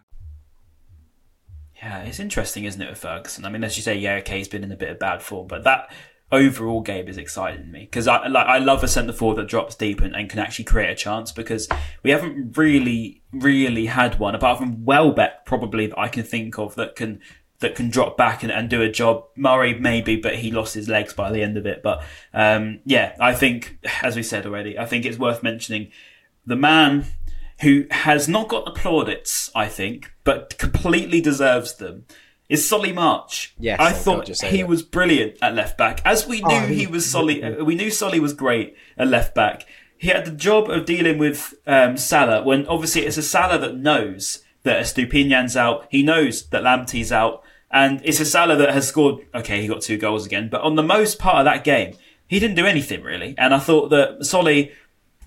Yeah, 1.77 2.03
it's 2.03 2.19
interesting, 2.19 2.65
isn't 2.65 2.81
it, 2.81 2.89
with 2.89 2.99
Ferguson? 2.99 3.45
I 3.45 3.49
mean, 3.49 3.63
as 3.63 3.77
you 3.77 3.83
say, 3.83 3.95
yeah, 3.95 4.15
okay, 4.15 4.39
he's 4.39 4.47
been 4.49 4.63
in 4.63 4.71
a 4.71 4.77
bit 4.77 4.89
of 4.89 4.99
bad 4.99 5.21
form, 5.21 5.47
but 5.47 5.63
that 5.63 5.91
overall 6.31 6.81
game 6.81 7.07
is 7.07 7.17
exciting 7.17 7.71
me 7.71 7.81
because 7.81 8.07
I 8.07 8.27
like 8.27 8.47
I 8.47 8.57
love 8.57 8.83
a 8.83 8.87
centre 8.87 9.13
forward 9.13 9.37
that 9.37 9.47
drops 9.47 9.75
deep 9.75 10.01
and, 10.01 10.15
and, 10.15 10.29
can 10.29 10.39
actually 10.39 10.65
create 10.65 10.89
a 10.89 10.95
chance 10.95 11.31
because 11.31 11.69
we 12.03 12.09
haven't 12.09 12.57
really 12.57 13.21
really 13.31 13.85
had 13.85 14.17
one 14.17 14.33
apart 14.33 14.57
from 14.57 14.83
Welbeck 14.83 15.45
probably 15.45 15.87
that 15.87 15.99
I 15.99 16.07
can 16.07 16.23
think 16.23 16.57
of 16.57 16.75
that 16.75 16.95
can 16.95 17.21
that 17.59 17.75
can 17.75 17.89
drop 17.89 18.17
back 18.17 18.43
and, 18.43 18.51
and 18.51 18.69
do 18.69 18.81
a 18.81 18.89
job. 18.89 19.25
Murray 19.35 19.77
maybe, 19.77 20.17
but 20.17 20.35
he 20.35 20.51
lost 20.51 20.73
his 20.73 20.89
legs 20.89 21.13
by 21.13 21.31
the 21.31 21.41
end 21.41 21.57
of 21.57 21.65
it. 21.65 21.81
But 21.83 22.03
um, 22.33 22.79
yeah, 22.85 23.15
I 23.19 23.33
think 23.33 23.77
as 24.01 24.15
we 24.15 24.23
said 24.23 24.45
already, 24.45 24.77
I 24.77 24.85
think 24.85 25.05
it's 25.05 25.19
worth 25.19 25.43
mentioning 25.43 25.91
the 26.45 26.55
man 26.55 27.05
who 27.61 27.85
has 27.89 28.27
not 28.27 28.49
got 28.49 28.65
the 28.65 28.71
plaudits, 28.71 29.49
I 29.55 29.67
think, 29.67 30.11
but 30.23 30.57
completely 30.57 31.21
deserves 31.21 31.75
them 31.75 32.05
is 32.49 32.67
Solly 32.67 32.91
March. 32.93 33.53
Yes, 33.59 33.79
I 33.79 33.87
I 33.87 33.91
thought 33.91 34.25
just 34.25 34.43
he 34.43 34.57
that. 34.61 34.67
was 34.67 34.83
brilliant 34.83 35.37
at 35.41 35.55
left 35.55 35.77
back. 35.77 36.01
As 36.05 36.27
we 36.27 36.41
knew 36.41 36.57
Oh, 36.57 36.67
he 36.67 36.75
he- 36.81 36.87
was 36.87 37.09
Solly, 37.09 37.43
uh, 37.43 37.63
we 37.63 37.75
knew 37.75 37.89
Solly 37.89 38.19
was 38.19 38.33
great 38.33 38.75
at 38.97 39.07
left 39.07 39.33
back. 39.33 39.65
He 39.97 40.09
had 40.09 40.25
the 40.25 40.31
job 40.31 40.69
of 40.69 40.85
dealing 40.85 41.17
with 41.17 41.53
um, 41.65 41.97
Salah 41.97 42.43
when 42.43 42.67
obviously 42.67 43.05
it's 43.05 43.17
a 43.17 43.23
Salah 43.23 43.57
that 43.59 43.77
knows 43.77 44.43
that 44.63 44.81
Estupinan's 44.81 45.55
out. 45.55 45.87
He 45.89 46.03
knows 46.03 46.47
that 46.49 46.63
Lamptey's 46.63 47.11
out, 47.11 47.43
and 47.71 48.01
it's 48.03 48.19
a 48.19 48.25
Salah 48.25 48.55
that 48.57 48.71
has 48.73 48.87
scored. 48.87 49.25
Okay, 49.33 49.61
he 49.61 49.67
got 49.67 49.81
two 49.81 49.97
goals 49.97 50.25
again, 50.25 50.49
but 50.51 50.61
on 50.61 50.75
the 50.75 50.83
most 50.83 51.17
part 51.17 51.37
of 51.37 51.45
that 51.45 51.63
game, 51.63 51.95
he 52.27 52.39
didn't 52.39 52.55
do 52.57 52.65
anything 52.65 53.01
really. 53.03 53.33
And 53.37 53.53
I 53.53 53.59
thought 53.59 53.89
that 53.89 54.25
Solly 54.25 54.71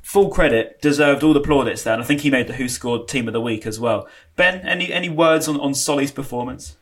full 0.03 0.31
credit, 0.31 0.81
deserved 0.81 1.23
all 1.23 1.35
the 1.35 1.41
plaudits 1.41 1.83
there. 1.83 1.93
And 1.93 2.03
I 2.03 2.07
think 2.07 2.23
he 2.23 2.31
made 2.31 2.47
the 2.47 2.55
Who 2.55 2.67
Scored 2.67 3.09
Team 3.09 3.27
of 3.27 3.35
the 3.35 3.43
Week 3.43 3.67
as 3.67 3.79
well. 3.79 4.09
Ben, 4.37 4.61
any 4.67 4.91
any 4.93 5.09
words 5.11 5.49
on, 5.49 5.61
on 5.61 5.75
Solly's 5.75 6.13
performance? 6.13 6.77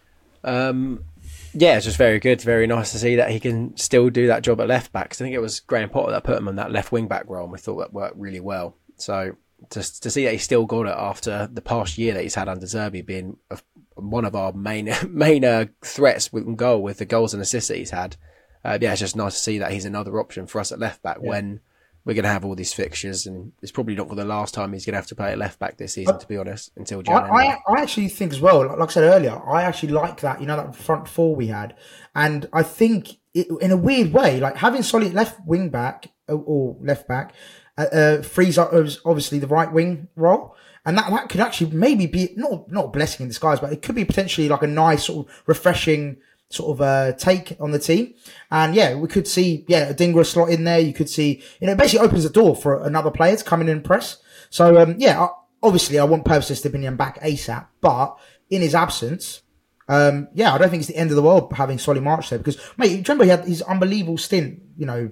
Um, 0.46 1.04
yeah, 1.52 1.76
it's 1.76 1.84
just 1.84 1.98
very 1.98 2.18
good. 2.18 2.40
Very 2.40 2.66
nice 2.66 2.92
to 2.92 2.98
see 2.98 3.16
that 3.16 3.30
he 3.30 3.40
can 3.40 3.76
still 3.76 4.10
do 4.10 4.26
that 4.28 4.42
job 4.42 4.60
at 4.60 4.68
left 4.68 4.92
back. 4.92 5.10
'Cause 5.10 5.20
I 5.20 5.24
think 5.24 5.34
it 5.34 5.40
was 5.40 5.60
Graham 5.60 5.90
Potter 5.90 6.12
that 6.12 6.24
put 6.24 6.38
him 6.38 6.48
on 6.48 6.56
that 6.56 6.72
left 6.72 6.92
wing 6.92 7.08
back 7.08 7.24
role, 7.28 7.44
and 7.44 7.52
we 7.52 7.58
thought 7.58 7.78
that 7.78 7.92
worked 7.92 8.16
really 8.16 8.40
well. 8.40 8.76
So 8.96 9.36
just 9.70 10.02
to 10.02 10.10
see 10.10 10.24
that 10.24 10.32
he 10.32 10.38
still 10.38 10.66
got 10.66 10.86
it 10.86 10.94
after 10.96 11.48
the 11.52 11.62
past 11.62 11.98
year 11.98 12.14
that 12.14 12.22
he's 12.22 12.34
had 12.34 12.48
under 12.48 12.66
Zerbi 12.66 13.04
being 13.04 13.38
a, 13.50 13.58
one 13.94 14.24
of 14.24 14.36
our 14.36 14.52
main 14.52 14.90
main 15.08 15.44
uh, 15.44 15.66
threats 15.82 16.32
with 16.32 16.56
goal 16.56 16.82
with 16.82 16.98
the 16.98 17.04
goals 17.04 17.32
and 17.34 17.42
assists 17.42 17.68
that 17.68 17.78
he's 17.78 17.90
had. 17.90 18.16
Uh, 18.64 18.78
yeah, 18.80 18.92
it's 18.92 19.00
just 19.00 19.16
nice 19.16 19.34
to 19.34 19.40
see 19.40 19.58
that 19.58 19.72
he's 19.72 19.84
another 19.84 20.18
option 20.20 20.46
for 20.46 20.60
us 20.60 20.72
at 20.72 20.78
left 20.78 21.02
back 21.02 21.20
when 21.22 21.60
we're 22.06 22.14
going 22.14 22.22
to 22.22 22.30
have 22.30 22.44
all 22.44 22.54
these 22.54 22.72
fixtures, 22.72 23.26
and 23.26 23.50
it's 23.60 23.72
probably 23.72 23.96
not 23.96 24.08
for 24.08 24.14
the 24.14 24.24
last 24.24 24.54
time 24.54 24.72
he's 24.72 24.86
going 24.86 24.92
to 24.92 24.98
have 24.98 25.08
to 25.08 25.16
play 25.16 25.32
at 25.32 25.38
left 25.38 25.58
back 25.58 25.76
this 25.76 25.94
season, 25.94 26.18
to 26.18 26.26
be 26.28 26.36
honest, 26.36 26.70
until 26.76 27.00
I, 27.00 27.02
Jan. 27.02 27.24
anyway. 27.24 27.56
I, 27.68 27.72
I 27.72 27.82
actually 27.82 28.08
think 28.08 28.32
as 28.32 28.40
well, 28.40 28.64
like, 28.64 28.88
I 28.88 28.92
said 28.92 29.02
earlier, 29.02 29.38
I 29.46 29.64
actually 29.64 29.92
like 29.92 30.20
that, 30.20 30.40
you 30.40 30.46
know, 30.46 30.56
that 30.56 30.76
front 30.76 31.08
four 31.08 31.34
we 31.34 31.48
had. 31.48 31.74
And 32.14 32.48
I 32.52 32.62
think 32.62 33.16
it, 33.34 33.48
in 33.60 33.72
a 33.72 33.76
weird 33.76 34.12
way, 34.12 34.38
like 34.38 34.56
having 34.56 34.82
solid 34.84 35.14
left 35.14 35.44
wing 35.44 35.68
back 35.68 36.12
or- 36.28 36.44
or 36.46 36.76
left 36.80 37.08
back 37.08 37.34
uh, 37.76 37.86
uh, 37.92 38.22
frees 38.22 38.56
up 38.56 38.72
obviously 39.04 39.40
the 39.40 39.48
right 39.48 39.72
wing 39.72 40.06
role. 40.14 40.54
And 40.84 40.96
that, 40.96 41.10
that 41.10 41.28
could 41.28 41.40
actually 41.40 41.72
maybe 41.72 42.06
be 42.06 42.32
not, 42.36 42.70
not 42.70 42.84
a 42.84 42.88
blessing 42.88 43.24
in 43.24 43.28
disguise, 43.28 43.58
but 43.58 43.72
it 43.72 43.82
could 43.82 43.96
be 43.96 44.04
potentially 44.04 44.48
like 44.48 44.62
a 44.62 44.68
nice 44.68 45.06
sort 45.06 45.26
of 45.26 45.42
refreshing 45.46 46.18
sort 46.48 46.76
of 46.76 46.80
uh, 46.80 47.12
take 47.12 47.56
on 47.60 47.72
the 47.72 47.78
team. 47.78 48.14
And 48.50 48.74
yeah, 48.74 48.94
we 48.94 49.08
could 49.08 49.26
see, 49.26 49.64
yeah, 49.68 49.92
Adingra 49.92 50.24
slot 50.24 50.50
in 50.50 50.64
there. 50.64 50.78
You 50.78 50.92
could 50.92 51.08
see, 51.08 51.42
you 51.60 51.66
know, 51.66 51.72
it 51.72 51.78
basically 51.78 52.06
opens 52.06 52.24
the 52.24 52.30
door 52.30 52.54
for 52.54 52.84
another 52.84 53.10
player 53.10 53.36
to 53.36 53.44
come 53.44 53.60
in 53.60 53.68
and 53.68 53.84
press. 53.84 54.18
So, 54.50 54.80
um, 54.80 54.94
yeah, 54.98 55.28
obviously 55.62 55.98
I 55.98 56.04
want 56.04 56.24
Pervis 56.24 56.50
Estupinan 56.50 56.96
back 56.96 57.20
ASAP, 57.20 57.66
but 57.80 58.18
in 58.50 58.62
his 58.62 58.74
absence, 58.74 59.42
um, 59.88 60.28
yeah, 60.34 60.52
I 60.54 60.58
don't 60.58 60.70
think 60.70 60.80
it's 60.80 60.88
the 60.88 60.96
end 60.96 61.10
of 61.10 61.16
the 61.16 61.22
world 61.22 61.52
having 61.52 61.78
Solly 61.78 62.00
March 62.00 62.30
there 62.30 62.38
because, 62.38 62.58
mate, 62.76 63.06
remember 63.06 63.24
he 63.24 63.30
had 63.30 63.44
his 63.44 63.62
unbelievable 63.62 64.18
stint, 64.18 64.60
you 64.76 64.86
know, 64.86 65.10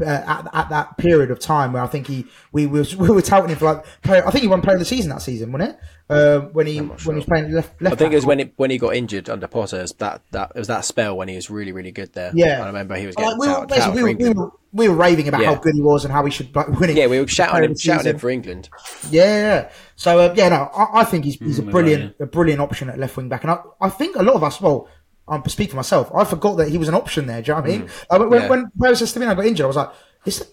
uh, 0.00 0.04
at, 0.04 0.48
at 0.52 0.68
that 0.70 0.98
period 0.98 1.30
of 1.30 1.38
time 1.38 1.72
where 1.72 1.82
I 1.82 1.86
think 1.86 2.06
he 2.06 2.26
we 2.52 2.66
was 2.66 2.96
we 3.04 3.08
were 3.10 3.22
touting 3.22 3.50
him 3.50 3.56
for 3.58 3.66
like 3.66 3.84
player, 4.02 4.26
I 4.26 4.30
think 4.30 4.42
he 4.42 4.48
won 4.48 4.60
player 4.62 4.74
of 4.76 4.80
the 4.80 4.84
season 4.86 5.10
that 5.10 5.22
season, 5.22 5.52
wasn't 5.52 5.70
it? 5.70 5.78
Uh, 6.10 6.40
when 6.52 6.66
he 6.66 6.78
when 6.78 6.98
he 6.98 7.14
was 7.14 7.24
playing 7.24 7.50
left 7.52 7.80
left. 7.80 7.94
I 7.94 7.96
think 7.96 8.12
it 8.12 8.16
was 8.16 8.26
when 8.26 8.40
it, 8.40 8.52
when 8.56 8.70
he 8.70 8.76
got 8.78 8.94
injured 8.94 9.30
under 9.30 9.46
Potter. 9.46 9.78
it 9.78 9.82
was 9.82 9.92
That 9.94 10.20
that 10.32 10.52
it 10.54 10.58
was 10.58 10.68
that 10.68 10.84
spell 10.84 11.16
when 11.16 11.28
he 11.28 11.36
was 11.36 11.48
really 11.48 11.72
really 11.72 11.92
good 11.92 12.12
there. 12.12 12.32
Yeah. 12.34 12.62
I 12.62 12.66
remember 12.66 12.94
he 12.96 13.06
was 13.06 13.16
Like, 13.16 13.24
getting 13.26 13.38
we, 13.38 13.48
were, 13.48 13.66
touted, 13.66 13.94
we, 13.94 14.02
were, 14.02 14.12
we, 14.14 14.30
were, 14.34 14.50
we 14.72 14.88
were 14.88 14.94
raving 14.94 15.28
about 15.28 15.40
Yeah. 15.40 15.54
how 15.54 15.60
good 15.60 15.74
he 15.74 15.80
was 15.80 16.04
and 16.04 16.12
how 16.12 16.24
he 16.24 16.30
should 16.30 16.54
like, 16.54 16.68
winning. 16.80 16.96
Yeah, 16.96 17.06
we 17.06 17.20
were 17.20 17.26
shouting 17.26 17.64
him, 17.70 17.76
shouting 17.76 18.10
him 18.10 18.18
for 18.18 18.28
England. 18.28 18.68
Yeah, 19.10 19.24
yeah, 19.24 19.36
yeah. 19.38 19.70
So 19.96 20.18
uh, 20.18 20.34
yeah, 20.36 20.48
no, 20.50 20.70
I, 20.74 21.00
I 21.00 21.04
think 21.04 21.24
he's, 21.24 21.38
he's 21.38 21.58
a 21.58 21.62
Mm, 21.62 21.70
brilliant, 21.70 22.16
a 22.20 22.26
brilliant 22.26 22.60
option 22.60 22.90
at 22.90 22.98
left 22.98 23.16
wing 23.16 23.28
back, 23.28 23.42
and 23.44 23.52
I, 23.52 23.58
I 23.80 23.88
think 23.88 24.16
a 24.16 24.22
lot 24.22 24.34
of 24.34 24.42
us, 24.44 24.60
well, 24.60 24.88
I'm 25.28 25.44
speak 25.48 25.70
for 25.70 25.76
myself. 25.76 26.10
I 26.14 26.24
forgot 26.24 26.56
that 26.56 26.68
he 26.68 26.78
was 26.78 26.88
an 26.88 26.94
option 26.94 27.26
there. 27.26 27.40
Do 27.42 27.52
you 27.52 27.54
know 27.56 27.60
what 27.62 27.70
I 27.70 27.72
mean? 27.78 27.88
Uh, 28.10 28.18
when, 28.18 28.28
Mm. 28.28 28.42
Yeah. 28.42 28.48
when 28.48 28.70
Pervis 28.78 29.02
Estupinan 29.02 29.36
got 29.36 29.46
injured, 29.46 29.64
I 29.64 29.66
was 29.68 29.76
like, 29.76 29.90
is 30.26 30.46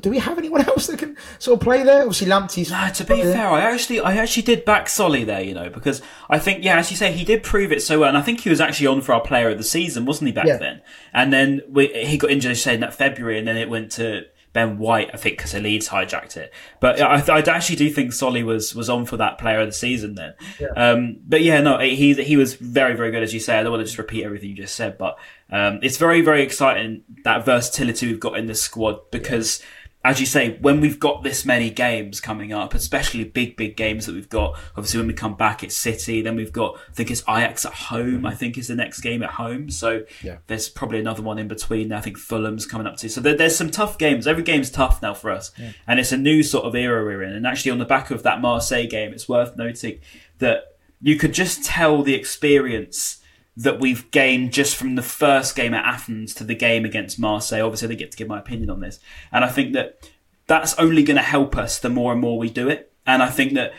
do 0.00 0.08
we 0.08 0.18
have 0.20 0.38
anyone 0.38 0.64
else 0.68 0.86
that 0.86 0.98
can 0.98 1.16
sort 1.38 1.60
of 1.60 1.64
play 1.64 1.82
there? 1.82 1.98
Obviously, 2.02 2.26
Lamptey's. 2.28 2.70
No, 2.70 2.88
to 2.94 3.04
be 3.04 3.20
fair, 3.22 3.46
I 3.48 3.60
actually, 3.60 4.00
I 4.00 4.14
actually 4.16 4.44
did 4.44 4.64
back 4.64 4.88
Solly 4.88 5.24
there, 5.24 5.42
you 5.42 5.52
know, 5.54 5.68
because 5.68 6.00
I 6.30 6.38
think, 6.38 6.64
yeah, 6.64 6.78
as 6.78 6.90
you 6.90 6.96
say, 6.96 7.12
he 7.12 7.24
did 7.24 7.42
prove 7.42 7.72
it 7.72 7.82
so 7.82 7.98
well, 8.00 8.08
and 8.08 8.16
I 8.16 8.22
think 8.22 8.40
he 8.40 8.48
was 8.48 8.60
actually 8.60 8.86
on 8.86 9.02
for 9.02 9.12
our 9.12 9.20
Player 9.20 9.50
of 9.50 9.58
the 9.58 9.64
Season, 9.64 10.04
wasn't 10.06 10.28
he 10.28 10.32
back 10.32 10.46
Yeah. 10.46 10.56
then? 10.56 10.80
And 11.12 11.30
then 11.32 11.60
we, 11.68 11.88
he 11.88 12.16
got 12.16 12.30
injured, 12.30 12.52
as 12.52 12.58
you 12.58 12.62
say, 12.62 12.74
in 12.74 12.80
that 12.80 12.94
February, 12.94 13.38
and 13.38 13.46
then 13.46 13.56
it 13.58 13.68
went 13.68 13.92
to 13.92 14.22
Ben 14.52 14.78
White, 14.78 15.10
I 15.14 15.16
think, 15.16 15.38
because 15.38 15.54
Leeds 15.54 15.88
hijacked 15.88 16.36
it. 16.36 16.52
But 16.80 17.00
I, 17.00 17.20
I 17.20 17.38
actually 17.40 17.76
do 17.76 17.90
think 17.90 18.12
Solly 18.12 18.42
was 18.42 18.74
was 18.74 18.90
on 18.90 19.06
for 19.06 19.16
that 19.16 19.38
Player 19.38 19.60
of 19.60 19.68
the 19.68 19.72
Season 19.72 20.14
then. 20.14 20.34
Um, 20.76 21.18
but 21.26 21.42
yeah, 21.42 21.60
no, 21.60 21.78
he 21.78 22.14
he 22.14 22.36
was 22.36 22.54
very 22.54 22.94
very 22.94 23.10
good, 23.10 23.22
as 23.22 23.32
you 23.32 23.40
say. 23.40 23.58
I 23.58 23.62
don't 23.62 23.72
want 23.72 23.80
to 23.80 23.86
just 23.86 23.98
repeat 23.98 24.24
everything 24.24 24.50
you 24.50 24.56
just 24.56 24.76
said, 24.76 24.98
but 24.98 25.18
um, 25.50 25.80
it's 25.82 25.96
very 25.96 26.20
very 26.20 26.42
exciting 26.42 27.02
that 27.24 27.44
versatility 27.44 28.06
we've 28.06 28.20
got 28.20 28.38
in 28.38 28.46
the 28.46 28.54
squad 28.54 29.10
because 29.10 29.62
as 30.04 30.18
you 30.18 30.26
say, 30.26 30.58
when 30.58 30.80
we've 30.80 30.98
got 30.98 31.22
this 31.22 31.44
many 31.44 31.70
games 31.70 32.20
coming 32.20 32.52
up, 32.52 32.74
especially 32.74 33.22
big, 33.22 33.56
big 33.56 33.76
games 33.76 34.06
that 34.06 34.14
we've 34.14 34.28
got, 34.28 34.58
obviously 34.76 34.98
when 34.98 35.06
we 35.06 35.14
come 35.14 35.36
back, 35.36 35.62
it's 35.62 35.76
City, 35.76 36.22
then 36.22 36.34
we've 36.34 36.52
got, 36.52 36.76
I 36.88 36.92
think 36.92 37.10
it's 37.10 37.22
Ajax 37.28 37.64
at 37.64 37.72
home, 37.72 38.26
I 38.26 38.30
mm-hmm. 38.30 38.38
think 38.38 38.58
is 38.58 38.68
the 38.68 38.74
next 38.74 39.00
game 39.00 39.22
at 39.22 39.30
home. 39.30 39.70
So 39.70 40.04
Yeah. 40.22 40.38
there's 40.48 40.68
probably 40.68 40.98
another 40.98 41.22
one 41.22 41.38
in 41.38 41.46
between. 41.46 41.92
I 41.92 42.00
think 42.00 42.18
Fulham's 42.18 42.66
coming 42.66 42.86
up 42.86 42.96
too. 42.96 43.08
So 43.08 43.20
there, 43.20 43.36
there's 43.36 43.54
some 43.54 43.70
tough 43.70 43.96
games. 43.96 44.26
Every 44.26 44.42
game's 44.42 44.70
tough 44.70 45.00
now 45.00 45.14
for 45.14 45.30
us. 45.30 45.52
And 45.86 46.00
it's 46.00 46.12
a 46.12 46.16
new 46.16 46.42
sort 46.42 46.64
of 46.64 46.74
era 46.74 47.04
we're 47.04 47.22
in. 47.22 47.32
And 47.32 47.46
actually 47.46 47.70
on 47.70 47.78
the 47.78 47.84
back 47.84 48.10
of 48.10 48.24
that 48.24 48.40
Marseille 48.40 48.86
game, 48.86 49.12
it's 49.12 49.28
worth 49.28 49.56
noting 49.56 50.00
that 50.38 50.76
you 51.00 51.16
could 51.16 51.32
just 51.32 51.64
tell 51.64 52.02
the 52.02 52.14
experience 52.14 53.21
that 53.56 53.80
we've 53.80 54.10
gained 54.10 54.52
just 54.52 54.76
from 54.76 54.94
the 54.94 55.02
first 55.02 55.54
game 55.54 55.74
at 55.74 55.84
Athens 55.84 56.34
to 56.34 56.44
the 56.44 56.54
game 56.54 56.84
against 56.84 57.18
Marseille. 57.18 57.64
Obviously, 57.64 57.88
didn't 57.88 58.00
get 58.00 58.12
to 58.12 58.16
give 58.16 58.28
my 58.28 58.38
opinion 58.38 58.70
on 58.70 58.80
this, 58.80 59.00
and 59.30 59.44
I 59.44 59.48
think 59.48 59.72
that 59.74 60.10
that's 60.46 60.74
only 60.78 61.02
going 61.02 61.16
to 61.16 61.22
help 61.22 61.56
us 61.56 61.78
the 61.78 61.88
more 61.88 62.12
and 62.12 62.20
more 62.20 62.38
we 62.38 62.50
do 62.50 62.68
it. 62.68 62.92
And 63.06 63.22
I 63.22 63.30
think 63.30 63.54
that 63.54 63.72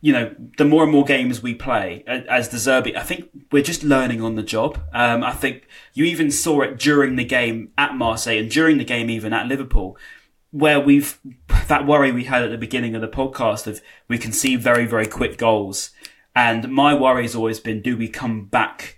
you 0.00 0.12
know 0.12 0.34
the 0.58 0.64
more 0.64 0.82
and 0.82 0.92
more 0.92 1.04
games 1.04 1.42
we 1.42 1.54
play 1.54 2.04
as 2.06 2.48
De 2.48 2.56
Zerbi, 2.56 2.96
I 2.96 3.02
think 3.02 3.28
we're 3.50 3.62
just 3.62 3.82
learning 3.82 4.22
on 4.22 4.34
the 4.34 4.42
job. 4.42 4.78
Um, 4.92 5.24
I 5.24 5.32
think 5.32 5.66
you 5.94 6.04
even 6.04 6.30
saw 6.30 6.62
it 6.62 6.78
during 6.78 7.16
the 7.16 7.24
game 7.24 7.72
at 7.76 7.94
Marseille 7.94 8.38
and 8.38 8.50
during 8.50 8.78
the 8.78 8.84
game 8.84 9.10
even 9.10 9.32
at 9.32 9.46
Liverpool 9.46 9.96
where 10.50 10.80
we've 10.80 11.18
that 11.68 11.86
worry 11.86 12.12
we 12.12 12.24
had 12.24 12.42
at 12.42 12.50
the 12.50 12.58
beginning 12.58 12.94
of 12.94 13.00
the 13.00 13.08
podcast 13.08 13.66
of 13.66 13.82
we 14.08 14.16
can 14.16 14.32
see 14.32 14.56
very 14.56 14.86
very 14.86 15.06
quick 15.06 15.36
goals 15.36 15.90
and 16.34 16.70
my 16.70 16.94
worry's 16.94 17.34
always 17.34 17.60
been 17.60 17.82
do 17.82 17.96
we 17.96 18.08
come 18.08 18.44
back 18.44 18.95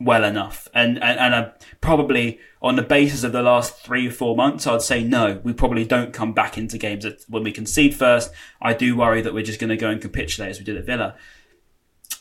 well 0.00 0.24
enough 0.24 0.68
and 0.74 1.02
and, 1.02 1.18
and 1.18 1.34
I, 1.34 1.52
probably 1.80 2.40
on 2.60 2.76
the 2.76 2.82
basis 2.82 3.24
of 3.24 3.32
the 3.32 3.42
last 3.42 3.76
three 3.76 4.08
or 4.08 4.10
four 4.10 4.36
months 4.36 4.66
i'd 4.66 4.82
say 4.82 5.04
no 5.04 5.40
we 5.44 5.52
probably 5.52 5.84
don't 5.84 6.12
come 6.12 6.32
back 6.32 6.58
into 6.58 6.78
games 6.78 7.06
when 7.28 7.42
we 7.42 7.52
concede 7.52 7.94
first 7.94 8.32
i 8.60 8.72
do 8.72 8.96
worry 8.96 9.22
that 9.22 9.32
we're 9.32 9.44
just 9.44 9.60
going 9.60 9.70
to 9.70 9.76
go 9.76 9.88
and 9.90 10.00
capitulate 10.00 10.50
as 10.50 10.58
we 10.58 10.64
did 10.64 10.76
at 10.76 10.84
villa 10.84 11.14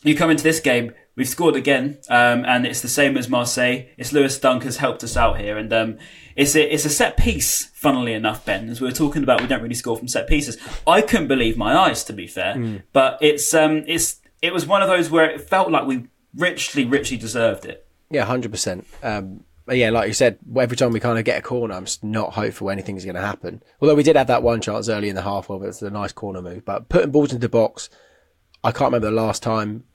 you 0.03 0.15
come 0.15 0.29
into 0.29 0.43
this 0.43 0.59
game, 0.59 0.93
we've 1.15 1.27
scored 1.27 1.55
again, 1.55 1.97
um, 2.09 2.43
and 2.45 2.65
it's 2.65 2.81
the 2.81 2.89
same 2.89 3.17
as 3.17 3.29
Marseille. 3.29 3.85
It's 3.97 4.11
Lewis 4.11 4.37
Dunk 4.37 4.63
has 4.63 4.77
helped 4.77 5.03
us 5.03 5.15
out 5.15 5.39
here, 5.39 5.57
and 5.57 5.71
um, 5.71 5.97
it's 6.35 6.55
a 6.55 6.73
it's 6.73 6.85
a 6.85 6.89
set 6.89 7.17
piece. 7.17 7.65
Funnily 7.73 8.13
enough, 8.13 8.45
Ben, 8.45 8.69
as 8.69 8.81
we 8.81 8.87
were 8.87 8.93
talking 8.93 9.23
about, 9.23 9.41
we 9.41 9.47
don't 9.47 9.61
really 9.61 9.75
score 9.75 9.97
from 9.97 10.07
set 10.07 10.27
pieces. 10.27 10.57
I 10.85 11.01
couldn't 11.01 11.27
believe 11.27 11.57
my 11.57 11.75
eyes, 11.75 12.03
to 12.05 12.13
be 12.13 12.27
fair, 12.27 12.81
but 12.91 13.17
it's 13.21 13.53
um 13.53 13.83
it's 13.87 14.19
it 14.41 14.53
was 14.53 14.65
one 14.67 14.81
of 14.81 14.89
those 14.89 15.09
where 15.09 15.29
it 15.29 15.41
felt 15.41 15.71
like 15.71 15.85
we 15.85 16.07
richly, 16.35 16.85
richly 16.85 17.17
deserved 17.17 17.65
it. 17.65 17.87
Yeah, 18.09 18.25
hundred 18.25 18.51
percent. 18.51 18.85
Um, 19.01 19.43
but 19.65 19.77
yeah, 19.77 19.89
like 19.91 20.07
you 20.07 20.13
said, 20.13 20.39
every 20.57 20.75
time 20.75 20.91
we 20.91 20.99
kind 20.99 21.17
of 21.17 21.25
get 21.25 21.39
a 21.39 21.41
corner, 21.41 21.73
I'm 21.73 21.85
just 21.85 22.03
not 22.03 22.33
hopeful 22.33 22.69
anything's 22.69 23.05
going 23.05 23.15
to 23.15 23.21
happen. 23.21 23.63
Although 23.81 23.95
we 23.95 24.03
did 24.03 24.17
have 24.17 24.27
that 24.27 24.43
one 24.43 24.61
chance 24.61 24.89
early 24.89 25.09
in 25.09 25.15
the 25.15 25.21
half, 25.21 25.47
where 25.47 25.57
it 25.57 25.67
was 25.67 25.81
a 25.81 25.89
nice 25.89 26.11
corner 26.11 26.41
move. 26.41 26.65
But 26.65 26.89
putting 26.89 27.11
balls 27.11 27.31
into 27.31 27.41
the 27.41 27.49
box, 27.49 27.89
I 28.63 28.71
can't 28.71 28.91
remember 28.91 29.09
the 29.09 29.15
last 29.15 29.41
time 29.41 29.85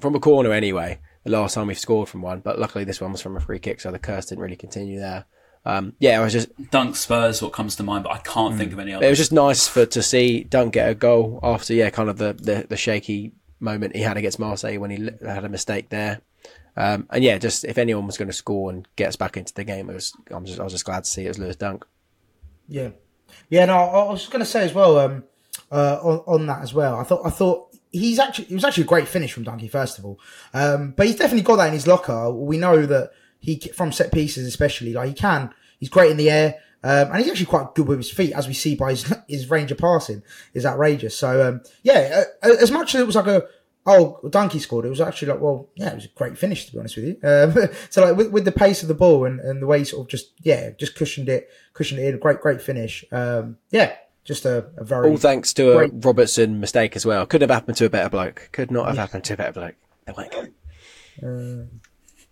from 0.00 0.14
a 0.14 0.20
corner 0.20 0.52
anyway. 0.52 1.00
The 1.24 1.32
last 1.32 1.54
time 1.54 1.66
we've 1.66 1.78
scored 1.78 2.08
from 2.08 2.22
one, 2.22 2.38
but 2.40 2.58
luckily 2.58 2.84
this 2.84 3.00
one 3.00 3.10
was 3.10 3.20
from 3.20 3.36
a 3.36 3.40
free 3.40 3.58
kick, 3.58 3.80
so 3.80 3.90
the 3.90 3.98
curse 3.98 4.26
didn't 4.26 4.42
really 4.42 4.54
continue 4.54 5.00
there. 5.00 5.24
Um, 5.64 5.94
yeah, 5.98 6.20
it 6.20 6.22
was 6.22 6.32
just 6.32 6.70
Dunk 6.70 6.94
Spurs, 6.94 7.42
what 7.42 7.52
comes 7.52 7.74
to 7.76 7.82
mind, 7.82 8.04
but 8.04 8.12
I 8.12 8.18
can't 8.18 8.56
think 8.56 8.72
of 8.72 8.78
any 8.78 8.92
other. 8.92 9.04
it 9.04 9.08
was 9.08 9.18
just 9.18 9.32
nice 9.32 9.66
for 9.66 9.84
to 9.84 10.02
see 10.02 10.44
Dunk 10.44 10.74
get 10.74 10.88
a 10.88 10.94
goal 10.94 11.40
after 11.42 11.74
yeah, 11.74 11.90
kind 11.90 12.08
of 12.08 12.18
the, 12.18 12.34
the, 12.34 12.66
the 12.68 12.76
shaky 12.76 13.32
moment 13.60 13.96
he 13.96 14.02
had 14.02 14.16
against 14.16 14.38
Marseille 14.38 14.78
when 14.78 14.90
he 14.90 15.10
had 15.24 15.44
a 15.44 15.48
mistake 15.48 15.88
there. 15.88 16.20
Um, 16.76 17.06
and 17.10 17.24
yeah, 17.24 17.38
just 17.38 17.64
if 17.64 17.78
anyone 17.78 18.06
was 18.06 18.18
going 18.18 18.28
to 18.28 18.34
score 18.34 18.70
and 18.70 18.86
get 18.96 19.08
us 19.08 19.16
back 19.16 19.36
into 19.36 19.54
the 19.54 19.64
game, 19.64 19.88
it 19.88 19.94
was 19.94 20.12
I'm 20.30 20.44
just 20.44 20.60
I 20.60 20.64
was 20.64 20.72
just 20.72 20.84
glad 20.84 21.04
to 21.04 21.10
see 21.10 21.24
it 21.24 21.28
was 21.28 21.38
Lewis 21.38 21.56
Dunk. 21.56 21.86
Yeah, 22.68 22.90
yeah. 23.48 23.64
No, 23.64 23.76
I 23.76 24.10
was 24.10 24.20
just 24.20 24.32
going 24.32 24.44
to 24.44 24.50
say 24.50 24.64
as 24.64 24.74
well 24.74 24.98
um, 24.98 25.24
uh, 25.72 25.98
on, 26.02 26.22
on 26.26 26.46
that 26.46 26.62
as 26.62 26.74
well. 26.74 26.96
I 26.96 27.04
thought 27.04 27.24
I 27.24 27.30
thought 27.30 27.74
he's 27.92 28.18
actually 28.18 28.46
it 28.46 28.54
was 28.54 28.64
actually 28.64 28.84
a 28.84 28.88
great 28.88 29.08
finish 29.08 29.32
from 29.32 29.44
Donkey 29.44 29.68
first 29.68 29.98
of 29.98 30.04
all, 30.04 30.20
um, 30.52 30.92
but 30.96 31.06
he's 31.06 31.16
definitely 31.16 31.42
got 31.42 31.56
that 31.56 31.68
in 31.68 31.72
his 31.72 31.86
locker. 31.86 32.30
We 32.30 32.58
know 32.58 32.84
that 32.84 33.12
he 33.40 33.58
from 33.74 33.90
set 33.90 34.12
pieces 34.12 34.46
especially 34.46 34.92
like 34.92 35.08
he 35.08 35.14
can. 35.14 35.54
He's 35.78 35.88
great 35.88 36.10
in 36.10 36.18
the 36.18 36.30
air. 36.30 36.56
Um, 36.86 37.10
and 37.10 37.16
he's 37.16 37.28
actually 37.28 37.46
quite 37.46 37.74
good 37.74 37.88
with 37.88 37.98
his 37.98 38.12
feet, 38.12 38.32
as 38.32 38.46
we 38.46 38.54
see 38.54 38.76
by 38.76 38.90
his, 38.90 39.12
his 39.28 39.50
range 39.50 39.72
of 39.72 39.78
passing 39.78 40.22
is 40.54 40.64
outrageous. 40.64 41.16
So 41.16 41.48
um, 41.48 41.62
yeah, 41.82 42.22
uh, 42.42 42.54
as 42.60 42.70
much 42.70 42.94
as 42.94 43.00
it 43.00 43.06
was 43.06 43.16
like 43.16 43.26
a 43.26 43.44
oh 43.86 44.20
Donkey 44.30 44.60
scored, 44.60 44.84
it 44.84 44.90
was 44.90 45.00
actually 45.00 45.32
like 45.32 45.40
well 45.40 45.68
yeah, 45.74 45.90
it 45.90 45.94
was 45.96 46.04
a 46.04 46.08
great 46.14 46.38
finish 46.38 46.66
to 46.66 46.72
be 46.72 46.78
honest 46.78 46.96
with 46.96 47.06
you. 47.06 47.18
Um, 47.24 47.68
so 47.90 48.04
like 48.04 48.16
with, 48.16 48.30
with 48.30 48.44
the 48.44 48.52
pace 48.52 48.82
of 48.82 48.88
the 48.88 48.94
ball 48.94 49.24
and, 49.24 49.40
and 49.40 49.60
the 49.60 49.66
way 49.66 49.80
he 49.80 49.84
sort 49.84 50.02
of 50.02 50.08
just 50.08 50.30
yeah 50.42 50.70
just 50.78 50.94
cushioned 50.94 51.28
it, 51.28 51.50
cushioned 51.74 52.00
it 52.00 52.06
in, 52.06 52.20
great 52.20 52.40
great 52.40 52.62
finish. 52.62 53.04
Um, 53.10 53.56
yeah, 53.72 53.96
just 54.22 54.44
a, 54.44 54.66
a 54.76 54.84
very 54.84 55.10
All 55.10 55.16
thanks 55.16 55.52
to 55.54 55.78
a 55.78 55.88
Robertson 55.88 56.60
mistake 56.60 56.94
as 56.94 57.04
well. 57.04 57.26
Could 57.26 57.40
have 57.40 57.50
happened 57.50 57.78
to 57.78 57.86
a 57.86 57.90
better 57.90 58.10
bloke. 58.10 58.50
Could 58.52 58.70
not 58.70 58.86
have 58.86 58.96
happened 58.96 59.24
to 59.24 59.34
a 59.34 59.36
better 59.36 59.52
bloke. 59.52 59.74
There 60.04 60.14
we 60.16 60.28
go. 60.28 61.66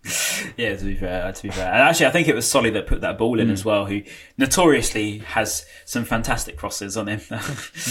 Yeah, 0.57 0.75
to 0.75 0.85
be 0.85 0.95
fair, 0.95 1.31
to 1.31 1.43
be 1.43 1.49
fair, 1.49 1.65
and 1.65 1.81
actually, 1.81 2.05
I 2.05 2.11
think 2.11 2.27
it 2.27 2.35
was 2.35 2.49
Solly 2.49 2.69
that 2.71 2.87
put 2.87 3.01
that 3.01 3.17
ball 3.17 3.39
in 3.39 3.49
as 3.49 3.65
well. 3.65 3.85
Who 3.85 4.03
notoriously 4.37 5.19
has 5.19 5.65
some 5.85 6.05
fantastic 6.05 6.55
crosses 6.55 6.95
on 6.95 7.07
him. 7.07 7.19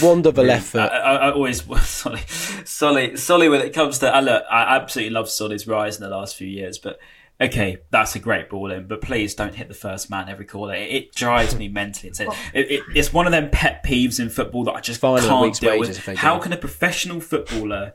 Wonderful 0.02 0.28
of 0.28 0.38
a 0.38 0.42
left 0.42 0.66
foot. 0.66 0.90
I, 0.90 0.98
I, 0.98 1.14
I 1.14 1.32
always 1.32 1.62
Solly, 1.82 2.20
Solly, 2.64 3.16
Solly. 3.16 3.48
When 3.48 3.60
it 3.60 3.74
comes 3.74 3.98
to, 3.98 4.14
I 4.14 4.20
look, 4.20 4.44
I 4.50 4.76
absolutely 4.76 5.10
love 5.10 5.28
Solly's 5.28 5.66
rise 5.66 5.96
in 5.96 6.02
the 6.02 6.10
last 6.10 6.36
few 6.36 6.48
years, 6.48 6.78
but. 6.78 6.98
Okay, 7.40 7.78
that's 7.90 8.14
a 8.14 8.20
great 8.20 8.48
ball 8.48 8.70
in, 8.70 8.86
but 8.86 9.00
please 9.00 9.34
don't 9.34 9.56
hit 9.56 9.66
the 9.66 9.74
first 9.74 10.08
man 10.08 10.28
every 10.28 10.44
corner. 10.44 10.72
It, 10.74 10.90
it 10.92 11.14
drives 11.16 11.56
me 11.56 11.66
mentally. 11.66 12.10
It's, 12.10 12.20
it, 12.20 12.28
it, 12.54 12.82
it's 12.94 13.12
one 13.12 13.26
of 13.26 13.32
them 13.32 13.50
pet 13.50 13.84
peeves 13.84 14.20
in 14.20 14.30
football 14.30 14.62
that 14.64 14.74
I 14.74 14.80
just 14.80 15.00
Fine 15.00 15.18
a 15.18 15.26
can't 15.26 15.60
deal 15.60 15.80
with. 15.80 15.98
How 16.16 16.38
can 16.38 16.52
a 16.52 16.56
professional 16.56 17.20
footballer 17.20 17.92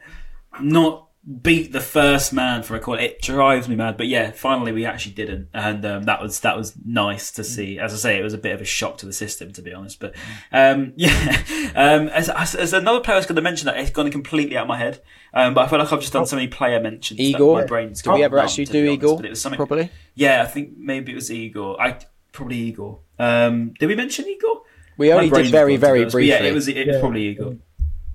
not 0.60 1.09
beat 1.42 1.72
the 1.74 1.82
first 1.82 2.32
man 2.34 2.64
for 2.64 2.76
a 2.76 2.80
corner. 2.80 3.02
It 3.02 3.22
drives 3.22 3.68
me 3.68 3.76
mad. 3.76 3.98
But 3.98 4.08
yeah, 4.08 4.32
finally 4.32 4.72
we 4.72 4.86
actually 4.86 5.14
didn't, 5.14 5.50
and 5.54 5.86
um, 5.86 6.04
that 6.04 6.22
was 6.22 6.40
that 6.42 6.58
was 6.58 6.74
nice 6.86 7.32
to 7.34 7.44
see. 7.44 7.78
As 7.78 7.94
I 7.94 7.98
say, 7.98 8.20
it 8.20 8.24
was 8.24 8.34
a 8.34 8.38
bit 8.38 8.54
of 8.54 8.62
a 8.62 8.66
shock 8.66 8.98
to 9.00 9.06
the 9.06 9.14
system, 9.14 9.52
to 9.54 9.62
be 9.62 9.74
honest. 9.74 10.00
But 10.00 10.16
um, 10.52 10.94
yeah, 10.96 11.44
um, 11.76 12.08
as, 12.10 12.30
as, 12.30 12.56
as 12.56 12.74
another 12.74 13.02
player 13.02 13.16
I 13.16 13.20
was 13.20 13.26
going 13.26 13.36
to 13.36 13.42
mention 13.42 13.66
that 13.66 13.78
it's 13.78 13.92
gone 13.92 14.10
completely 14.12 14.58
out 14.58 14.64
of 14.64 14.68
my 14.70 14.78
head. 14.78 15.02
Um, 15.34 15.54
but 15.54 15.66
I 15.66 15.68
feel 15.70 15.80
like 15.80 15.92
I've 15.94 16.00
just 16.00 16.14
done 16.14 16.26
so 16.26 16.36
many 16.36 16.48
player 16.48 16.80
mentions. 16.80 17.20
Igor? 17.20 17.58
that 17.58 17.64
my 17.64 17.68
brain's 17.68 18.02
Did 18.02 18.10
we 18.10 18.16
gone 18.16 18.24
ever 18.24 18.38
numb, 18.38 18.46
actually 18.46 18.66
to 18.66 18.72
do 18.72 18.88
honest, 18.88 19.04
Igor 19.04 19.18
but 19.18 19.26
it 19.26 19.30
was 19.30 19.42
something 19.42 19.58
properly? 19.58 19.92
Yeah, 20.16 20.42
I 20.42 20.48
think 20.48 20.78
maybe 20.78 21.12
it 21.12 21.16
was 21.16 21.32
Igor. 21.32 21.80
I 21.82 22.00
probably 22.32 22.58
Igor. 22.58 23.00
Um, 23.20 23.74
did 23.80 23.88
we 23.88 23.96
mention 23.96 24.28
Igor? 24.28 24.64
We 24.98 25.14
only 25.14 25.30
did 25.30 25.32
very, 25.32 25.44
gone, 25.44 25.62
to 25.62 25.68
be 25.68 25.78
very 25.78 26.04
briefly. 26.04 26.28
Yeah, 26.28 26.44
it 26.44 26.54
was. 26.54 26.68
It 26.68 26.88
was 26.88 27.00
probably 27.00 27.28
Igor. 27.28 27.58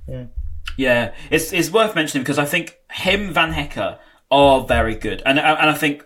Yeah. 0.08 0.24
Yeah, 0.76 1.14
it's 1.30 1.52
it's 1.52 1.70
worth 1.70 1.94
mentioning 1.94 2.22
because 2.22 2.38
I 2.38 2.44
think 2.44 2.78
him 2.90 3.32
Van 3.32 3.52
Hecke 3.52 3.98
are 4.30 4.64
very 4.64 4.94
good, 4.94 5.22
and 5.24 5.38
and 5.38 5.70
I 5.70 5.74
think 5.74 6.04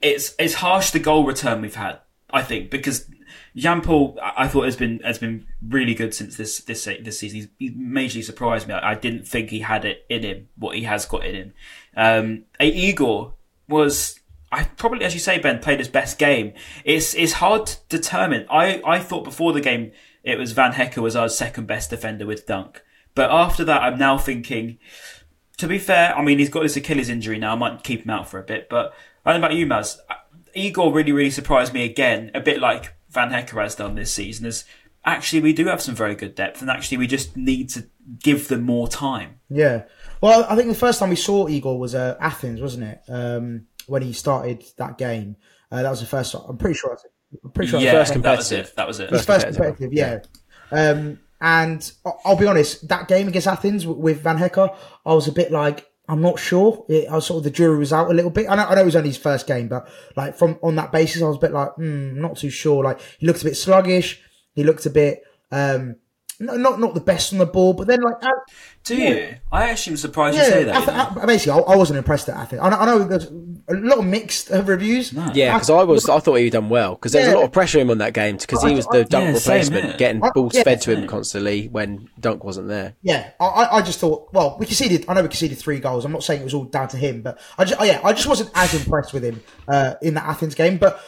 it's 0.00 0.34
it's 0.38 0.54
harsh 0.54 0.90
the 0.90 0.98
goal 0.98 1.24
return 1.24 1.62
we've 1.62 1.74
had. 1.74 2.00
I 2.30 2.42
think 2.42 2.70
because 2.70 3.08
Jan 3.54 3.82
Paul, 3.82 4.18
I 4.22 4.48
thought 4.48 4.64
has 4.64 4.76
been 4.76 5.00
has 5.00 5.18
been 5.18 5.46
really 5.66 5.94
good 5.94 6.14
since 6.14 6.36
this 6.36 6.60
this 6.60 6.84
this 6.84 7.18
season. 7.18 7.50
He's, 7.58 7.72
majorly 7.72 8.24
surprised 8.24 8.66
me. 8.66 8.74
I, 8.74 8.92
I 8.92 8.94
didn't 8.94 9.26
think 9.26 9.50
he 9.50 9.60
had 9.60 9.84
it 9.84 10.04
in 10.08 10.22
him. 10.22 10.48
What 10.56 10.76
he 10.76 10.84
has 10.84 11.04
got 11.04 11.24
in 11.24 11.34
him. 11.34 11.54
Um, 11.96 12.44
a 12.58 12.68
Igor 12.68 13.34
was. 13.68 14.18
I 14.50 14.64
probably, 14.64 15.02
as 15.06 15.14
you 15.14 15.20
say, 15.20 15.38
Ben 15.38 15.60
played 15.60 15.78
his 15.78 15.88
best 15.88 16.18
game. 16.18 16.52
It's 16.84 17.14
it's 17.14 17.34
hard 17.34 17.66
to 17.66 17.76
determine. 17.88 18.46
I, 18.50 18.82
I 18.84 18.98
thought 18.98 19.24
before 19.24 19.54
the 19.54 19.62
game 19.62 19.92
it 20.22 20.38
was 20.38 20.52
Van 20.52 20.72
Hecke 20.72 20.98
was 20.98 21.16
our 21.16 21.28
second 21.28 21.66
best 21.66 21.90
defender 21.90 22.26
with 22.26 22.46
Dunk, 22.46 22.82
but 23.14 23.30
after 23.30 23.64
that 23.64 23.82
I'm 23.82 23.98
now 23.98 24.18
thinking 24.18 24.78
to 25.58 25.68
be 25.68 25.78
fair, 25.78 26.16
I 26.16 26.22
mean, 26.22 26.38
he's 26.38 26.48
got 26.48 26.62
this 26.62 26.76
Achilles 26.76 27.08
injury 27.08 27.38
now. 27.38 27.52
I 27.52 27.56
might 27.56 27.84
keep 27.84 28.02
him 28.04 28.10
out 28.10 28.28
for 28.28 28.40
a 28.40 28.42
bit. 28.42 28.68
But 28.68 28.94
I 29.24 29.32
don't 29.32 29.40
know 29.40 29.46
about 29.46 29.56
you, 29.56 29.66
Maz. 29.66 29.96
Igor 30.54 30.92
really, 30.92 31.12
really 31.12 31.30
surprised 31.30 31.72
me 31.72 31.84
again, 31.84 32.30
a 32.34 32.40
bit 32.40 32.60
like 32.60 32.94
Van 33.10 33.30
Hecke 33.30 33.50
has 33.50 33.74
done 33.76 33.94
this 33.94 34.12
season. 34.12 34.46
Is 34.46 34.64
actually 35.04 35.40
we 35.40 35.52
do 35.52 35.66
have 35.66 35.80
some 35.80 35.94
very 35.94 36.14
good 36.14 36.34
depth, 36.34 36.60
and 36.60 36.70
actually 36.70 36.98
we 36.98 37.06
just 37.06 37.36
need 37.36 37.68
to 37.70 37.86
give 38.18 38.48
them 38.48 38.62
more 38.62 38.88
time. 38.88 39.40
Yeah. 39.48 39.84
Well, 40.20 40.44
I 40.48 40.56
think 40.56 40.68
the 40.68 40.74
first 40.74 40.98
time 40.98 41.10
we 41.10 41.16
saw 41.16 41.48
Igor 41.48 41.78
was 41.78 41.94
uh, 41.94 42.16
Athens, 42.20 42.60
wasn't 42.60 42.84
it? 42.84 43.00
Um, 43.08 43.66
when 43.86 44.02
he 44.02 44.12
started 44.12 44.64
that 44.78 44.98
game. 44.98 45.36
Uh, 45.70 45.82
that 45.82 45.90
was 45.90 46.00
the 46.00 46.06
first. 46.06 46.34
I'm 46.34 46.58
pretty 46.58 46.76
sure. 46.78 46.98
I'm 47.44 47.50
pretty 47.50 47.70
sure. 47.70 47.80
yeah, 47.80 47.92
first 47.92 48.12
that 48.14 48.18
was 48.18 48.48
competitive. 48.48 48.66
it. 48.66 48.76
That 48.76 48.88
was 48.88 49.00
it. 49.00 49.10
His 49.10 49.24
First 49.24 49.44
first 49.44 49.56
competitive. 49.56 49.90
competitive, 49.90 50.28
yeah. 50.72 50.90
Um, 50.90 51.18
and 51.42 51.92
I'll 52.24 52.36
be 52.36 52.46
honest, 52.46 52.86
that 52.88 53.08
game 53.08 53.26
against 53.26 53.48
Athens 53.48 53.84
with 53.84 54.22
Van 54.22 54.38
Hecke, 54.38 54.72
I 55.04 55.12
was 55.12 55.26
a 55.26 55.32
bit 55.32 55.50
like, 55.50 55.88
I'm 56.08 56.22
not 56.22 56.38
sure. 56.38 56.86
It, 56.88 57.08
I 57.08 57.16
was 57.16 57.26
sort 57.26 57.38
of 57.38 57.44
the 57.44 57.50
jury 57.50 57.78
was 57.78 57.92
out 57.92 58.08
a 58.08 58.14
little 58.14 58.30
bit. 58.30 58.48
I 58.48 58.54
know, 58.54 58.64
I 58.64 58.76
know 58.76 58.82
it 58.82 58.84
was 58.84 58.94
only 58.94 59.08
his 59.08 59.18
first 59.18 59.48
game, 59.48 59.66
but 59.66 59.88
like 60.14 60.36
from 60.36 60.56
on 60.62 60.76
that 60.76 60.92
basis, 60.92 61.20
I 61.20 61.26
was 61.26 61.38
a 61.38 61.40
bit 61.40 61.50
like, 61.52 61.74
hmm, 61.74 62.20
not 62.20 62.36
too 62.36 62.48
sure. 62.48 62.84
Like 62.84 63.00
he 63.18 63.26
looked 63.26 63.42
a 63.42 63.44
bit 63.44 63.56
sluggish. 63.56 64.22
He 64.54 64.62
looked 64.62 64.86
a 64.86 64.90
bit, 64.90 65.24
um, 65.50 65.96
no, 66.42 66.56
not 66.56 66.80
not 66.80 66.94
the 66.94 67.00
best 67.00 67.32
on 67.32 67.38
the 67.38 67.46
ball, 67.46 67.72
but 67.72 67.86
then 67.86 68.00
like. 68.02 68.16
uh, 68.22 68.30
Do 68.84 68.96
you? 68.96 69.34
I 69.50 69.70
actually 69.70 69.92
am 69.92 69.96
surprised 69.98 70.36
you 70.36 70.44
say 70.44 70.64
that. 70.64 70.88
Ath- 70.88 71.16
Ath- 71.16 71.26
basically, 71.26 71.52
I, 71.62 71.72
I 71.72 71.76
wasn't 71.76 71.98
impressed 71.98 72.28
at 72.28 72.36
Athens. 72.36 72.60
I 72.62 72.68
know, 72.70 72.76
I 72.78 72.84
know 72.86 72.98
there's 73.04 73.26
a 73.26 73.74
lot 73.74 73.98
of 73.98 74.04
mixed 74.04 74.50
uh, 74.50 74.62
reviews. 74.64 75.12
Yeah, 75.34 75.54
because 75.54 75.70
I 75.70 75.82
was, 75.84 76.08
I 76.08 76.18
thought 76.18 76.34
he'd 76.34 76.50
done 76.50 76.68
well 76.68 76.94
because 76.96 77.12
there 77.12 77.22
was 77.22 77.28
Yeah. 77.28 77.34
a 77.34 77.38
lot 77.38 77.44
of 77.44 77.52
pressure 77.52 77.78
on 77.78 77.82
him 77.82 77.90
on 77.90 77.98
that 77.98 78.12
game 78.12 78.36
because 78.36 78.62
he 78.62 78.74
was 78.74 78.86
the 78.88 79.04
dunk 79.04 79.26
Yeah, 79.26 79.34
same, 79.38 79.54
replacement, 79.54 79.84
yeah. 79.92 79.96
getting 79.96 80.22
I- 80.24 80.30
balls 80.34 80.54
yeah, 80.54 80.62
fed 80.64 80.80
to 80.82 80.90
him 80.92 80.98
same. 81.00 81.06
constantly 81.08 81.68
when 81.68 82.08
Dunk 82.18 82.42
wasn't 82.44 82.68
there. 82.68 82.94
Yeah, 83.02 83.30
I- 83.40 83.44
I, 83.46 83.76
I 83.78 83.82
just 83.82 84.00
thought. 84.00 84.28
Well, 84.32 84.56
we 84.58 84.66
conceded. 84.66 85.04
I 85.08 85.14
know 85.14 85.22
we 85.22 85.28
conceded 85.28 85.58
three 85.58 85.78
goals. 85.78 86.04
I'm 86.04 86.12
not 86.12 86.24
saying 86.24 86.40
it 86.40 86.44
was 86.44 86.54
all 86.54 86.64
down 86.64 86.88
to 86.88 86.96
him, 86.96 87.22
but 87.22 87.38
I 87.56 87.64
just, 87.64 87.80
oh, 87.80 87.84
yeah, 87.84 88.00
I 88.02 88.12
just 88.12 88.26
wasn't 88.26 88.50
as 88.54 88.74
impressed 88.74 89.12
with 89.12 89.22
him 89.24 89.40
uh, 89.68 89.94
in 90.02 90.14
the 90.14 90.24
Athens 90.24 90.54
game. 90.56 90.78
But 90.78 91.00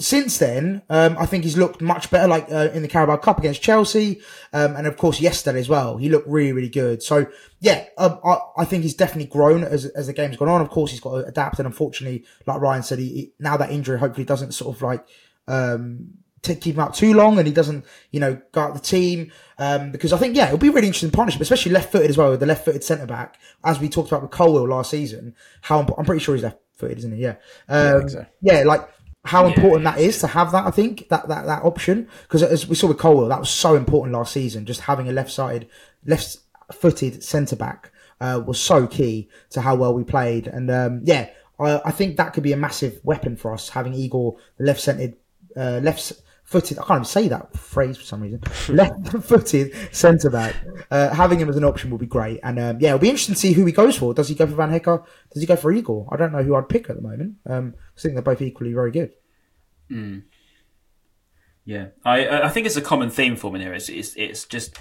since 0.00 0.38
then, 0.38 0.82
um, 0.88 1.16
I 1.18 1.26
think 1.26 1.44
he's 1.44 1.56
looked 1.56 1.80
much 1.80 2.10
better. 2.10 2.26
Like 2.26 2.50
uh, 2.50 2.70
in 2.72 2.82
the 2.82 2.88
Carabao 2.88 3.16
Cup 3.18 3.38
against 3.38 3.62
Chelsea, 3.62 4.20
um, 4.52 4.74
and 4.74 4.86
of 4.86 4.96
course 4.96 5.20
yesterday 5.20 5.60
as 5.60 5.68
well, 5.68 5.98
he 5.98 6.08
looked 6.08 6.26
really, 6.26 6.52
really 6.52 6.68
good. 6.68 7.02
So 7.02 7.26
yeah, 7.60 7.84
um, 7.98 8.18
I, 8.24 8.38
I 8.58 8.64
think 8.64 8.82
he's 8.82 8.94
definitely 8.94 9.30
grown 9.30 9.62
as 9.62 9.86
as 9.86 10.06
the 10.06 10.12
game's 10.12 10.36
gone 10.36 10.48
on. 10.48 10.60
Of 10.60 10.70
course, 10.70 10.90
he's 10.90 11.00
got 11.00 11.20
to 11.20 11.26
adapt, 11.26 11.58
and 11.58 11.66
unfortunately, 11.66 12.24
like 12.46 12.60
Ryan 12.60 12.82
said, 12.82 12.98
he, 12.98 13.08
he 13.08 13.32
now 13.38 13.56
that 13.56 13.70
injury 13.70 13.98
hopefully 13.98 14.24
doesn't 14.24 14.52
sort 14.52 14.74
of 14.74 14.82
like 14.82 15.06
um, 15.46 16.14
to 16.42 16.54
keep 16.54 16.74
him 16.74 16.80
out 16.80 16.94
too 16.94 17.12
long 17.12 17.38
and 17.38 17.46
he 17.46 17.52
doesn't, 17.52 17.84
you 18.10 18.20
know, 18.20 18.40
go 18.52 18.62
out 18.62 18.74
the 18.74 18.80
team. 18.80 19.30
Um, 19.58 19.90
because 19.90 20.12
I 20.12 20.16
think, 20.16 20.36
yeah, 20.36 20.46
it'll 20.46 20.58
be 20.58 20.68
a 20.68 20.72
really 20.72 20.86
interesting 20.86 21.10
partnership, 21.10 21.42
especially 21.42 21.72
left 21.72 21.92
footed 21.92 22.08
as 22.08 22.16
well, 22.16 22.30
with 22.30 22.40
the 22.40 22.46
left 22.46 22.64
footed 22.64 22.82
centre 22.82 23.06
back, 23.06 23.38
as 23.62 23.78
we 23.78 23.88
talked 23.88 24.08
about 24.08 24.22
with 24.22 24.30
Colwill 24.30 24.66
last 24.66 24.90
season. 24.90 25.34
How 25.60 25.80
imp- 25.80 25.98
I'm 25.98 26.04
pretty 26.04 26.24
sure 26.24 26.34
he's 26.34 26.44
left 26.44 26.58
footed, 26.76 26.98
isn't 26.98 27.12
he? 27.12 27.22
Yeah. 27.22 27.36
Um, 27.68 28.08
so. 28.08 28.26
yeah, 28.40 28.62
like 28.62 28.88
how 29.24 29.46
important 29.46 29.84
that 29.84 29.98
is 29.98 30.18
to 30.20 30.26
have 30.26 30.52
that, 30.52 30.66
I 30.66 30.70
think, 30.70 31.08
that, 31.08 31.28
that, 31.28 31.46
that 31.46 31.62
option. 31.62 32.08
Because 32.22 32.42
as 32.42 32.66
we 32.66 32.74
saw 32.74 32.88
with 32.88 32.98
Colwill, 32.98 33.28
that 33.28 33.40
was 33.40 33.50
so 33.50 33.74
important 33.74 34.14
last 34.14 34.32
season, 34.32 34.66
just 34.66 34.82
having 34.82 35.08
a 35.08 35.12
left 35.12 35.30
sided, 35.30 35.68
left 36.06 36.38
footed 36.72 37.22
centre 37.22 37.56
back, 37.56 37.92
uh, 38.20 38.42
was 38.46 38.60
so 38.60 38.86
key 38.86 39.28
to 39.50 39.60
how 39.60 39.74
well 39.74 39.94
we 39.94 40.04
played. 40.04 40.46
And, 40.46 40.70
um, 40.70 41.00
yeah, 41.04 41.28
I, 41.58 41.80
I 41.86 41.90
think 41.90 42.16
that 42.16 42.32
could 42.32 42.42
be 42.42 42.52
a 42.52 42.56
massive 42.56 43.00
weapon 43.02 43.36
for 43.36 43.52
us, 43.52 43.68
having 43.68 43.94
Igor, 43.94 44.36
the 44.56 44.64
left 44.64 44.80
centered, 44.80 45.14
uh, 45.56 45.80
left 45.82 46.12
footed. 46.50 46.78
I 46.78 46.82
can't 46.82 46.98
even 46.98 47.04
say 47.04 47.28
that 47.28 47.56
phrase 47.56 47.96
for 47.96 48.02
some 48.02 48.20
reason. 48.22 48.42
Left-footed 48.68 49.72
centre 49.94 50.30
back. 50.30 50.56
Uh, 50.90 51.14
having 51.14 51.38
him 51.38 51.48
as 51.48 51.56
an 51.56 51.62
option 51.62 51.90
would 51.90 52.00
be 52.00 52.06
great. 52.06 52.40
And 52.42 52.58
um, 52.58 52.78
yeah, 52.80 52.88
it'll 52.88 52.98
be 52.98 53.08
interesting 53.08 53.36
to 53.36 53.40
see 53.40 53.52
who 53.52 53.64
he 53.64 53.72
goes 53.72 53.96
for. 53.96 54.12
Does 54.12 54.28
he 54.28 54.34
go 54.34 54.46
for 54.46 54.54
Van 54.54 54.70
Hecke? 54.70 55.06
Does 55.32 55.42
he 55.42 55.46
go 55.46 55.54
for 55.54 55.70
Igor? 55.70 56.08
I 56.10 56.16
don't 56.16 56.32
know 56.32 56.42
who 56.42 56.56
I'd 56.56 56.68
pick 56.68 56.90
at 56.90 56.96
the 56.96 57.02
moment. 57.02 57.36
Um, 57.46 57.74
I 57.96 58.00
think 58.00 58.14
they're 58.14 58.22
both 58.22 58.42
equally 58.42 58.72
very 58.72 58.90
good. 58.90 59.12
Yeah, 61.64 61.88
I 62.04 62.42
I 62.42 62.48
think 62.48 62.66
it's 62.66 62.76
a 62.76 62.82
common 62.82 63.10
theme 63.10 63.36
for 63.36 63.52
me 63.52 63.60
here. 63.60 63.72
It's 63.72 63.88
it's, 63.88 64.14
it's 64.16 64.44
just 64.44 64.76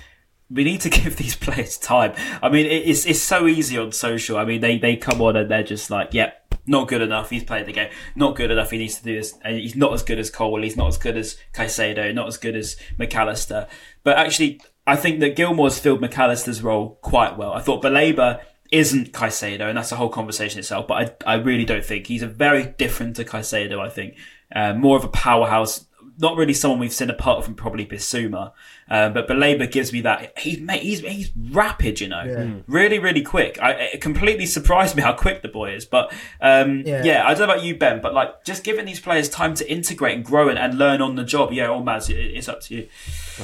we 0.49 0.63
need 0.63 0.81
to 0.81 0.89
give 0.99 1.17
these 1.17 1.35
players 1.35 1.77
time. 1.77 2.13
I 2.41 2.49
mean, 2.49 2.65
it's 2.65 3.05
it's 3.05 3.21
so 3.21 3.45
easy 3.47 3.77
on 3.77 3.91
social. 3.91 4.37
I 4.37 4.45
mean, 4.45 4.61
they 4.61 4.79
they 4.79 4.95
come 4.95 5.21
on 5.21 5.35
and 5.35 5.51
they're 5.51 5.63
just 5.63 5.91
like, 5.91 6.13
yep, 6.15 6.48
not 6.69 6.87
good 6.87 7.01
enough. 7.01 7.29
He's 7.29 7.43
played 7.43 7.65
the 7.65 7.73
game. 7.73 7.89
Not 8.15 8.35
good 8.35 8.51
enough. 8.51 8.71
He 8.71 8.77
needs 8.77 8.97
to 8.97 9.03
do 9.03 9.15
this. 9.15 9.37
And 9.43 9.57
he's 9.57 9.75
not 9.75 9.93
as 9.93 10.03
good 10.03 10.19
as 10.19 10.29
Cole. 10.29 10.61
He's 10.61 10.77
not 10.77 10.87
as 10.87 10.97
good 10.97 11.17
as 11.17 11.37
Caicedo. 11.53 12.13
Not 12.13 12.27
as 12.27 12.37
good 12.37 12.55
as 12.55 12.77
Mac 12.97 13.15
Allister. 13.15 13.67
But 14.03 14.17
actually, 14.17 14.61
I 14.87 14.95
think 14.95 15.19
that 15.19 15.35
Gilmore's 15.35 15.79
filled 15.79 15.99
Mac 15.99 16.17
Allister's 16.17 16.61
role 16.61 16.99
quite 17.01 17.37
well. 17.37 17.53
I 17.53 17.61
thought 17.61 17.83
Baleba 17.83 18.41
isn't 18.71 19.13
Caicedo, 19.13 19.61
and 19.61 19.77
that's 19.77 19.91
a 19.91 19.95
whole 19.95 20.09
conversation 20.09 20.59
itself. 20.59 20.87
But 20.87 21.19
I 21.25 21.33
I 21.33 21.35
really 21.35 21.65
don't 21.65 21.83
think 21.83 22.07
he's 22.07 22.21
a 22.21 22.27
very 22.27 22.63
different 22.77 23.15
to 23.15 23.25
Caicedo. 23.25 23.79
I 23.79 23.89
think 23.89 24.15
uh, 24.55 24.73
more 24.73 24.95
of 24.95 25.03
a 25.03 25.09
powerhouse 25.09 25.85
not 26.21 26.35
really 26.35 26.53
someone 26.53 26.79
we've 26.79 26.93
seen 26.93 27.09
apart 27.09 27.45
from 27.45 27.55
probably 27.55 27.85
Bissouma. 27.85 28.51
Um, 28.89 29.13
but 29.13 29.27
Baleba 29.27 29.71
gives 29.71 29.93
me 29.93 30.01
that. 30.01 30.37
He's 30.37 30.59
mate, 30.59 30.81
he's 30.83 30.99
he's 30.99 31.31
rapid, 31.51 32.01
you 32.01 32.07
know, 32.09 32.61
really 32.67 32.99
really 32.99 33.21
quick. 33.21 33.57
I, 33.61 33.71
it 33.93 34.01
completely 34.01 34.45
surprised 34.45 34.95
me 34.95 35.01
how 35.01 35.13
quick 35.13 35.41
the 35.41 35.47
boy 35.47 35.73
is. 35.75 35.85
But 35.85 36.11
um, 36.41 36.81
Yeah. 36.85 37.03
yeah. 37.03 37.23
I 37.25 37.29
don't 37.33 37.47
know 37.47 37.53
about 37.53 37.63
you, 37.63 37.75
Ben, 37.77 38.01
but 38.01 38.13
like 38.13 38.43
just 38.43 38.63
giving 38.63 38.85
these 38.85 38.99
players 38.99 39.29
time 39.29 39.53
to 39.55 39.71
integrate 39.71 40.15
and 40.15 40.25
grow 40.25 40.49
and, 40.49 40.59
and 40.59 40.77
learn 40.77 41.01
on 41.01 41.15
the 41.15 41.23
job. 41.23 41.53
Yeah, 41.53 41.69
or 41.69 41.81
Maz, 41.81 42.09
it, 42.09 42.15
it's 42.17 42.49
up 42.49 42.61
to 42.61 42.75
you. 42.75 42.87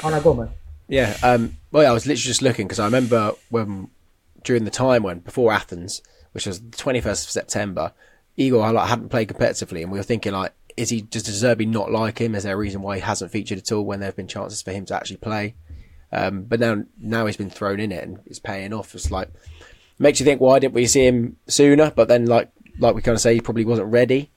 Oh 0.04 0.10
no, 0.10 0.20
go 0.22 0.34
man. 0.34 0.50
Yeah. 0.88 1.16
Um, 1.24 1.58
well, 1.72 1.84
yeah, 1.84 1.90
I 1.90 1.94
was 1.94 2.06
literally 2.06 2.28
just 2.28 2.42
looking 2.42 2.68
because 2.68 2.80
I 2.80 2.86
remember 2.86 3.32
when 3.50 3.90
during 4.44 4.66
the 4.66 4.72
time 4.72 5.02
when 5.04 5.20
before 5.20 5.52
Athens, 5.52 6.02
which 6.34 6.46
was 6.46 6.60
the 6.62 6.78
twenty 6.78 7.02
first 7.02 7.26
of 7.26 7.32
September, 7.32 7.94
Igor 8.38 8.72
like, 8.74 8.90
hadn't 8.90 9.10
played 9.10 9.30
competitively, 9.30 9.82
and 9.82 9.92
we 9.92 9.98
were 9.98 10.04
thinking 10.04 10.34
like, 10.34 10.54
is 10.78 10.90
he 10.90 11.02
does 11.02 11.24
De 11.24 11.32
Zerbi 11.32 11.68
not 11.68 11.92
like 11.92 12.20
him? 12.20 12.36
Is 12.36 12.44
there 12.44 12.56
a 12.56 12.58
reason 12.58 12.82
why 12.82 12.96
he 12.96 13.02
hasn't 13.02 13.32
featured 13.32 13.58
at 13.58 13.72
all 13.72 13.86
when 13.86 14.00
there 14.00 14.08
have 14.08 14.16
been 14.16 14.28
chances 14.28 14.62
for 14.62 14.72
him 14.72 14.86
to 14.86 14.96
actually 14.96 15.18
play? 15.18 15.56
Um, 16.12 16.44
but 16.44 16.60
now 16.60 16.84
now 17.00 17.26
he's 17.26 17.38
been 17.38 17.50
thrown 17.50 17.80
in 17.80 17.92
it 17.92 18.04
and 18.04 18.20
it's 18.26 18.40
paying 18.40 18.74
off. 18.74 18.96
It's 18.96 19.12
like 19.12 19.30
makes 20.00 20.20
you 20.20 20.26
think 20.26 20.42
why 20.42 20.60
didn't 20.60 20.74
we 20.74 20.86
see 20.86 21.06
him 21.06 21.38
sooner? 21.48 21.92
But 21.92 22.08
then 22.08 22.26
like 22.26 22.52
like 22.80 22.96
we 22.96 23.02
kind 23.02 23.16
of 23.16 23.22
say 23.22 23.34
he 23.34 23.42
probably 23.42 23.66
wasn't 23.66 23.92
ready. 23.92 24.32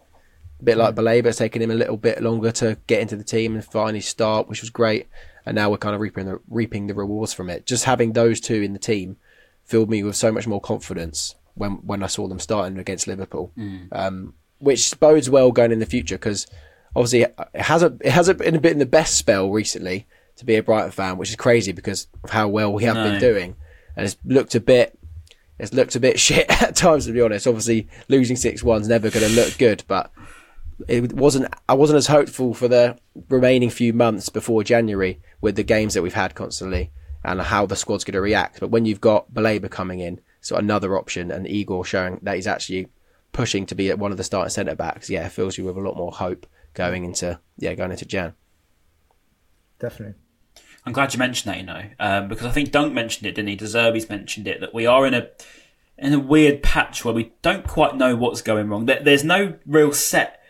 A 0.60 0.64
bit 0.64 0.76
like 0.76 0.94
Baleba, 0.94 1.26
it's 1.26 1.38
taken 1.38 1.62
him 1.62 1.70
a 1.70 1.74
little 1.74 1.96
bit 1.96 2.20
longer 2.20 2.50
to 2.52 2.78
get 2.88 3.00
into 3.00 3.16
the 3.16 3.24
team 3.24 3.54
and 3.54 3.64
finally 3.64 4.00
start, 4.00 4.48
which 4.48 4.60
was 4.60 4.70
great. 4.70 5.06
And 5.46 5.54
now 5.54 5.70
we're 5.70 5.78
kind 5.78 5.94
of 5.94 6.00
reaping 6.00 6.26
the, 6.26 6.40
reaping 6.48 6.88
the 6.88 6.94
rewards 6.94 7.32
from 7.32 7.48
it. 7.48 7.64
Just 7.64 7.84
having 7.84 8.12
those 8.12 8.40
two 8.40 8.60
in 8.60 8.72
the 8.72 8.78
team 8.80 9.16
filled 9.64 9.88
me 9.88 10.02
with 10.02 10.16
so 10.16 10.32
much 10.32 10.48
more 10.48 10.60
confidence 10.60 11.36
when 11.54 11.72
when 11.86 12.02
I 12.02 12.06
saw 12.06 12.26
them 12.26 12.38
starting 12.40 12.78
against 12.78 13.06
Liverpool, 13.06 13.52
um, 13.92 14.34
which 14.58 14.98
bodes 14.98 15.30
well 15.30 15.52
going 15.52 15.72
in 15.72 15.78
the 15.78 15.86
future 15.86 16.16
because 16.16 16.46
obviously 16.94 17.24
uh, 17.24 17.44
it 17.54 17.62
hasn't 17.62 18.02
it 18.04 18.10
hasn't 18.10 18.38
been 18.38 18.54
a 18.54 18.60
bit 18.60 18.72
in 18.72 18.78
the 18.78 18.86
best 18.86 19.16
spell 19.16 19.50
recently 19.50 20.06
to 20.36 20.44
be 20.44 20.56
a 20.56 20.62
Brighton 20.62 20.92
fan, 20.92 21.18
which 21.18 21.30
is 21.30 21.36
crazy 21.36 21.72
because 21.72 22.06
of 22.22 22.30
how 22.30 22.48
well 22.48 22.72
we 22.72 22.84
have 22.84 22.94
been 22.94 23.20
doing, 23.20 23.56
and 23.96 24.06
it's 24.06 24.16
looked 24.24 24.54
a 24.54 24.60
bit 24.60 24.98
it's 25.58 25.72
looked 25.72 25.96
a 25.96 26.00
bit 26.00 26.18
shit 26.26 26.46
at 26.62 26.76
times 26.76 27.06
to 27.06 27.12
be 27.12 27.20
honest. 27.20 27.46
Obviously, 27.46 27.88
losing 28.08 28.36
six 28.36 28.62
one's 28.62 28.88
never 28.88 29.10
going 29.10 29.26
to 29.26 29.34
look 29.34 29.58
good, 29.58 29.84
but 29.88 30.12
it 30.86 31.12
wasn't. 31.12 31.52
I 31.68 31.74
wasn't 31.74 31.98
as 31.98 32.06
hopeful 32.06 32.54
for 32.54 32.68
the 32.68 32.98
remaining 33.28 33.70
few 33.70 33.92
months 33.92 34.28
before 34.28 34.62
January 34.62 35.20
with 35.40 35.56
the 35.56 35.64
games 35.64 35.94
that 35.94 36.02
we've 36.02 36.14
had 36.14 36.34
constantly 36.34 36.92
and 37.24 37.40
how 37.40 37.66
the 37.66 37.76
squad's 37.76 38.04
going 38.04 38.14
to 38.14 38.20
react. 38.20 38.60
But 38.60 38.70
when 38.70 38.84
you've 38.84 39.00
got 39.00 39.32
Baleba 39.34 39.70
coming 39.70 39.98
in, 39.98 40.20
so 40.40 40.56
another 40.56 40.96
option, 40.96 41.32
and 41.32 41.48
Igor 41.48 41.84
showing 41.84 42.20
that 42.22 42.36
he's 42.36 42.46
actually 42.46 42.88
pushing 43.38 43.64
to 43.66 43.76
be 43.76 43.88
at 43.88 44.00
one 44.00 44.10
of 44.10 44.16
the 44.16 44.24
starting 44.24 44.50
centre 44.50 44.74
backs, 44.74 45.08
yeah, 45.08 45.24
it 45.24 45.30
fills 45.30 45.56
you 45.56 45.64
with 45.64 45.76
a 45.76 45.80
lot 45.80 45.96
more 45.96 46.10
hope 46.10 46.44
going 46.74 47.04
into 47.04 47.38
yeah 47.56 47.72
going 47.72 47.92
into 47.92 48.04
Jan. 48.04 48.34
Definitely. 49.78 50.16
I'm 50.84 50.92
glad 50.92 51.14
you 51.14 51.18
mentioned 51.18 51.54
that, 51.54 51.60
you 51.60 51.66
know, 51.66 51.84
um, 52.00 52.28
because 52.28 52.46
I 52.46 52.50
think 52.50 52.72
Dunk 52.72 52.92
mentioned 52.92 53.28
it, 53.28 53.36
didn't 53.36 53.48
he? 53.48 53.54
De 53.54 53.66
Zerbi's 53.66 54.08
mentioned 54.08 54.48
it 54.48 54.60
that 54.60 54.74
we 54.74 54.86
are 54.86 55.06
in 55.06 55.14
a 55.14 55.28
in 55.96 56.12
a 56.12 56.18
weird 56.18 56.64
patch 56.64 57.04
where 57.04 57.14
we 57.14 57.32
don't 57.42 57.64
quite 57.64 57.96
know 57.96 58.16
what's 58.16 58.42
going 58.42 58.68
wrong. 58.68 58.86
There, 58.86 59.00
there's 59.00 59.22
no 59.22 59.54
real 59.64 59.92
set. 59.92 60.42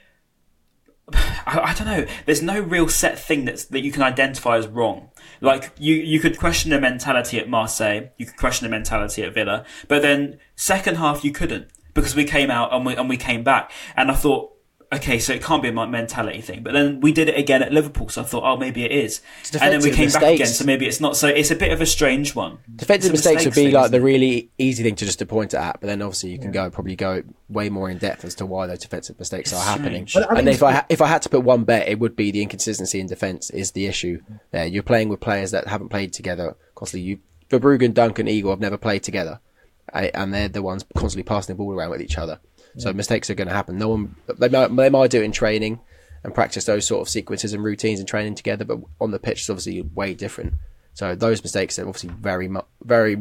I, 1.13 1.59
I 1.59 1.75
don't 1.75 1.87
know. 1.87 2.07
There's 2.25 2.43
no 2.43 2.59
real 2.59 2.89
set 2.89 3.19
thing 3.19 3.45
that's 3.45 3.67
that 3.67 3.81
you 3.81 3.93
can 3.93 4.03
identify 4.03 4.57
as 4.57 4.67
wrong. 4.67 5.11
Like 5.43 5.73
you, 5.77 5.95
you 5.95 6.21
could 6.21 6.39
question 6.39 6.71
the 6.71 6.81
mentality 6.81 7.39
at 7.39 7.51
Marseille, 7.51 8.09
you 8.17 8.25
could 8.25 8.39
question 8.39 8.65
the 8.65 8.71
mentality 8.71 9.23
at 9.25 9.35
Villa, 9.35 9.67
but 9.89 10.01
then 10.01 10.39
second 10.57 10.97
half 10.97 11.23
you 11.23 11.33
couldn't 11.33 11.71
because 11.95 12.15
we 12.15 12.25
came 12.25 12.51
out 12.51 12.73
and 12.73 12.85
we 12.87 12.97
and 12.97 13.09
we 13.09 13.17
came 13.17 13.43
back, 13.45 13.71
and 13.97 14.11
I 14.11 14.15
thought. 14.15 14.53
Okay, 14.91 15.19
so 15.19 15.35
it 15.35 15.43
can't 15.43 15.61
be 15.63 15.69
a 15.69 15.73
mentality 15.73 16.41
thing, 16.41 16.63
but 16.63 16.73
then 16.73 17.01
we 17.03 17.13
did 17.13 17.29
it 17.29 17.37
again 17.37 17.63
at 17.63 17.71
Liverpool, 17.75 18.09
so 18.09 18.23
I 18.23 18.25
thought, 18.25 18.43
oh, 18.43 18.57
maybe 18.57 18.87
it 18.87 18.91
is, 18.91 19.21
and 19.53 19.61
then 19.71 19.83
we 19.83 19.91
defensive 19.91 19.95
came 19.95 20.09
back 20.09 20.23
again, 20.23 20.39
mistakes. 20.39 20.57
so 20.57 20.65
maybe 20.65 20.87
it's 20.87 20.99
not. 20.99 21.15
So 21.15 21.29
it's 21.29 21.51
a 21.51 21.57
bit 21.57 21.73
of 21.73 21.83
a 21.83 21.85
strange 21.85 22.35
one. 22.35 22.57
Defensive 22.75 23.13
It's 23.13 23.27
a 23.27 23.29
mistakes 23.29 23.45
would 23.45 23.55
be 23.55 23.65
thing, 23.65 23.75
like 23.75 23.91
the 23.91 24.01
really 24.01 24.49
easy 24.57 24.83
thing 24.83 24.95
to 24.95 25.05
just 25.05 25.19
to 25.19 25.27
point 25.27 25.53
it 25.53 25.59
at, 25.59 25.79
but 25.79 25.89
then 25.89 26.01
obviously 26.01 26.31
you 26.31 26.39
can 26.39 26.53
go 26.53 26.71
probably 26.71 26.97
go 26.97 27.23
way 27.51 27.69
more 27.69 27.91
in 27.91 27.99
depth 27.99 28.25
as 28.25 28.35
to 28.37 28.47
why 28.47 28.67
those 28.67 28.79
defensive 28.79 29.19
mistakes 29.19 29.53
are 29.53 29.63
happening. 29.63 30.07
strange. 30.07 30.27
But 30.27 30.35
I 30.35 30.39
And 30.39 30.49
if 30.49 30.63
I 30.63 30.83
if 30.89 31.03
I 31.03 31.07
had 31.07 31.21
to 31.21 31.29
put 31.29 31.41
one 31.45 31.65
bet, 31.65 31.87
it 31.87 31.99
would 31.99 32.17
be 32.17 32.31
the 32.31 32.41
inconsistency 32.41 32.99
in 32.99 33.09
defence 33.09 33.51
is 33.51 33.73
the 33.73 33.85
issue. 33.85 34.23
There, 34.53 34.65
you're 34.67 34.83
playing 34.83 35.11
with 35.11 35.21
players 35.21 35.51
that 35.51 35.67
haven't 35.67 35.91
played 35.91 36.15
together 36.15 36.57
constantly. 36.75 37.07
You 37.11 37.19
Verbruggen, 37.51 37.93
Duncan, 37.93 38.27
Igor 38.27 38.53
have 38.53 38.61
never 38.61 38.79
played 38.79 39.03
together, 39.03 39.41
I- 39.41 39.48
and 39.93 40.33
they're 40.35 40.49
the 40.49 40.63
ones 40.63 40.85
constantly 40.97 41.25
passing 41.25 41.55
the 41.55 41.59
ball 41.59 41.73
around 41.73 41.91
with 41.91 42.03
each 42.03 42.19
other. 42.19 42.41
So 42.77 42.93
mistakes 42.93 43.29
are 43.29 43.35
going 43.35 43.49
to 43.49 43.55
happen. 43.55 43.77
No 43.77 43.89
one 43.89 44.15
they 44.39 44.49
might, 44.49 44.75
they 44.77 44.89
might 44.89 45.11
do 45.11 45.21
it 45.21 45.25
in 45.25 45.33
training 45.33 45.81
and 46.23 46.35
practice 46.35 46.65
those 46.65 46.87
sort 46.87 47.01
of 47.01 47.09
sequences 47.09 47.53
and 47.53 47.65
routines 47.65 47.99
and 47.99 48.09
training 48.09 48.37
together, 48.37 48.65
but 48.65 48.79
on 49.01 49.11
the 49.11 49.19
pitch 49.19 49.41
it's 49.41 49.51
obviously 49.51 49.83
way 49.83 50.15
different. 50.15 50.55
So 50.95 51.15
those 51.15 51.43
mistakes 51.43 51.79
are 51.79 51.89
obviously 51.89 52.11
very 52.11 52.49
very 52.83 53.17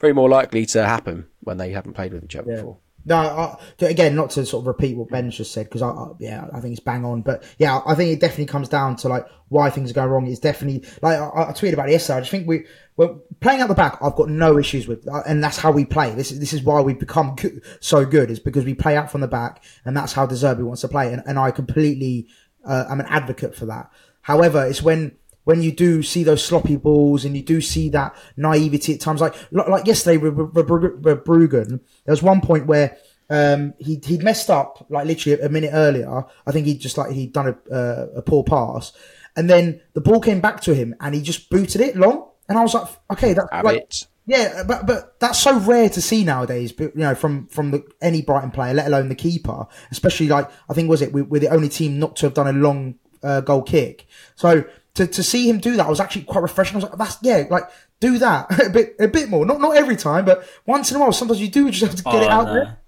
very 0.00 0.12
more 0.12 0.28
likely 0.28 0.66
to 0.66 0.84
happen 0.84 1.26
when 1.40 1.56
they 1.56 1.70
haven't 1.70 1.94
played 1.94 2.12
with 2.12 2.24
each 2.24 2.36
other 2.36 2.54
before. 2.56 2.78
No, 3.04 3.16
I, 3.16 3.58
again, 3.84 4.14
not 4.14 4.30
to 4.30 4.44
sort 4.44 4.62
of 4.62 4.66
repeat 4.66 4.96
what 4.96 5.08
Ben's 5.08 5.36
just 5.36 5.52
said 5.52 5.66
because 5.66 5.82
I, 5.82 5.88
I, 5.88 6.08
yeah, 6.18 6.46
I 6.52 6.60
think 6.60 6.72
it's 6.72 6.84
bang 6.84 7.04
on. 7.04 7.22
But 7.22 7.44
yeah, 7.58 7.80
I 7.86 7.94
think 7.94 8.12
it 8.12 8.20
definitely 8.20 8.46
comes 8.46 8.68
down 8.68 8.96
to 8.96 9.08
like 9.08 9.26
why 9.48 9.70
things 9.70 9.90
are 9.90 9.94
going 9.94 10.10
wrong. 10.10 10.26
It's 10.26 10.38
definitely 10.38 10.88
like 11.00 11.18
I, 11.18 11.48
I 11.48 11.52
tweeted 11.52 11.72
about 11.72 11.88
it 11.88 11.92
yesterday. 11.92 12.18
I 12.18 12.20
just 12.20 12.30
think 12.30 12.46
we 12.46 12.66
we're 12.96 13.14
playing 13.40 13.62
out 13.62 13.68
the 13.68 13.74
back. 13.74 13.96
I've 14.02 14.16
got 14.16 14.28
no 14.28 14.58
issues 14.58 14.86
with, 14.86 15.08
uh, 15.08 15.22
and 15.26 15.42
that's 15.42 15.56
how 15.56 15.72
we 15.72 15.86
play. 15.86 16.10
This 16.10 16.30
is 16.30 16.40
this 16.40 16.52
is 16.52 16.62
why 16.62 16.82
we've 16.82 16.98
become 16.98 17.36
so 17.80 18.04
good. 18.04 18.30
Is 18.30 18.38
because 18.38 18.64
we 18.64 18.74
play 18.74 18.96
out 18.96 19.10
from 19.10 19.22
the 19.22 19.28
back, 19.28 19.64
and 19.84 19.96
that's 19.96 20.12
how 20.12 20.26
De 20.26 20.34
Zerbi 20.34 20.62
wants 20.62 20.82
to 20.82 20.88
play. 20.88 21.12
And, 21.12 21.22
and 21.26 21.38
I 21.38 21.50
completely, 21.50 22.28
uh, 22.66 22.84
I'm 22.90 23.00
an 23.00 23.06
advocate 23.08 23.54
for 23.54 23.64
that. 23.66 23.90
However, 24.20 24.66
it's 24.66 24.82
when 24.82 25.16
when 25.44 25.62
you 25.62 25.72
do 25.72 26.02
see 26.02 26.22
those 26.22 26.44
sloppy 26.44 26.76
balls 26.76 27.24
and 27.24 27.36
you 27.36 27.42
do 27.42 27.60
see 27.60 27.88
that 27.90 28.14
naivety 28.36 28.94
at 28.94 29.00
times, 29.00 29.20
like 29.20 29.34
like 29.52 29.86
yesterday 29.86 30.16
with 30.16 30.36
Bruggen, 30.36 31.80
there 32.04 32.12
was 32.12 32.22
one 32.22 32.40
point 32.40 32.66
where 32.66 32.96
um, 33.30 33.74
he 33.78 34.00
he'd 34.04 34.22
messed 34.22 34.50
up 34.50 34.86
like 34.90 35.06
literally 35.06 35.40
a 35.40 35.48
minute 35.48 35.70
earlier. 35.72 36.24
I 36.46 36.52
think 36.52 36.66
he 36.66 36.76
just 36.76 36.98
like 36.98 37.12
he'd 37.12 37.32
done 37.32 37.48
a, 37.48 37.74
uh, 37.74 38.06
a 38.16 38.22
poor 38.22 38.44
pass, 38.44 38.92
and 39.36 39.48
then 39.48 39.80
the 39.94 40.00
ball 40.00 40.20
came 40.20 40.40
back 40.40 40.60
to 40.62 40.74
him 40.74 40.94
and 41.00 41.14
he 41.14 41.22
just 41.22 41.48
booted 41.48 41.80
it 41.80 41.96
long. 41.96 42.28
And 42.48 42.58
I 42.58 42.62
was 42.62 42.74
like, 42.74 42.88
okay, 43.12 43.32
that 43.32 43.46
Have 43.52 43.64
like, 43.64 43.76
it. 43.78 44.06
yeah, 44.26 44.64
but 44.66 44.84
but 44.84 45.20
that's 45.20 45.38
so 45.38 45.58
rare 45.60 45.88
to 45.90 46.02
see 46.02 46.24
nowadays. 46.24 46.72
But 46.72 46.96
you 46.96 47.02
know, 47.02 47.14
from 47.14 47.46
from 47.46 47.70
the, 47.70 47.84
any 48.02 48.22
Brighton 48.22 48.50
player, 48.50 48.74
let 48.74 48.88
alone 48.88 49.08
the 49.08 49.14
keeper, 49.14 49.66
especially 49.92 50.26
like 50.26 50.50
I 50.68 50.74
think 50.74 50.90
was 50.90 51.00
it 51.00 51.12
we, 51.12 51.22
we're 51.22 51.40
the 51.40 51.48
only 51.48 51.68
team 51.68 52.00
not 52.00 52.16
to 52.16 52.26
have 52.26 52.34
done 52.34 52.48
a 52.48 52.58
long 52.58 52.96
uh, 53.22 53.40
goal 53.40 53.62
kick. 53.62 54.06
So 54.34 54.64
to, 55.00 55.06
to 55.06 55.22
see 55.22 55.48
him 55.48 55.58
do 55.58 55.76
that 55.76 55.88
was 55.88 55.98
actually 56.00 56.22
quite 56.22 56.42
refreshing. 56.42 56.74
I 56.76 56.78
was 56.80 56.84
like, 56.90 56.98
that's 56.98 57.18
yeah, 57.22 57.44
like 57.50 57.64
do 58.00 58.18
that 58.18 58.46
a 58.66 58.70
bit 58.70 58.96
a 59.00 59.08
bit 59.08 59.28
more. 59.28 59.46
Not 59.46 59.60
not 59.60 59.76
every 59.76 59.96
time, 59.96 60.24
but 60.24 60.46
once 60.66 60.90
in 60.90 60.96
a 60.96 61.00
while. 61.00 61.12
Sometimes 61.12 61.40
you 61.40 61.48
do 61.48 61.70
just 61.70 61.80
have 61.82 61.94
to 61.96 62.02
get 62.02 62.14
Oh, 62.14 62.20
it 62.22 62.28
out 62.30 62.46
no. 62.46 62.54
there. 62.54 62.78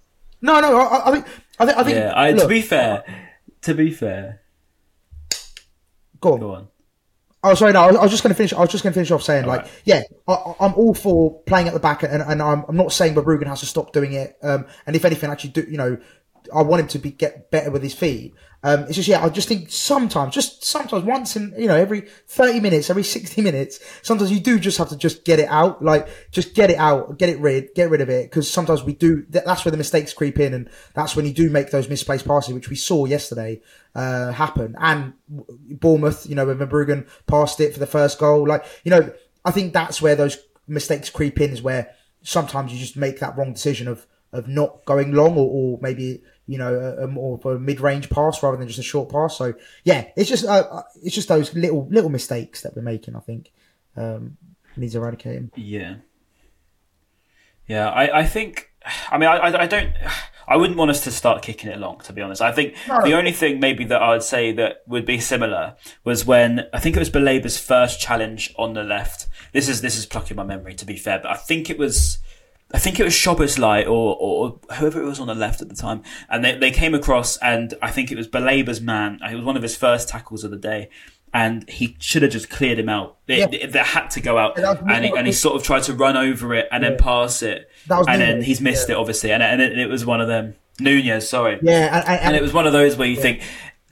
No, 0.42 0.60
no, 0.60 0.76
I, 0.78 1.08
I 1.08 1.12
think 1.12 1.26
I 1.58 1.66
think 1.66 1.78
I 1.78 1.84
think. 1.84 1.96
Yeah, 1.96 2.12
I, 2.14 2.32
to 2.32 2.48
be 2.48 2.60
fair, 2.62 3.04
to 3.62 3.74
be 3.74 3.90
fair, 3.92 4.40
go 6.20 6.34
on. 6.34 6.40
go 6.40 6.54
on. 6.54 6.68
Oh, 7.44 7.54
sorry. 7.54 7.72
No, 7.72 7.80
I 7.82 7.90
was- 7.90 8.10
just 8.10 8.22
going 8.22 8.30
to 8.32 8.36
finish. 8.36 8.52
I 8.52 8.60
was 8.60 8.70
just 8.70 8.84
going 8.84 8.92
to 8.92 8.94
finish 8.94 9.10
off 9.10 9.22
saying, 9.22 9.46
like, 9.46 9.62
right. 9.62 9.70
yeah, 9.84 10.02
I, 10.28 10.54
I'm 10.60 10.74
all 10.74 10.94
for 10.94 11.40
playing 11.42 11.66
at 11.66 11.74
the 11.74 11.80
back, 11.80 12.02
and, 12.04 12.22
and 12.22 12.40
I'm, 12.40 12.64
I'm 12.68 12.76
not 12.76 12.92
saying 12.92 13.14
Bruggen 13.16 13.46
has 13.48 13.60
to 13.60 13.66
stop 13.66 13.92
doing 13.92 14.12
it. 14.12 14.36
Um, 14.42 14.66
and 14.86 14.94
if 14.94 15.04
anything, 15.04 15.28
actually 15.30 15.50
do 15.50 15.62
you 15.68 15.76
know, 15.76 15.98
I 16.55 16.62
want 16.62 16.82
him 16.82 16.88
to 16.88 16.99
be 16.99 17.11
get 17.11 17.51
better 17.51 17.70
with 17.70 17.82
his 17.82 17.95
feet. 17.95 18.34
Um, 18.64 18.84
it's 18.84 18.95
just 18.95 19.09
yeah, 19.09 19.24
I 19.24 19.28
just 19.28 19.49
think 19.49 19.70
sometimes, 19.70 20.32
just 20.34 20.64
sometimes, 20.64 21.05
once 21.05 21.34
in 21.34 21.53
you 21.59 21.66
know 21.66 21.74
every 21.74 22.03
thirty 22.28 22.61
minutes, 22.61 22.90
every 22.90 23.03
sixty 23.03 23.43
minutes, 23.43 23.80
sometimes 24.03 24.30
you 24.30 24.38
do 24.38 24.59
just 24.61 24.78
have 24.78 24.88
to 24.90 24.97
just 24.97 25.24
get 25.24 25.40
it 25.40 25.49
out, 25.49 25.82
like 25.82 26.09
just 26.30 26.55
get 26.55 26.70
it 26.70 26.78
out, 26.78 27.18
get 27.18 27.28
it 27.28 27.40
rid, 27.40 27.74
get 27.74 27.90
rid 27.90 28.01
of 28.01 28.09
it, 28.09 28.30
because 28.30 28.49
sometimes 28.49 28.84
we 28.84 28.93
do. 28.93 29.26
That's 29.28 29.64
where 29.64 29.72
the 29.72 29.78
mistakes 29.78 30.12
creep 30.12 30.38
in, 30.38 30.55
and 30.55 30.70
that's 30.95 31.16
when 31.16 31.26
you 31.26 31.32
do 31.32 31.51
make 31.51 31.72
those 31.72 31.88
misplaced 31.88 32.24
passes, 32.24 32.55
which 32.55 32.70
we 32.70 32.76
saw 32.76 33.05
yesterday 33.05 33.61
uh, 33.97 34.30
happen. 34.30 34.76
And 34.78 35.14
Bournemouth, 35.28 36.28
you 36.28 36.36
know, 36.36 36.47
when 36.47 36.59
Verbruggen 36.59 37.09
passed 37.26 37.59
it 37.59 37.72
for 37.72 37.80
the 37.80 37.86
first 37.86 38.20
goal, 38.20 38.47
like 38.47 38.64
you 38.84 38.90
know, 38.93 39.12
I 39.45 39.51
think 39.51 39.72
that's 39.72 40.01
where 40.01 40.14
those 40.14 40.38
mistakes 40.68 41.11
creep 41.11 41.40
in, 41.40 41.51
is 41.51 41.62
where 41.62 41.97
sometimes 42.22 42.72
you 42.72 42.78
just 42.78 42.97
make 42.97 43.18
that 43.18 43.36
wrong 43.36 43.53
decision 43.53 43.88
of 43.88 44.07
of 44.32 44.49
not 44.49 44.84
going 44.84 45.12
long 45.12 45.36
or, 45.36 45.51
or 45.51 45.78
maybe 45.82 46.22
you 46.47 46.59
know 46.59 46.74
a, 46.74 47.05
a 47.05 47.07
more 47.07 47.38
of 47.38 47.47
a 47.47 47.59
mid-range 47.59 48.11
pass 48.11 48.43
rather 48.43 48.57
than 48.57 48.66
just 48.66 48.78
a 48.78 48.82
short 48.82 49.09
pass. 49.11 49.36
So 49.36 49.55
yeah, 49.84 50.09
it's 50.16 50.28
just 50.28 50.45
uh, 50.45 50.82
it's 51.03 51.14
just 51.14 51.28
those 51.28 51.55
little 51.55 51.86
little 51.90 52.11
mistakes 52.11 52.62
that 52.62 52.74
we're 52.76 52.82
making. 52.82 53.16
I 53.16 53.20
think 53.20 53.53
um, 53.97 54.36
needs 54.76 54.95
eradicating. 54.95 55.51
Yeah, 55.57 55.97
yeah. 57.66 57.88
I, 57.90 58.20
I 58.20 58.24
think. 58.26 58.68
I 59.12 59.16
mean, 59.18 59.28
I, 59.28 59.36
I, 59.36 59.62
I 59.62 59.66
don't. 59.66 59.93
I 60.49 60.57
wouldn't 60.57 60.76
want 60.76 60.90
us 60.90 61.05
to 61.05 61.12
start 61.12 61.40
kicking 61.43 61.70
it 61.70 61.78
long, 61.78 62.01
to 62.01 62.12
be 62.12 62.20
honest. 62.20 62.43
I 62.43 62.51
think 62.51 62.74
No. 62.88 63.01
the 63.05 63.14
only 63.14 63.30
thing 63.30 63.61
maybe 63.61 63.84
that 63.84 64.03
I'd 64.03 64.24
say 64.24 64.51
that 64.55 64.82
would 64.88 65.07
be 65.07 65.20
similar 65.20 65.76
was 66.05 66.26
when 66.26 66.66
I 66.72 66.80
think 66.80 66.97
it 66.97 66.99
was 66.99 67.11
Baleba's 67.11 67.59
first 67.59 68.01
challenge 68.01 68.53
on 68.59 68.74
the 68.74 68.82
left. 68.82 69.28
This 69.53 69.68
is 69.68 69.82
this 69.82 69.97
is 69.97 70.05
plucking 70.05 70.36
my 70.36 70.43
memory 70.43 70.74
to 70.74 70.84
be 70.84 70.97
fair, 70.97 71.20
but 71.22 71.30
I 71.30 71.36
think 71.36 71.70
it 71.70 71.78
was 71.78 72.18
I 72.74 72.78
think 72.78 72.98
it 72.98 73.04
was 73.04 73.14
Szoboszlai 73.14 73.84
or, 73.84 74.16
or 74.18 74.58
whoever 74.76 75.00
it 75.02 75.04
was 75.04 75.20
on 75.20 75.26
the 75.26 75.34
left 75.34 75.60
at 75.62 75.68
the 75.68 75.74
time, 75.74 76.02
and 76.28 76.44
they, 76.44 76.56
they 76.56 76.70
came 76.70 76.94
across, 76.94 77.36
and 77.38 77.74
I 77.82 77.90
think 77.90 78.10
it 78.10 78.16
was 78.16 78.26
Baleba's 78.28 78.80
man. 78.80 79.18
It 79.30 79.34
was 79.34 79.44
one 79.44 79.56
of 79.56 79.62
his 79.62 79.76
first 79.76 80.08
tackles 80.08 80.42
of 80.44 80.50
the 80.50 80.56
day, 80.56 80.88
and 81.34 81.68
he 81.68 81.96
should 81.98 82.22
have 82.22 82.32
just 82.32 82.48
cleared 82.50 82.78
him 82.78 82.88
out. 82.88 83.18
It, 83.28 83.38
Yeah. 83.38 83.46
it- 83.60 83.72
that 83.72 83.86
had 83.86 84.08
to 84.12 84.20
go 84.20 84.38
out, 84.38 84.54
Yeah, 84.58 84.72
was- 84.72 84.78
and 84.88 85.04
he, 85.04 85.12
and 85.16 85.26
he 85.26 85.32
sort 85.32 85.56
of 85.56 85.62
tried 85.62 85.82
to 85.84 85.94
run 85.94 86.16
over 86.16 86.54
it 86.54 86.68
and 86.72 86.82
then 86.82 86.96
pass 86.96 87.42
it, 87.42 87.68
and 88.08 88.20
then 88.20 88.42
he's 88.42 88.60
missed 88.60 88.88
yeah. 88.88 88.94
it 88.94 88.98
obviously, 88.98 89.32
and, 89.32 89.42
and 89.42 89.60
it, 89.60 89.78
it 89.78 89.86
was 89.88 90.06
one 90.06 90.20
of 90.20 90.28
them. 90.28 90.54
Nunez, 90.80 91.28
sorry, 91.28 91.58
Yeah, 91.62 91.94
and, 91.98 92.08
and, 92.08 92.20
and 92.20 92.36
it 92.36 92.42
was 92.42 92.52
one 92.54 92.66
of 92.66 92.72
those 92.72 92.96
where 92.96 93.06
you 93.06 93.16
think 93.16 93.42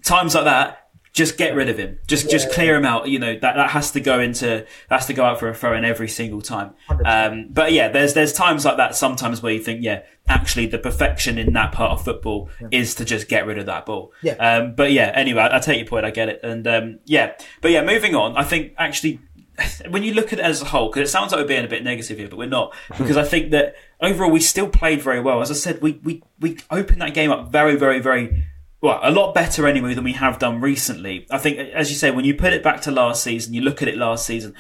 times 0.03 0.35
like 0.35 0.45
that 0.45 0.80
just 1.13 1.37
get 1.37 1.55
rid 1.55 1.69
of 1.69 1.77
him. 1.79 1.99
Just 2.07 2.31
just 2.31 2.51
clear 2.53 2.77
him 2.77 2.85
out 2.85 3.09
you 3.09 3.19
know 3.19 3.33
that 3.33 3.57
that 3.57 3.71
has 3.71 3.91
to 3.93 4.01
go 4.01 4.21
into 4.21 4.67
that 4.89 5.01
has 5.01 5.07
to 5.07 5.13
go 5.13 5.25
out 5.25 5.41
for 5.41 5.49
a 5.49 5.55
throw 5.55 5.77
in 5.77 5.85
every 5.85 6.09
single 6.09 6.41
time. 6.41 6.75
Um, 7.05 7.49
but 7.51 7.73
yeah 7.73 7.89
there's 7.89 8.15
there's 8.15 8.33
times 8.33 8.65
like 8.65 8.77
that 8.77 8.95
sometimes 8.95 9.43
where 9.43 9.53
you 9.53 9.61
think 9.61 9.83
yeah 9.83 10.03
actually 10.29 10.67
the 10.67 10.79
perfection 10.79 11.39
in 11.39 11.53
that 11.55 11.73
part 11.73 11.93
of 11.93 12.05
football 12.05 12.49
is 12.71 12.95
to 12.97 13.05
just 13.05 13.29
get 13.29 13.47
rid 13.47 13.59
of 13.59 13.67
that 13.67 13.87
ball. 13.87 14.13
Yeah. 14.23 14.35
um, 14.35 14.75
but 14.75 14.93
yeah 14.93 15.11
anyway 15.15 15.43
I, 15.43 15.57
I 15.57 15.59
take 15.59 15.79
your 15.79 15.89
point 15.89 16.05
I 16.05 16.11
get 16.11 16.29
it. 16.29 16.41
And 16.43 16.67
um, 16.69 16.99
yeah 17.05 17.35
but 17.61 17.71
yeah 17.71 17.85
moving 17.85 18.15
on 18.15 18.37
I 18.37 18.45
think 18.45 18.75
actually 18.79 19.21
when 19.89 20.03
you 20.03 20.15
look 20.15 20.33
at 20.33 20.39
it 20.39 20.45
as 20.45 20.63
a 20.63 20.67
whole, 20.67 20.89
because 20.89 21.09
it 21.09 21.13
sounds 21.13 21.33
like 21.33 21.41
we're 21.41 21.49
being 21.49 21.65
a 21.65 21.69
bit 21.69 21.85
negative 21.85 22.19
here, 22.19 22.29
but 22.29 22.39
we're 22.39 22.47
not. 22.47 22.75
Because 22.99 23.17
I 23.17 23.25
think 23.25 23.51
that 23.51 23.75
overall 24.01 24.31
we 24.31 24.41
still 24.41 24.69
played 24.69 25.03
very 25.03 25.21
well. 25.21 25.41
As 25.41 25.51
I 25.51 25.55
said, 25.55 25.81
we 25.81 26.01
we 26.05 26.23
we 26.39 26.59
opened 26.71 27.01
that 27.01 27.15
game 27.15 27.31
up 27.31 27.51
very, 27.51 27.77
very, 27.77 27.99
very 27.99 28.45
well, 28.81 28.99
a 29.03 29.11
lot 29.11 29.35
better 29.35 29.67
anyway 29.67 29.95
than 29.95 30.05
we 30.05 30.13
have 30.15 30.39
done 30.39 30.61
recently. 30.61 31.27
I 31.31 31.39
think, 31.39 31.59
as 31.59 31.91
you 31.91 31.97
say, 31.97 32.11
when 32.11 32.25
you 32.25 32.35
put 32.35 32.53
it 32.53 32.63
back 32.63 32.81
to 32.83 32.91
last 32.91 33.23
season, 33.23 33.53
you 33.55 33.61
look 33.61 33.83
at 33.83 33.89
it 33.89 33.97
last 33.97 34.25
season, 34.27 34.55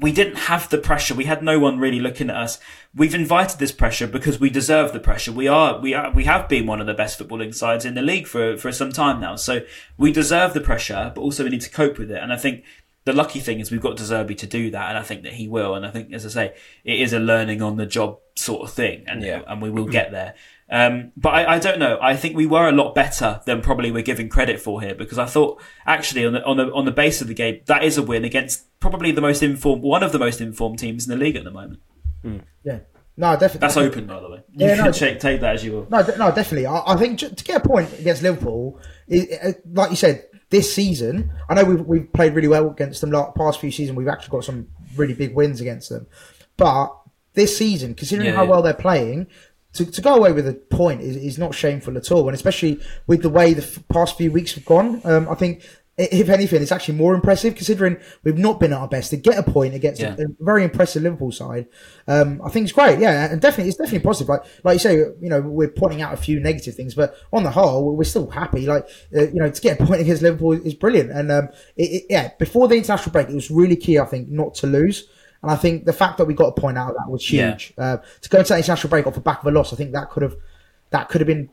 we 0.00 0.10
didn't 0.10 0.36
have 0.36 0.68
the 0.70 0.78
pressure. 0.78 1.14
We 1.14 1.24
had 1.24 1.42
no 1.42 1.58
one 1.58 1.78
really 1.78 2.00
looking 2.00 2.30
at 2.30 2.36
us. 2.36 2.58
We've 2.94 3.14
invited 3.14 3.58
this 3.58 3.72
pressure 3.72 4.06
because 4.06 4.40
we 4.40 4.50
deserve 4.50 4.92
the 4.92 5.00
pressure. 5.00 5.32
We 5.32 5.48
are, 5.48 5.78
we 5.78 5.94
are, 5.94 6.10
we 6.10 6.24
have 6.24 6.48
been 6.48 6.66
one 6.66 6.80
of 6.80 6.86
the 6.86 6.94
best 6.94 7.18
footballing 7.18 7.54
sides 7.54 7.84
in 7.84 7.94
the 7.94 8.02
league 8.02 8.26
for, 8.26 8.56
for 8.56 8.72
some 8.72 8.90
time 8.90 9.20
now. 9.20 9.36
So 9.36 9.60
we 9.96 10.12
deserve 10.12 10.54
the 10.54 10.60
pressure, 10.60 11.12
but 11.14 11.20
also 11.20 11.44
we 11.44 11.50
need 11.50 11.60
to 11.62 11.70
cope 11.70 11.98
with 11.98 12.10
it. 12.10 12.22
And 12.22 12.32
I 12.32 12.36
think 12.36 12.64
the 13.04 13.12
lucky 13.12 13.38
thing 13.38 13.60
is 13.60 13.70
we've 13.70 13.80
got 13.80 13.96
De 13.96 14.02
Zerbi 14.02 14.36
to 14.38 14.46
do 14.46 14.70
that. 14.70 14.88
And 14.88 14.98
I 14.98 15.02
think 15.02 15.22
that 15.24 15.34
he 15.34 15.46
will. 15.46 15.74
And 15.74 15.86
I 15.86 15.90
think, 15.90 16.12
as 16.12 16.26
I 16.26 16.30
say, 16.30 16.54
it 16.84 16.98
is 17.00 17.12
a 17.12 17.20
learning 17.20 17.62
on 17.62 17.76
the 17.76 17.86
job 17.86 18.18
sort 18.34 18.62
of 18.62 18.72
thing. 18.74 19.04
And, 19.06 19.22
Yeah. 19.22 19.42
and 19.46 19.60
we 19.62 19.70
will 19.70 19.86
get 19.86 20.10
there. 20.10 20.34
Um, 20.68 21.12
but 21.16 21.30
I, 21.30 21.54
I 21.54 21.58
don't 21.60 21.78
know. 21.78 21.96
I 22.02 22.16
think 22.16 22.34
we 22.36 22.44
were 22.46 22.68
a 22.68 22.72
lot 22.72 22.94
better 22.94 23.40
than 23.46 23.60
probably 23.62 23.90
we're 23.92 24.02
giving 24.02 24.28
credit 24.28 24.60
for 24.60 24.80
here 24.80 24.94
because 24.96 25.16
I 25.18 25.26
thought 25.26 25.62
actually 25.86 26.26
on 26.26 26.32
the 26.32 26.44
on 26.44 26.56
the 26.56 26.72
on 26.72 26.84
the 26.84 26.90
base 26.90 27.20
of 27.20 27.28
the 27.28 27.34
game 27.34 27.60
that 27.66 27.84
is 27.84 27.96
a 27.96 28.02
win 28.02 28.24
against 28.24 28.64
probably 28.80 29.12
the 29.12 29.20
most 29.20 29.42
informed 29.44 29.82
one 29.82 30.02
of 30.02 30.10
the 30.10 30.18
most 30.18 30.40
informed 30.40 30.78
teams 30.80 31.06
in 31.08 31.16
the 31.16 31.24
league 31.24 31.36
at 31.36 31.44
the 31.44 31.52
moment. 31.52 31.80
yeah, 32.64 32.80
no, 33.16 33.32
definitely. 33.34 33.60
That's 33.60 33.76
open 33.76 34.06
by 34.08 34.18
the 34.18 34.28
way. 34.28 34.42
You 34.52 34.66
Yeah, 34.66 34.74
can 34.76 34.84
no. 34.86 34.92
take, 34.92 35.20
take 35.20 35.40
that 35.40 35.54
as 35.54 35.64
you 35.64 35.72
will. 35.72 35.86
No, 35.88 35.98
no, 36.18 36.32
definitely. 36.34 36.66
I, 36.66 36.82
I 36.84 36.96
think 36.96 37.20
ju- 37.20 37.30
to 37.30 37.44
get 37.44 37.64
a 37.64 37.68
point 37.68 37.92
against 38.00 38.22
Liverpool, 38.24 38.80
it, 39.06 39.28
it, 39.30 39.62
like 39.72 39.90
you 39.90 39.96
said, 39.96 40.24
this 40.50 40.74
season, 40.74 41.30
I 41.48 41.54
know 41.54 41.64
we've, 41.64 41.80
we've 41.86 42.12
played 42.12 42.34
really 42.34 42.48
well 42.48 42.68
against 42.70 43.00
them. 43.02 43.10
Like 43.12 43.34
past 43.36 43.60
few 43.60 43.70
seasons, 43.70 43.96
we've 43.96 44.08
actually 44.08 44.30
got 44.30 44.44
some 44.44 44.66
really 44.96 45.14
big 45.14 45.34
wins 45.34 45.60
against 45.60 45.90
them. 45.90 46.06
But 46.56 46.88
this 47.34 47.56
season, 47.56 47.94
considering 47.94 48.28
Yeah, 48.30 48.34
how 48.36 48.44
yeah. 48.44 48.50
well 48.50 48.62
they're 48.62 48.74
playing, 48.74 49.26
to, 49.76 49.90
to 49.90 50.00
go 50.00 50.14
away 50.16 50.32
with 50.32 50.46
a 50.48 50.54
point 50.54 51.00
is, 51.00 51.16
is 51.16 51.38
not 51.38 51.54
shameful 51.54 51.96
at 51.96 52.10
all. 52.12 52.26
And 52.28 52.34
especially 52.34 52.80
with 53.06 53.22
the 53.22 53.30
way 53.30 53.54
the 53.54 53.62
f- 53.62 53.82
past 53.88 54.16
few 54.18 54.30
weeks 54.30 54.54
have 54.54 54.64
gone, 54.64 55.00
um, 55.04 55.28
I 55.28 55.34
think. 55.34 55.62
If 55.98 56.28
anything, 56.28 56.60
it's 56.60 56.72
actually 56.72 56.98
more 56.98 57.14
impressive 57.14 57.54
considering 57.54 57.96
we've 58.22 58.36
not 58.36 58.60
been 58.60 58.74
at 58.74 58.78
our 58.78 58.86
best. 58.86 59.08
To 59.12 59.16
get 59.16 59.38
a 59.38 59.42
point 59.42 59.72
against 59.74 59.98
Yeah. 59.98 60.14
a, 60.18 60.24
a 60.24 60.26
very 60.40 60.62
impressive 60.62 61.02
Liverpool 61.02 61.32
side, 61.32 61.68
um, 62.06 62.42
I 62.44 62.50
think 62.50 62.64
it's 62.64 62.72
great. 62.74 62.98
Yeah, 62.98 63.32
and 63.32 63.40
definitely, 63.40 63.70
it's 63.70 63.78
definitely 63.78 64.04
positive. 64.04 64.28
Like, 64.28 64.42
like 64.62 64.74
you 64.74 64.78
say, 64.78 64.94
you 64.96 65.30
know, 65.30 65.40
we're 65.40 65.70
pointing 65.70 66.02
out 66.02 66.12
a 66.12 66.18
few 66.18 66.38
negative 66.38 66.74
things, 66.74 66.94
but 66.94 67.16
on 67.32 67.44
the 67.44 67.50
whole, 67.50 67.96
we're 67.96 68.04
still 68.04 68.28
happy. 68.28 68.66
Like, 68.66 68.86
uh, 69.16 69.22
you 69.28 69.36
know, 69.40 69.48
to 69.48 69.60
get 69.62 69.80
a 69.80 69.86
point 69.86 70.00
against 70.02 70.20
Liverpool 70.20 70.52
is 70.52 70.74
brilliant. 70.74 71.12
And 71.12 71.32
um, 71.32 71.48
it, 71.78 71.84
it, 71.84 72.04
yeah, 72.10 72.30
before 72.38 72.68
the 72.68 72.76
international 72.76 73.12
break, 73.12 73.30
it 73.30 73.34
was 73.34 73.50
really 73.50 73.76
key, 73.76 73.98
I 73.98 74.04
think, 74.04 74.28
not 74.28 74.52
to 74.56 74.66
lose. 74.66 75.08
And 75.46 75.52
I 75.52 75.56
think 75.56 75.84
the 75.84 75.92
fact 75.92 76.18
that 76.18 76.24
we 76.24 76.34
got 76.34 76.48
a 76.48 76.60
point 76.60 76.76
out 76.76 76.90
of 76.90 76.96
that 76.96 77.08
was 77.08 77.30
Yeah. 77.30 77.50
huge. 77.52 77.72
Uh, 77.78 77.98
to 78.22 78.28
go 78.28 78.38
into 78.38 78.48
that 78.48 78.58
international 78.58 78.90
break 78.90 79.06
off 79.06 79.14
the 79.14 79.20
back 79.20 79.40
of 79.42 79.46
a 79.46 79.50
loss, 79.52 79.72
I 79.72 79.76
think 79.76 79.92
that 79.92 80.10
could 80.10 80.22
have 80.24 80.34
that 80.90 81.08
could 81.08 81.20
have 81.20 81.28
been 81.28 81.48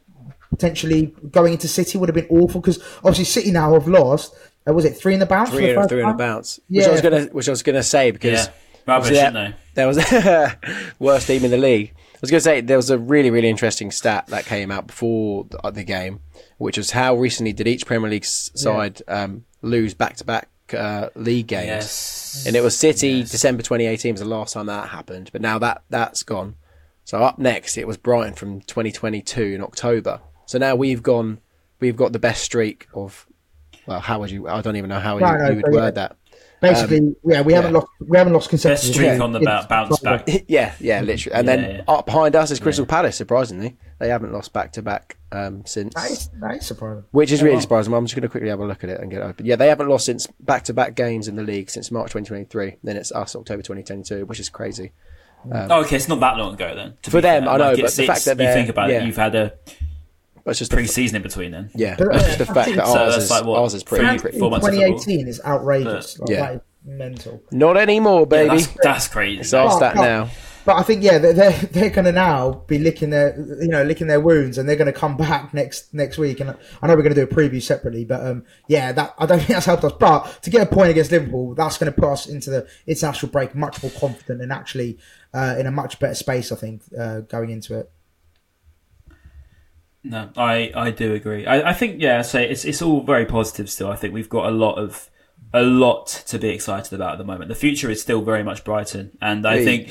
potentially 0.50 1.14
going 1.32 1.54
into 1.54 1.68
City 1.68 1.98
would 1.98 2.10
have 2.10 2.16
been 2.16 2.28
awful 2.30 2.62
because 2.62 2.80
obviously 2.98 3.26
City 3.26 3.52
now 3.52 3.74
have 3.74 3.88
lost. 3.88 4.34
Uh, 4.68 4.74
was 4.74 4.86
it 4.86 4.98
three 4.98 5.14
in 5.14 5.20
the 5.20 5.26
bounce? 5.26 5.50
for 5.50 5.58
three 5.58 5.66
the 5.66 5.72
and 5.74 5.80
first 5.80 5.90
three 5.90 6.00
and 6.02 6.10
a 6.10 6.12
time? 6.12 6.18
bounce. 6.18 6.60
Which 6.70 6.82
Yeah. 6.84 6.88
I 6.90 6.92
was 6.92 7.02
gonna, 7.02 7.22
which 7.26 7.48
I 7.48 7.52
was 7.52 7.64
gonna 7.64 7.84
say 7.84 8.12
because 8.12 8.48
Yeah. 8.48 8.54
Rubbish, 8.88 9.12
obviously 9.12 9.18
isn't 9.18 9.34
that- 9.34 9.50
they? 9.52 9.58
There 9.76 9.88
was 9.88 10.94
worst 11.00 11.28
team 11.28 11.46
in 11.46 11.52
the 11.52 11.58
league. 11.58 11.94
I 11.96 12.18
was 12.22 12.32
going 12.32 12.40
to 12.40 12.44
say 12.44 12.62
there 12.62 12.78
was 12.78 12.90
a 12.90 12.98
really 12.98 13.32
really 13.32 13.50
interesting 13.50 13.92
stat 13.92 14.28
that 14.28 14.46
came 14.46 14.72
out 14.72 14.88
before 14.88 15.46
the, 15.50 15.72
the 15.72 15.84
game, 15.84 16.20
which 16.58 16.78
was 16.78 16.92
how 16.92 17.16
recently 17.16 17.52
did 17.54 17.68
each 17.68 17.86
Premier 17.86 18.10
League 18.10 18.24
s- 18.24 18.50
side 18.56 19.02
um, 19.10 19.44
lose 19.62 19.94
back 19.94 20.16
to 20.18 20.24
back 20.26 20.48
Uh, 20.72 21.10
league 21.16 21.48
games, 21.48 21.68
Yes. 21.68 22.44
and 22.48 22.56
it 22.56 22.62
was 22.62 22.76
City 22.78 23.10
Yes. 23.10 23.32
December 23.32 23.62
2018 23.64 24.14
was 24.14 24.22
the 24.22 24.28
last 24.28 24.54
time 24.54 24.66
that 24.68 24.90
happened, 24.90 25.30
but 25.32 25.42
now 25.42 25.60
that 25.60 25.84
that's 25.90 26.24
gone. 26.24 26.56
So 27.04 27.20
up 27.22 27.38
next 27.38 27.78
it 27.78 27.86
was 27.86 27.98
Brighton 27.98 28.34
from 28.34 28.62
2022 28.62 29.42
in 29.44 29.62
October. 29.62 30.22
So 30.46 30.58
now 30.58 30.76
we've 30.76 31.04
gone, 31.04 31.40
we've 31.80 31.98
got 31.98 32.14
the 32.14 32.20
best 32.20 32.44
streak 32.44 32.88
of. 32.94 33.28
Well, 33.86 34.00
how 34.00 34.20
would 34.22 34.32
you? 34.32 34.48
I 34.48 34.62
don't 34.62 34.78
even 34.78 34.90
know 34.90 35.00
how 35.02 35.18
No, 35.18 35.32
you, 35.32 35.38
no, 35.38 35.50
you 35.50 35.56
would 35.58 35.66
so, 35.66 35.72
yeah. 35.72 35.78
word 35.82 35.96
that. 35.96 36.16
Basically, 36.64 37.16
yeah, 37.26 37.42
we 37.42 37.54
haven't 37.54 37.74
lost. 37.74 37.88
We 38.00 38.18
haven't 38.18 38.34
lost 38.34 38.46
Best 38.50 38.64
consecutive. 38.64 38.94
streak 38.96 39.08
yeah, 39.18 39.24
on 39.24 39.32
the 39.34 39.42
it's- 39.42 39.64
ba- 39.66 39.68
bounce 39.70 40.00
back. 40.00 40.28
yeah, 40.48 40.74
yeah, 40.80 41.02
literally. 41.02 41.36
And 41.36 41.48
Yeah, 41.48 41.56
then 41.56 41.76
yeah. 41.76 41.82
up 41.88 42.06
behind 42.06 42.36
us 42.36 42.52
is 42.52 42.60
Crystal 42.60 42.86
Palace. 42.86 43.16
Surprisingly, 43.16 43.78
they 44.00 44.10
haven't 44.10 44.32
lost 44.34 44.54
back 44.54 44.72
to 44.74 44.82
back 44.82 45.18
um, 45.32 45.64
since, 45.66 45.94
That 45.94 46.10
is, 46.12 46.30
that 46.42 46.56
is 46.56 46.66
surprising. 46.66 47.04
which 47.12 47.32
is 47.32 47.44
really 47.44 47.60
surprising. 47.62 47.94
I'm 47.94 48.06
just 48.06 48.16
going 48.16 48.24
to 48.24 48.30
quickly 48.30 48.50
have 48.50 48.60
a 48.60 48.66
look 48.66 48.84
at 48.84 48.90
it 48.90 49.00
and 49.02 49.12
get 49.12 49.22
it 49.22 49.26
open. 49.26 49.46
Yeah, 49.46 49.56
they 49.58 49.68
haven't 49.68 49.88
lost 49.90 50.06
since 50.06 50.26
back 50.40 50.64
to 50.66 50.74
back 50.74 50.96
games 50.96 51.28
in 51.28 51.36
the 51.36 51.44
league 51.44 51.70
since 51.70 51.92
March 51.92 52.12
2023. 52.12 52.78
Then 52.84 52.98
it's 52.98 53.12
us 53.12 53.36
October 53.36 53.62
2022, 53.62 54.26
which 54.26 54.40
is 54.40 54.50
crazy. 54.50 54.92
oh, 55.52 55.82
okay, 55.84 55.98
it's 55.98 56.08
not 56.08 56.20
that 56.22 56.38
long 56.38 56.54
ago 56.54 56.74
then. 56.76 56.94
For 57.04 57.20
them, 57.20 57.44
fair. 57.44 57.52
I 57.52 57.58
know, 57.58 57.64
Like, 57.66 57.72
but 57.76 57.80
it's- 57.80 57.96
the 57.98 58.08
fact 58.08 58.26
that 58.26 58.40
you 58.40 58.48
think 58.54 58.70
about 58.70 58.90
yeah. 58.90 59.02
it, 59.04 59.06
you've 59.08 59.18
had 59.18 59.36
a 59.36 59.54
But 60.44 60.52
it's 60.52 60.60
just 60.60 60.72
pre-season 60.72 61.16
in 61.16 61.22
between 61.22 61.52
then. 61.52 61.72
yeah, 61.74 61.96
But, 61.98 62.08
it's 62.16 62.24
uh, 62.24 62.28
just 62.28 62.38
the 62.40 62.46
fact 62.48 62.76
that 62.76 62.86
So 62.88 62.98
ours 63.00 63.14
that's 63.14 63.24
is 63.26 63.32
like, 63.32 63.46
what, 63.46 63.60
ours 63.62 63.74
is 63.74 63.84
pretty. 63.84 64.20
pretty 64.20 64.40
four 64.40 64.52
months 64.52 64.68
of 64.68 64.74
2018 64.74 65.28
is 65.28 65.42
outrageous. 65.46 66.20
Like, 66.20 66.30
Yeah. 66.30 66.40
that 66.42 66.54
is 66.56 66.62
mental. 66.86 67.42
Not 67.52 67.78
anymore, 67.78 68.22
Yeah, 68.22 68.26
baby. 68.26 68.50
that's, 68.58 68.68
that's 68.84 69.08
crazy. 69.08 69.40
it's 69.40 69.54
our 69.54 69.72
stat 69.72 69.96
now. 69.96 70.30
But 70.66 70.78
I 70.78 70.84
think 70.84 71.04
yeah, 71.04 71.18
they're 71.18 71.34
they're, 71.34 71.52
they're 71.52 71.90
going 71.90 72.06
to 72.06 72.14
now 72.14 72.64
be 72.68 72.80
licking 72.80 73.10
their 73.10 73.36
you 73.62 73.68
know 73.68 73.84
licking 73.84 74.08
their 74.08 74.22
wounds, 74.22 74.58
and 74.58 74.68
they're 74.68 74.78
going 74.78 74.92
to 74.92 74.98
come 74.98 75.18
back 75.18 75.54
next 75.54 75.94
next 75.94 76.18
week. 76.18 76.40
And 76.40 76.52
I 76.52 76.88
know 76.88 76.96
we're 76.96 77.02
going 77.04 77.14
to 77.14 77.26
do 77.26 77.30
a 77.30 77.36
preview 77.36 77.62
separately, 77.62 78.06
but 78.06 78.26
um 78.26 78.46
yeah, 78.70 78.94
that 78.94 79.14
I 79.20 79.26
don't 79.26 79.38
think 79.40 79.50
that's 79.50 79.66
helped 79.66 79.84
us. 79.84 79.92
But 80.00 80.40
to 80.44 80.50
get 80.50 80.62
a 80.62 80.66
point 80.74 80.90
against 80.90 81.12
Liverpool, 81.12 81.54
that's 81.54 81.78
going 81.78 81.92
to 81.92 82.00
put 82.00 82.10
us 82.10 82.28
into 82.28 82.50
the 82.50 82.66
international 82.88 83.30
break 83.30 83.56
much 83.56 83.84
more 83.84 83.92
confident 83.92 84.42
and 84.42 84.54
actually 84.54 85.00
uh, 85.34 85.56
in 85.60 85.68
a 85.68 85.72
much 85.72 86.00
better 86.00 86.16
space. 86.16 86.50
I 86.50 86.56
think 86.56 86.82
uh, 86.98 87.20
going 87.22 87.50
into 87.50 87.78
it. 87.80 87.92
No, 90.04 90.30
I, 90.36 90.72
I 90.76 90.92
do 90.92 91.14
agree. 91.14 91.46
I, 91.46 91.70
I 91.70 91.74
think 91.74 92.02
yeah, 92.02 92.22
so 92.24 92.40
it's 92.40 92.66
it's 92.66 92.82
all 92.82 93.02
very 93.04 93.26
positive 93.26 93.70
still. 93.70 93.90
I 93.90 93.96
think 93.96 94.14
we've 94.14 94.30
got 94.30 94.46
a 94.48 94.52
lot 94.52 94.76
of 94.78 95.10
a 95.54 95.62
lot 95.62 96.08
to 96.28 96.40
be 96.40 96.50
excited 96.50 96.92
about 96.94 97.14
at 97.14 97.18
the 97.20 97.24
moment. 97.24 97.48
The 97.48 97.56
future 97.56 97.90
is 97.90 98.02
still 98.02 98.22
very 98.22 98.44
much 98.44 98.64
Brighton, 98.64 99.18
and 99.22 99.46
I 99.48 99.58
Hey. 99.58 99.66
think 99.66 99.90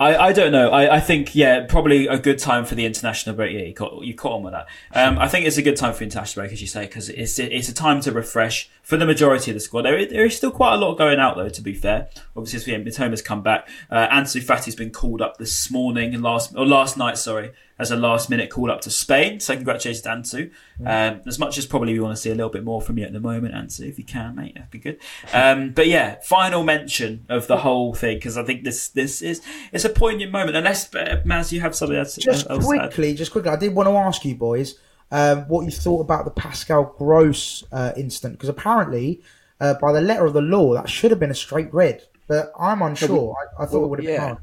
I, 0.00 0.16
I 0.16 0.32
don't 0.32 0.50
know. 0.50 0.70
I, 0.70 0.96
I 0.96 1.00
think 1.00 1.36
yeah, 1.36 1.64
probably 1.68 2.08
a 2.08 2.18
good 2.18 2.38
time 2.40 2.64
for 2.64 2.74
the 2.74 2.84
international 2.86 3.36
break. 3.36 3.52
Yeah, 3.54 3.60
you 3.66 3.74
caught 3.74 4.02
you 4.02 4.14
caught 4.16 4.32
on 4.32 4.42
with 4.42 4.52
that. 4.54 4.66
Um, 4.92 5.16
I 5.18 5.28
think 5.28 5.46
it's 5.46 5.58
a 5.58 5.62
good 5.62 5.76
time 5.76 5.94
for 5.94 6.02
international 6.02 6.42
break, 6.42 6.52
as 6.52 6.60
you 6.60 6.66
say, 6.66 6.86
because 6.86 7.08
it's 7.08 7.38
it's 7.38 7.68
a 7.68 7.74
time 7.74 8.00
to 8.00 8.10
refresh 8.10 8.68
for 8.82 8.96
the 8.96 9.06
majority 9.06 9.52
of 9.52 9.54
the 9.54 9.60
squad. 9.60 9.82
There, 9.82 10.04
there 10.06 10.24
is 10.24 10.36
still 10.36 10.50
quite 10.50 10.74
a 10.74 10.76
lot 10.78 10.98
going 10.98 11.20
out 11.20 11.36
though. 11.36 11.50
To 11.50 11.62
be 11.62 11.72
fair, 11.74 12.08
obviously, 12.36 12.74
as 12.74 12.82
Mitoma's 12.82 13.22
come 13.22 13.42
back, 13.42 13.68
uh, 13.90 14.08
Ansu 14.08 14.42
Fati's 14.42 14.74
been 14.74 14.90
called 14.90 15.22
up 15.22 15.36
this 15.36 15.70
morning 15.70 16.14
and 16.14 16.22
last 16.24 16.52
or 16.56 16.66
last 16.66 16.96
night, 16.96 17.16
sorry, 17.16 17.52
as 17.78 17.90
a 17.90 17.96
last 17.96 18.30
minute 18.30 18.50
call 18.50 18.70
up 18.70 18.80
to 18.82 18.90
Spain. 18.90 19.40
So 19.40 19.54
congratulations, 19.54 20.02
to 20.02 20.08
Ansu. 20.10 20.50
Um, 20.84 21.22
as 21.26 21.38
much 21.38 21.58
as 21.58 21.66
probably 21.66 21.92
we 21.94 22.00
want 22.00 22.14
to 22.16 22.20
see 22.20 22.30
a 22.30 22.34
little 22.34 22.50
bit 22.50 22.64
more 22.64 22.80
from 22.80 22.98
you 22.98 23.04
at 23.04 23.12
the 23.12 23.20
moment, 23.20 23.54
Ansu, 23.54 23.88
if 23.88 23.98
you 23.98 24.04
can, 24.04 24.36
mate, 24.36 24.54
that'd 24.54 24.70
be 24.70 24.78
good. 24.78 24.98
Um, 25.32 25.70
but 25.70 25.86
yeah, 25.86 26.16
final 26.22 26.62
mention 26.62 27.24
of 27.28 27.46
the 27.46 27.58
whole 27.58 27.94
thing 27.94 28.16
because 28.16 28.36
I 28.36 28.44
think 28.44 28.64
this 28.64 28.88
this 28.88 29.22
is 29.22 29.42
it's 29.72 29.84
a 29.84 29.88
poignant 29.90 30.32
moment. 30.32 30.56
Unless 30.56 30.94
uh, 30.94 31.22
Maz, 31.24 31.52
you 31.52 31.60
have 31.60 31.74
something 31.74 31.96
else, 31.96 32.16
Just 32.16 32.48
else 32.48 32.66
to 32.66 32.74
add. 32.74 32.80
quickly, 32.80 33.14
just 33.14 33.32
quickly, 33.32 33.50
I 33.50 33.56
did 33.56 33.74
want 33.74 33.88
to 33.88 33.94
ask 33.96 34.24
you 34.24 34.34
boys 34.34 34.78
um, 35.10 35.40
what 35.48 35.64
you 35.64 35.70
thought 35.70 36.00
about 36.00 36.24
the 36.24 36.30
Pascal 36.30 36.94
Gross 36.98 37.64
uh, 37.72 37.92
incident 37.96 38.34
because 38.34 38.48
apparently, 38.48 39.20
uh, 39.60 39.74
by 39.74 39.92
the 39.92 40.00
letter 40.00 40.26
of 40.26 40.32
the 40.32 40.40
law, 40.42 40.74
that 40.74 40.88
should 40.88 41.10
have 41.10 41.20
been 41.20 41.30
a 41.30 41.34
straight 41.34 41.72
red, 41.72 42.02
but 42.26 42.52
I'm 42.58 42.82
unsure. 42.82 43.34
I, 43.58 43.62
I 43.62 43.66
thought 43.66 43.84
it 43.84 43.88
would 43.88 43.98
have 44.00 44.06
been 44.06 44.20
hard. 44.20 44.38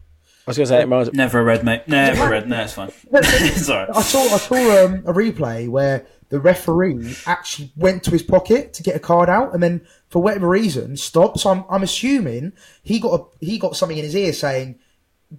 I 0.50 0.52
was 0.52 0.58
going 0.58 0.66
to 0.66 0.70
say 0.70 0.78
it 0.80 0.84
reminds 0.86 1.14
Never 1.14 1.40
a 1.42 1.44
red, 1.44 1.64
mate. 1.64 1.88
Never 1.88 2.26
a 2.26 2.30
red. 2.30 2.50
No, 2.50 2.60
it's 2.62 2.74
fine. 2.74 2.90
Sorry. 3.54 3.88
I 3.94 4.02
saw 4.02 4.22
I 4.24 4.38
saw 4.38 4.86
um, 4.86 4.96
a 5.06 5.14
replay 5.14 5.70
where 5.70 6.08
the 6.30 6.40
referee 6.40 7.16
actually 7.28 7.72
went 7.76 8.04
to 8.06 8.12
his 8.12 8.24
pocket 8.24 8.74
to 8.74 8.84
get 8.84 8.96
a 8.96 9.00
card 9.00 9.30
out, 9.30 9.54
and 9.54 9.62
then 9.62 9.86
for 10.10 10.24
whatever 10.24 10.50
reason 10.50 10.98
stopped. 10.98 11.40
So 11.40 11.52
I'm, 11.52 11.66
I'm 11.70 11.84
assuming 11.84 12.54
he 12.82 13.00
got 13.00 13.20
a, 13.20 13.46
he 13.46 13.60
got 13.60 13.76
something 13.76 13.98
in 13.98 14.04
his 14.04 14.16
ear 14.16 14.34
saying 14.34 14.80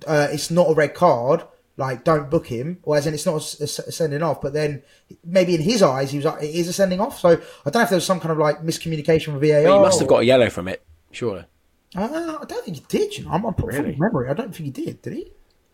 uh, 0.06 0.28
it's 0.30 0.48
not 0.50 0.70
a 0.70 0.74
red 0.74 0.94
card, 0.94 1.42
like 1.76 2.04
don't 2.04 2.30
book 2.30 2.46
him, 2.46 2.78
or 2.84 2.96
as 2.96 3.06
in 3.08 3.14
it's 3.14 3.26
not 3.26 3.34
a, 3.34 3.62
s- 3.64 3.78
a 3.80 3.90
sending 3.90 4.22
off. 4.22 4.40
But 4.40 4.52
then 4.52 4.82
maybe 5.24 5.56
in 5.56 5.60
his 5.60 5.82
eyes 5.82 6.12
he 6.12 6.18
was 6.18 6.24
like 6.26 6.42
it 6.44 6.54
is 6.54 6.68
a 6.68 6.72
sending 6.72 7.00
off. 7.00 7.18
So 7.18 7.30
I 7.30 7.34
don't 7.70 7.74
know 7.74 7.82
if 7.82 7.88
there 7.88 7.96
was 7.96 8.06
some 8.06 8.20
kind 8.20 8.30
of 8.30 8.38
like 8.38 8.62
miscommunication 8.62 9.32
with 9.34 9.42
VAR. 9.42 9.62
But 9.64 9.74
he 9.76 9.80
must 9.80 9.98
have 9.98 10.06
or- 10.06 10.10
got 10.10 10.18
a 10.22 10.24
yellow 10.24 10.50
from 10.50 10.68
it, 10.68 10.84
surely. 11.10 11.44
Uh, 11.96 12.38
I 12.40 12.44
don't 12.44 12.64
think 12.64 12.76
he 12.78 12.84
did. 12.88 13.16
You 13.18 13.24
know, 13.24 13.30
I'm, 13.32 13.44
I'm 13.44 13.54
pretty 13.54 13.78
Really? 13.78 13.96
memory. 13.96 14.28
I 14.30 14.34
don't 14.34 14.54
think 14.54 14.76
he 14.76 14.84
did. 14.84 15.02
Did 15.02 15.12
he? 15.14 15.32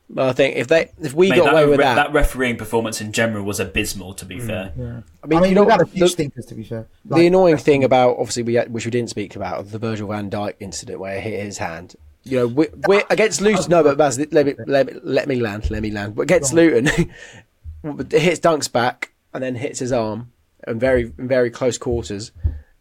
Well, 0.09 0.29
I 0.29 0.33
think 0.33 0.55
if 0.57 0.69
they 0.69 0.91
if 1.03 1.15
we 1.15 1.31
Mate, 1.31 1.37
got 1.37 1.45
that, 1.47 1.53
away 1.55 1.67
with 1.67 1.79
re- 1.81 1.85
that, 1.85 1.95
that 1.97 2.13
refereeing 2.13 2.57
performance 2.57 3.01
in 3.01 3.11
general 3.11 3.45
was 3.45 3.59
abysmal. 3.59 4.15
To 4.15 4.25
be 4.25 4.39
fair, 4.39 4.73
I 4.77 4.81
I 5.25 5.27
mean, 5.27 5.41
mean, 5.41 5.49
you 5.51 5.55
know, 5.57 5.63
we've 5.65 5.73
had 5.73 5.81
a 5.83 5.87
few 5.87 6.01
the, 6.01 6.09
stinkers 6.09 6.47
to 6.47 6.55
be 6.55 6.63
fair. 6.63 6.87
the 7.05 7.27
annoying 7.27 7.57
thing 7.57 7.83
about 7.83 8.17
obviously 8.19 8.45
we 8.45 8.55
had, 8.55 8.73
which 8.73 8.85
we 8.85 8.93
didn't 8.93 9.11
speak 9.11 9.35
about 9.35 9.69
the 9.73 9.79
Virgil 9.81 10.09
Van 10.09 10.31
Dijk 10.31 10.55
incident 10.61 11.01
where 11.01 11.17
it 11.17 11.23
hit 11.23 11.45
his 11.45 11.59
hand. 11.59 11.97
You 12.23 12.39
know, 12.39 12.47
we're, 12.47 12.71
we're 12.87 13.05
against 13.11 13.41
Luton. 13.41 13.69
No, 13.69 13.83
but 13.83 13.99
Baz, 13.99 14.17
let 14.19 14.33
me 14.47 14.55
let 14.67 14.87
me, 14.87 14.93
let 15.03 15.27
me 15.29 15.41
land. 15.41 15.71
Let 15.73 15.83
me 15.83 15.91
land. 15.91 16.15
But 16.15 16.23
against 16.23 16.53
Luton, 16.55 16.87
it 17.85 18.13
hits 18.13 18.39
Dunk's 18.39 18.69
back 18.69 19.13
and 19.35 19.43
then 19.43 19.57
hits 19.57 19.81
his 19.81 19.91
arm 19.91 20.31
and 20.65 20.81
very 20.81 21.03
very 21.05 21.51
close 21.51 21.79
quarters. 21.79 22.31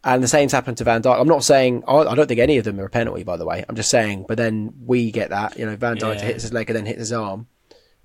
And 0.07 0.21
the 0.23 0.27
same's 0.27 0.51
happened 0.51 0.77
to 0.77 0.83
Van 0.83 1.01
Dijk. 1.01 1.19
I'm 1.19 1.27
not 1.27 1.43
saying 1.43 1.83
I 1.87 1.95
I 1.97 2.13
don't 2.15 2.27
think 2.27 2.39
any 2.39 2.57
of 2.59 2.63
them 2.63 2.79
are 2.79 2.85
a 2.85 2.89
penalty, 2.89 3.23
by 3.23 3.37
the 3.37 3.45
way. 3.45 3.65
I'm 3.67 3.75
just 3.75 3.89
saying. 3.89 4.25
But 4.27 4.37
then 4.37 4.73
we 4.85 5.11
get 5.11 5.31
that. 5.31 5.57
You 5.57 5.65
know, 5.65 5.75
Van 5.75 5.97
Dijk 5.97 6.15
Yeah. 6.15 6.21
hits 6.21 6.43
his 6.43 6.53
leg 6.53 6.69
and 6.69 6.77
then 6.77 6.85
hits 6.85 6.99
his 6.99 7.11
arm. 7.11 7.47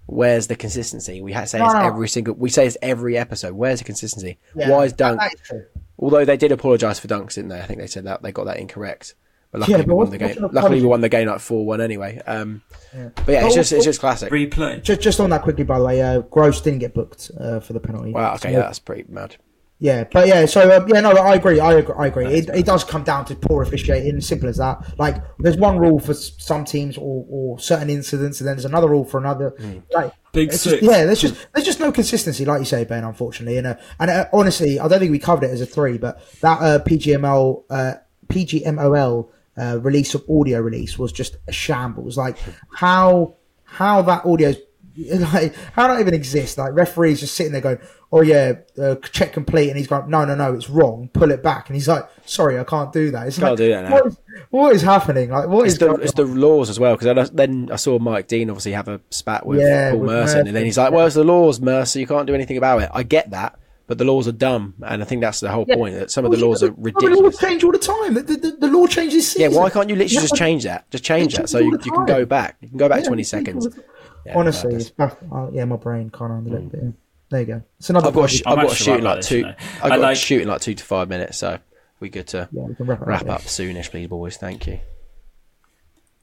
Where's 0.07 0.47
the 0.49 0.57
consistency? 0.57 1.21
We 1.21 1.33
ha- 1.33 1.45
say 1.45 1.59
No, 1.59 1.67
this 1.67 1.75
no. 1.75 1.81
every 1.83 2.09
single. 2.09 2.35
We 2.35 2.49
say 2.51 2.65
this 2.65 2.77
every 2.83 3.17
episode. 3.17 3.53
Where's 3.53 3.79
the 3.79 3.85
consistency? 3.85 4.39
yeah, 4.57 4.71
Why 4.71 4.85
is 4.87 4.93
that- 4.95 4.99
Dunk? 4.99 5.21
that 5.21 5.35
is. 5.57 5.63
Although 5.99 6.25
they 6.25 6.37
did 6.39 6.51
apologise 6.53 6.99
for 6.99 7.07
dunks, 7.07 7.35
didn't 7.35 7.51
they? 7.51 7.61
I 7.61 7.67
think 7.67 7.79
they 7.79 7.87
said 7.87 8.05
that 8.05 8.23
they 8.23 8.33
got 8.33 8.47
that 8.47 8.57
incorrect. 8.57 9.15
But 9.53 9.61
luckily 9.61 9.79
Yeah, 9.81 9.85
we 9.85 9.95
won 9.95 10.11
the 10.11 10.19
game. 10.19 10.45
an 10.45 10.51
Luckily 10.53 10.81
we 10.81 10.87
won 10.87 11.01
the 11.03 11.09
game 11.09 11.29
like 11.29 11.41
four 11.41 11.67
one 11.67 11.81
anyway. 11.81 12.21
Um, 12.27 12.63
Yeah. 12.97 13.09
But 13.15 13.29
yeah, 13.29 13.47
it's 13.47 13.55
just 13.55 13.73
it's 13.73 13.85
just 13.85 14.01
classic. 14.01 14.33
replay. 14.33 14.83
Just, 14.83 15.01
just 15.03 15.21
on 15.21 15.29
that 15.31 15.43
quickly, 15.43 15.65
by 15.65 15.79
the 15.79 15.85
way, 15.85 16.01
uh, 16.01 16.21
Gross 16.23 16.61
didn't 16.61 16.79
get 16.79 16.95
booked 16.95 17.31
uh, 17.39 17.61
for 17.61 17.73
the 17.75 17.81
penalty. 17.81 18.13
Wow, 18.13 18.31
okay, 18.35 18.49
So- 18.49 18.49
yeah, 18.51 18.61
that's 18.61 18.79
pretty 18.79 19.05
mad. 19.09 19.37
Yeah, 19.83 20.05
but 20.05 20.29
yeah, 20.29 20.45
so 20.45 20.77
um, 20.77 20.87
yeah, 20.89 21.01
no, 21.01 21.13
I 21.13 21.35
agree. 21.37 21.59
I 21.59 21.73
agree. 21.73 21.95
I 21.99 22.07
agree. 22.09 22.27
It, 22.27 22.51
it 22.51 22.67
does 22.67 22.85
come 22.85 23.03
down 23.03 23.25
to 23.25 23.35
poor 23.35 23.63
officiating. 23.63 24.21
Simple 24.21 24.51
as 24.51 24.59
that. 24.59 24.99
Like, 24.99 25.17
there's 25.39 25.57
one 25.57 25.79
rule 25.79 25.99
for 25.99 26.13
some 26.13 26.67
teams 26.67 26.99
or, 26.99 27.25
or 27.31 27.59
certain 27.59 27.89
incidents, 27.89 28.41
and 28.41 28.49
then 28.49 28.57
there's 28.57 28.67
another 28.67 28.89
rule 28.91 29.07
for 29.07 29.19
another. 29.19 29.55
Like, 29.95 30.13
Big 30.33 30.53
six. 30.53 30.65
just, 30.65 30.83
yeah, 30.83 31.07
there's 31.07 31.21
just 31.21 31.35
there's 31.55 31.65
just 31.65 31.81
no 31.81 31.91
consistency, 31.91 32.45
like 32.45 32.61
you 32.61 32.67
say, 32.67 32.85
Ben. 32.85 33.05
Unfortunately, 33.05 33.57
and 33.57 33.69
uh, 33.69 33.77
and 33.99 34.11
uh, 34.11 34.27
honestly, 34.35 34.79
I 34.79 34.87
don't 34.87 35.01
think 35.01 35.11
we 35.11 35.19
covered 35.19 35.45
it 35.45 35.51
as 35.51 35.63
a 35.63 35.67
three, 35.67 35.99
but 35.99 36.21
that 36.41 36.61
uh, 36.61 36.85
PGML 36.85 37.65
uh, 37.71 37.95
PGMOL 38.29 39.29
uh, 39.57 39.79
release 39.81 40.15
of 40.15 40.25
audio 40.29 40.61
release 40.61 40.99
was 40.99 41.11
just 41.11 41.37
a 41.49 41.53
shambles. 41.53 42.17
Like 42.17 42.37
how 42.75 43.37
how 43.65 44.03
that 44.03 44.25
audio 44.25 44.55
like 45.33 45.55
how 45.73 45.89
that 45.89 46.01
even 46.01 46.15
exist? 46.15 46.59
Like 46.59 46.73
referees 46.75 47.21
just 47.21 47.35
sitting 47.35 47.53
there 47.53 47.61
going, 47.61 47.79
"Oh 48.13 48.23
yeah, 48.23 48.55
uh, 48.79 48.97
check 48.97 49.33
complete," 49.33 49.69
and 49.69 49.79
he's 49.79 49.87
going, 49.87 50.11
"No, 50.11 50.25
no, 50.25 50.35
no, 50.35 50.55
it's 50.55 50.69
wrong. 50.69 51.09
Pull 51.13 51.31
it 51.31 51.43
back." 51.43 51.69
And 51.69 51.77
he's 51.77 51.89
like, 51.89 52.09
"Sorry, 52.25 52.59
I 52.59 52.65
can't 52.65 52.93
do 52.93 53.11
that." 53.13 53.27
It's 53.27 53.39
Can't 53.39 53.51
like, 53.51 53.59
do 53.59 53.69
that 53.69 53.85
now. 53.85 53.93
What 53.93 54.07
is, 54.07 54.17
what 54.51 54.75
is 54.75 54.83
happening? 54.83 55.31
Like 55.31 55.49
what 55.49 55.67
It's 55.67 55.75
is 55.75 55.79
the 55.79 55.95
it's 55.95 56.19
on? 56.19 56.27
the 56.27 56.35
laws 56.35 56.71
as 56.71 56.81
well 56.81 56.97
because 56.97 57.31
then 57.31 57.69
I 57.73 57.77
saw 57.77 57.99
Mike 57.99 58.27
Dean 58.27 58.51
obviously 58.51 58.73
have 58.73 58.89
a 58.89 59.01
spat 59.11 59.47
with 59.47 59.61
Yeah, 59.61 59.93
Paul 59.93 60.01
with 60.01 60.11
Merson, 60.11 60.47
and 60.49 60.57
then 60.57 60.65
he's 60.65 60.79
like, 60.79 60.93
"Well, 60.93 61.07
it's 61.07 61.15
the 61.15 61.25
laws, 61.25 61.61
Mercer. 61.61 62.01
You 62.01 62.07
can't 62.07 62.27
do 62.27 62.35
anything 62.35 62.57
about 62.57 62.83
it." 62.83 62.91
I 62.93 63.05
get 63.05 63.31
that, 63.31 63.59
but 63.87 63.99
the 63.99 64.05
laws 64.05 64.29
are 64.29 64.33
dumb, 64.33 64.75
and 64.83 65.03
I 65.03 65.05
think 65.05 65.21
that's 65.21 65.41
the 65.41 65.51
whole 65.51 65.67
point. 65.67 65.95
That 65.95 66.11
some 66.11 66.25
of 66.25 66.33
the 66.33 66.37
laws 66.39 66.63
are 66.63 66.73
ridiculous. 66.73 67.19
The 67.19 67.23
laws 67.25 67.39
change 67.39 67.65
all 67.65 67.73
the 67.73 67.79
time. 67.79 68.15
The, 68.15 68.23
the, 68.23 68.51
the, 68.61 68.69
law 68.69 68.87
changes. 68.87 69.37
Yeah, 69.37 69.49
why 69.49 69.71
can't 69.71 69.89
you 69.89 69.97
literally 69.97 70.23
just 70.23 70.37
change 70.37 70.65
that? 70.65 70.91
Just 70.91 71.05
change 71.05 71.37
that 71.37 71.49
so 71.49 71.59
you, 71.59 71.73
you 71.73 71.93
can 71.93 72.07
go 72.07 72.25
back. 72.25 72.57
You 72.61 72.69
can 72.69 72.79
go 72.79 72.89
back 72.89 73.01
Yeah, 73.01 73.09
twenty 73.09 73.23
it 73.23 73.25
changes 73.27 73.67
all 73.67 73.73
seconds. 73.73 73.91
The 74.25 74.31
time. 74.31 74.35
Yeah, 74.35 74.39
Honestly, 74.39 74.75
it's 74.75 74.91
back. 74.91 75.17
Oh, 75.33 75.51
yeah, 75.53 75.65
my 75.65 75.77
brain 75.77 76.11
can't 76.11 76.31
handle 76.33 76.55
it. 76.57 76.71
But 76.71 76.83
yeah. 76.83 76.91
There 77.31 77.41
you 77.41 77.47
go. 77.47 77.63
It's 77.79 77.91
another. 77.91 78.09
I've 78.09 78.15
got 78.15 78.25
a, 78.25 78.29
sh- 78.29 78.43
I'm 78.45 78.53
I've 78.53 78.57
got 78.57 78.65
a 78.65 78.71
actually 78.71 78.85
shoot 78.85 78.91
right 78.91 78.99
in 78.99 79.05
like 79.05 79.17
this, 79.17 79.29
two. 79.29 79.37
you 79.39 79.43
know. 79.45 79.55
I've 79.83 79.89
got 79.91 79.99
a 79.99 80.03
like- 80.03 80.17
shoot 80.17 80.43
in 80.43 80.49
like 80.49 80.61
two 80.61 80.75
to 80.75 80.85
five 80.85 81.09
minutes, 81.09 81.39
so 81.39 81.59
we 82.01 82.09
good 82.09 82.27
to 82.29 82.49
Yeah, 82.53 82.63
we 82.65 82.75
can 82.75 82.87
wrap, 82.87 83.01
wrap 83.07 83.27
yeah. 83.27 83.35
up 83.35 83.41
soonish, 83.43 83.91
please, 83.91 84.09
boys. 84.09 84.37
Thank 84.37 84.67
you. 84.67 84.81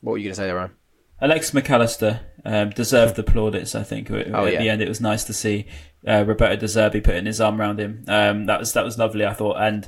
What 0.02 0.12
were 0.14 0.18
you 0.18 0.26
going 0.26 0.32
to 0.34 0.36
say 0.36 0.46
there, 0.48 0.56
Ryan? 0.56 0.72
Alex 1.20 1.54
Mac 1.54 1.70
Allister 1.72 2.20
um, 2.46 2.70
deserved 2.72 3.16
the 3.16 3.24
plaudits. 3.24 3.74
I 3.74 3.84
think 3.84 4.12
at 4.12 4.34
Oh, 4.34 4.46
at 4.46 4.54
yeah. 4.54 4.60
the 4.60 4.70
end, 4.70 4.82
it 4.82 4.88
was 4.88 5.02
nice 5.02 5.24
to 5.24 5.34
see 5.34 5.66
uh, 6.08 6.24
Roberto 6.28 6.56
De 6.58 6.66
Zerbi 6.68 7.04
putting 7.04 7.26
his 7.26 7.42
arm 7.42 7.60
around 7.60 7.80
him. 7.80 8.04
Um, 8.08 8.46
that 8.46 8.60
was 8.60 8.74
that 8.74 8.86
was 8.86 8.98
lovely. 9.00 9.26
I 9.26 9.34
thought, 9.34 9.58
and 9.60 9.88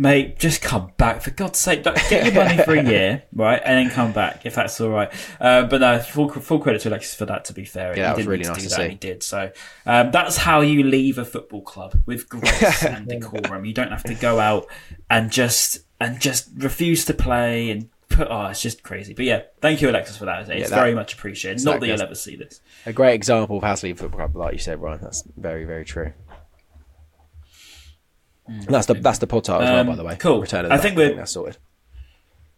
mate, 0.00 0.38
just 0.38 0.62
come 0.62 0.90
back 0.96 1.20
for 1.20 1.30
God's 1.30 1.58
sake. 1.58 1.82
Don't- 1.82 1.96
Get 2.08 2.24
your 2.32 2.42
money 2.44 2.56
for 2.62 2.74
a 2.74 2.82
year, 2.90 3.22
right, 3.34 3.60
and 3.64 3.76
then 3.86 3.94
come 3.94 4.12
back 4.12 4.46
if 4.46 4.54
that's 4.54 4.80
all 4.80 4.88
right. 4.90 5.12
Uh, 5.38 5.64
but 5.64 5.80
no, 5.80 5.98
full 6.00 6.28
full 6.30 6.58
credit 6.58 6.80
to 6.82 6.88
Alexis 6.88 7.14
for 7.14 7.26
that. 7.26 7.44
To 7.46 7.52
be 7.52 7.64
fair, 7.64 7.96
Yeah, 7.96 8.02
that 8.02 8.08
he 8.08 8.10
was 8.10 8.16
didn't 8.16 8.30
really 8.30 8.44
nice 8.44 8.56
do 8.56 8.62
to 8.62 8.68
that, 8.70 8.76
see. 8.76 8.88
He 8.88 8.94
did 8.94 9.22
so. 9.22 9.52
Um, 9.86 10.10
that's 10.10 10.38
how 10.38 10.62
you 10.62 10.82
leave 10.82 11.18
a 11.18 11.24
football 11.24 11.62
club 11.62 12.02
with 12.06 12.28
grace 12.30 12.84
and 12.84 13.06
decorum. 13.06 13.64
You 13.64 13.74
don't 13.74 13.90
have 13.90 14.04
to 14.04 14.14
go 14.14 14.40
out 14.40 14.66
and 15.10 15.30
just 15.30 15.80
and 16.00 16.18
just 16.20 16.48
refuse 16.56 17.04
to 17.04 17.14
play 17.14 17.70
and. 17.70 17.88
Put, 18.10 18.26
oh, 18.28 18.46
it's 18.46 18.60
just 18.60 18.82
crazy. 18.82 19.14
But 19.14 19.24
yeah, 19.24 19.42
thank 19.60 19.80
you, 19.80 19.88
Alexis, 19.88 20.16
for 20.16 20.24
that. 20.24 20.40
It's 20.40 20.48
Yeah, 20.50 20.66
that- 20.66 20.74
very 20.74 20.96
much 20.96 21.14
appreciated. 21.14 21.64
Not 21.64 21.74
that 21.74 21.76
exactly. 21.76 21.88
you'll 21.90 22.02
ever 22.02 22.14
see 22.16 22.34
this. 22.34 22.60
A 22.84 22.92
great 22.92 23.14
example 23.14 23.58
of 23.58 23.62
how 23.62 23.76
to 23.76 23.86
leave 23.86 23.98
a 24.00 24.02
football 24.02 24.18
club, 24.18 24.34
like 24.36 24.52
you 24.52 24.58
said, 24.58 24.82
Ryan. 24.82 24.98
That's 25.00 25.22
very, 25.36 25.64
very 25.64 25.84
true. 25.84 26.12
And 28.50 28.66
that's 28.68 28.86
the 28.86 28.94
that's 28.94 29.18
the 29.18 29.26
pod 29.26 29.44
title 29.44 29.62
as 29.62 29.70
well, 29.70 29.78
Um, 29.80 29.86
by 29.86 29.96
the 29.96 30.04
way. 30.04 30.16
cool. 30.16 30.40
Return 30.40 30.64
of 30.64 30.68
the 30.70 30.74
I 30.74 30.76
Mac. 30.76 30.82
think 30.82 30.96
we're- 30.96 31.14
that's 31.14 31.32
sorted. 31.32 31.56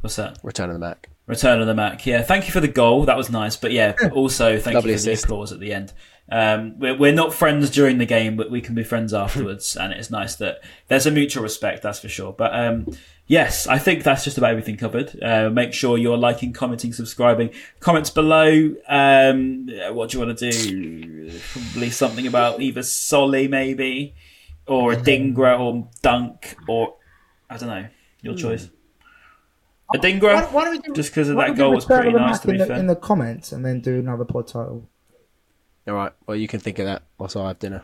What's 0.01 0.17
that? 0.17 0.39
Return 0.43 0.69
of 0.71 0.75
the 0.75 0.81
Mac. 0.81 1.09
Return 1.27 1.61
of 1.61 1.67
the 1.69 1.75
Mac. 1.75 2.05
Yeah, 2.07 2.23
thank 2.23 2.47
you 2.47 2.53
for 2.53 2.61
the 2.61 2.67
goal. 2.69 3.05
That 3.05 3.17
was 3.17 3.31
nice. 3.31 3.57
But 3.57 3.71
yeah, 3.73 3.95
also 4.13 4.59
thank 4.59 4.75
Lovely 4.75 4.91
you 4.93 4.97
for 4.97 5.11
assist. 5.11 5.23
the 5.23 5.27
applause 5.29 5.53
at 5.53 5.61
the 5.61 5.73
end. 5.73 5.93
Um, 6.31 6.79
we're, 6.79 6.97
we're 6.97 7.13
not 7.13 7.35
friends 7.35 7.71
during 7.71 7.99
the 7.99 8.07
game, 8.07 8.37
but 8.37 8.51
we 8.51 8.61
can 8.61 8.75
be 8.75 8.83
friends 8.83 9.13
afterwards. 9.15 9.77
and 9.81 9.93
it's 9.93 10.11
nice 10.11 10.35
that 10.37 10.61
there's 10.89 11.07
a 11.07 11.11
mutual 11.11 11.43
respect, 11.43 11.83
that's 11.83 12.01
for 12.01 12.09
sure. 12.09 12.33
But 12.33 12.53
um, 12.55 12.87
yes, 13.29 13.69
I 13.69 13.79
think 13.79 14.03
that's 14.03 14.25
just 14.25 14.39
about 14.39 14.51
everything 14.51 14.77
covered. 14.77 15.17
Uh, 15.23 15.51
make 15.51 15.73
sure 15.73 15.97
you're 15.99 16.17
liking, 16.17 16.53
commenting, 16.53 16.93
subscribing. 16.93 17.51
Comments 17.79 18.11
below. 18.11 18.75
Um, 18.89 19.69
what 19.93 20.11
do 20.11 20.19
you 20.19 20.27
want 20.27 20.37
to 20.39 20.51
do? 20.51 21.31
Probably 21.53 21.91
something 21.91 22.27
about 22.27 22.61
either 22.61 22.83
Solly, 22.83 23.47
maybe, 23.47 24.15
or 24.67 24.93
Adingra, 24.95 25.59
or 25.59 25.89
Dunk, 26.03 26.57
or 26.69 26.97
I 27.51 27.57
don't 27.57 27.69
know. 27.69 27.87
Your 28.23 28.35
choice. 28.35 28.69
Adingra? 29.95 30.35
Why, 30.35 30.45
why 30.45 30.65
don't 30.65 30.73
we 30.73 30.79
do, 30.79 30.93
Just 30.95 31.11
because 31.11 31.29
of 31.29 31.37
that 31.37 31.43
don't 31.49 31.51
we 31.51 31.57
do 31.57 31.63
goal 31.63 31.75
was 31.75 31.85
pretty 31.85 32.13
nice, 32.13 32.39
to 32.41 32.47
be 32.47 32.53
in 32.55 32.59
the, 32.61 32.67
fair. 32.67 32.77
in 32.77 32.87
the 32.87 32.97
comments, 32.97 33.53
and 33.53 33.65
then 33.65 33.81
do 33.81 33.99
another 33.99 34.25
pod 34.25 34.47
title. 34.47 34.89
All 35.89 35.95
right. 35.95 36.13
Well, 36.27 36.37
you 36.37 36.49
can 36.49 36.61
think 36.61 36.79
of 36.79 36.87
that 36.87 37.03
whilst 37.19 37.37
I 37.37 37.49
have 37.49 37.59
dinner. 37.59 37.83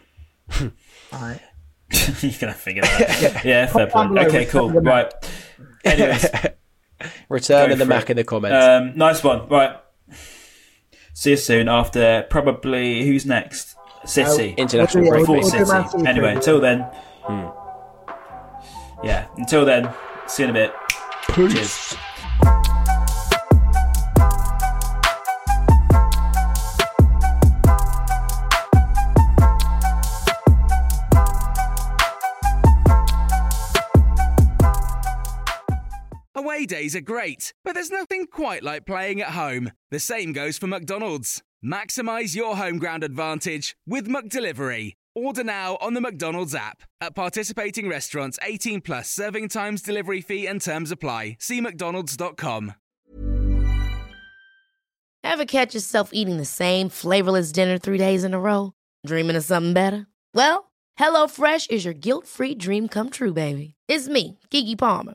All 0.61 0.71
right. 1.13 1.41
You're 2.23 2.33
gonna 2.41 2.55
figure 2.55 2.83
that 2.83 3.35
out. 3.37 3.45
yeah, 3.45 3.67
fair 3.67 3.87
point. 3.89 4.17
Okay, 4.19 4.45
cool. 4.47 4.69
of 4.69 4.75
the 4.75 4.81
Mac. 4.83 5.13
Right. 5.13 5.31
Anyways, 5.85 6.27
Return 7.29 7.69
Go 7.69 7.73
of 7.73 7.79
the 7.79 7.87
Mac 7.87 8.05
it. 8.05 8.11
in 8.11 8.17
the 8.19 8.25
comments. 8.25 8.65
um, 8.67 8.97
nice 8.97 9.25
one. 9.25 9.49
Right. 9.49 9.77
See 11.15 11.31
you 11.31 11.37
soon. 11.37 11.69
After 11.69 12.27
probably 12.31 13.05
who's 13.07 13.27
next? 13.27 13.75
City, 14.05 14.53
uh, 14.53 14.63
international 14.63 15.05
yeah, 15.05 15.11
break. 15.11 15.27
Full 15.27 15.43
City. 15.43 16.07
Anyway, 16.07 16.35
until 16.35 16.61
then. 16.61 16.81
Hmm. 17.23 17.49
Yeah, 19.05 19.27
until 19.37 19.65
then, 19.65 19.93
see 20.27 20.43
you 20.43 20.49
in 20.49 20.57
a 20.57 20.59
bit. 20.59 20.73
Peace. 21.35 21.55
Cheers. 21.55 21.97
Away 36.35 36.67
days 36.67 36.97
are 36.97 37.01
great, 37.01 37.53
but 37.65 37.75
there's 37.75 37.91
nothing 37.91 38.27
quite 38.27 38.63
like 38.63 38.87
playing 38.87 39.21
at 39.21 39.31
home. 39.31 39.73
The 39.91 39.99
same 39.99 40.33
goes 40.33 40.57
for 40.57 40.67
McDonald's. 40.67 41.43
Maximize 41.65 42.37
your 42.37 42.57
home 42.57 42.79
ground 42.79 43.03
advantage 43.03 43.77
with 43.85 44.07
McDelivery. 44.07 44.93
Order 45.15 45.43
now 45.43 45.77
on 45.81 45.95
the 45.95 46.01
McDonald's 46.01 46.55
app. 46.55 46.83
At 47.01 47.17
participating 47.17 47.89
restaurants, 47.89 48.39
18 48.43 48.81
plus 48.81 49.11
serving 49.11 49.49
times, 49.49 49.83
delivery 49.83 50.21
fee, 50.21 50.47
and 50.47 50.63
terms 50.63 50.93
apply. 50.93 51.37
See 51.41 51.61
McDonald's.com. 51.61 52.75
Ever 55.25 55.45
catch 55.45 55.75
yourself 55.75 56.11
eating 56.13 56.37
the 56.37 56.45
same 56.45 56.89
flavorless 56.89 57.51
dinner 57.51 57.77
three 57.77 57.99
days 57.99 58.23
in 58.23 58.35
a 58.35 58.41
row? 58.41 58.73
Dreaming 59.05 59.35
of 59.37 59.45
something 59.45 59.73
better? 59.73 60.07
Well, 60.35 60.71
HelloFresh 60.99 61.71
is 61.71 61.85
your 61.85 61.95
guilt 61.95 62.27
free 62.29 62.55
dream 62.55 62.87
come 62.87 63.11
true, 63.11 63.33
baby. 63.33 63.75
It's 63.89 64.09
me, 64.09 64.39
Keke 64.51 64.79
Palmer. 64.79 65.15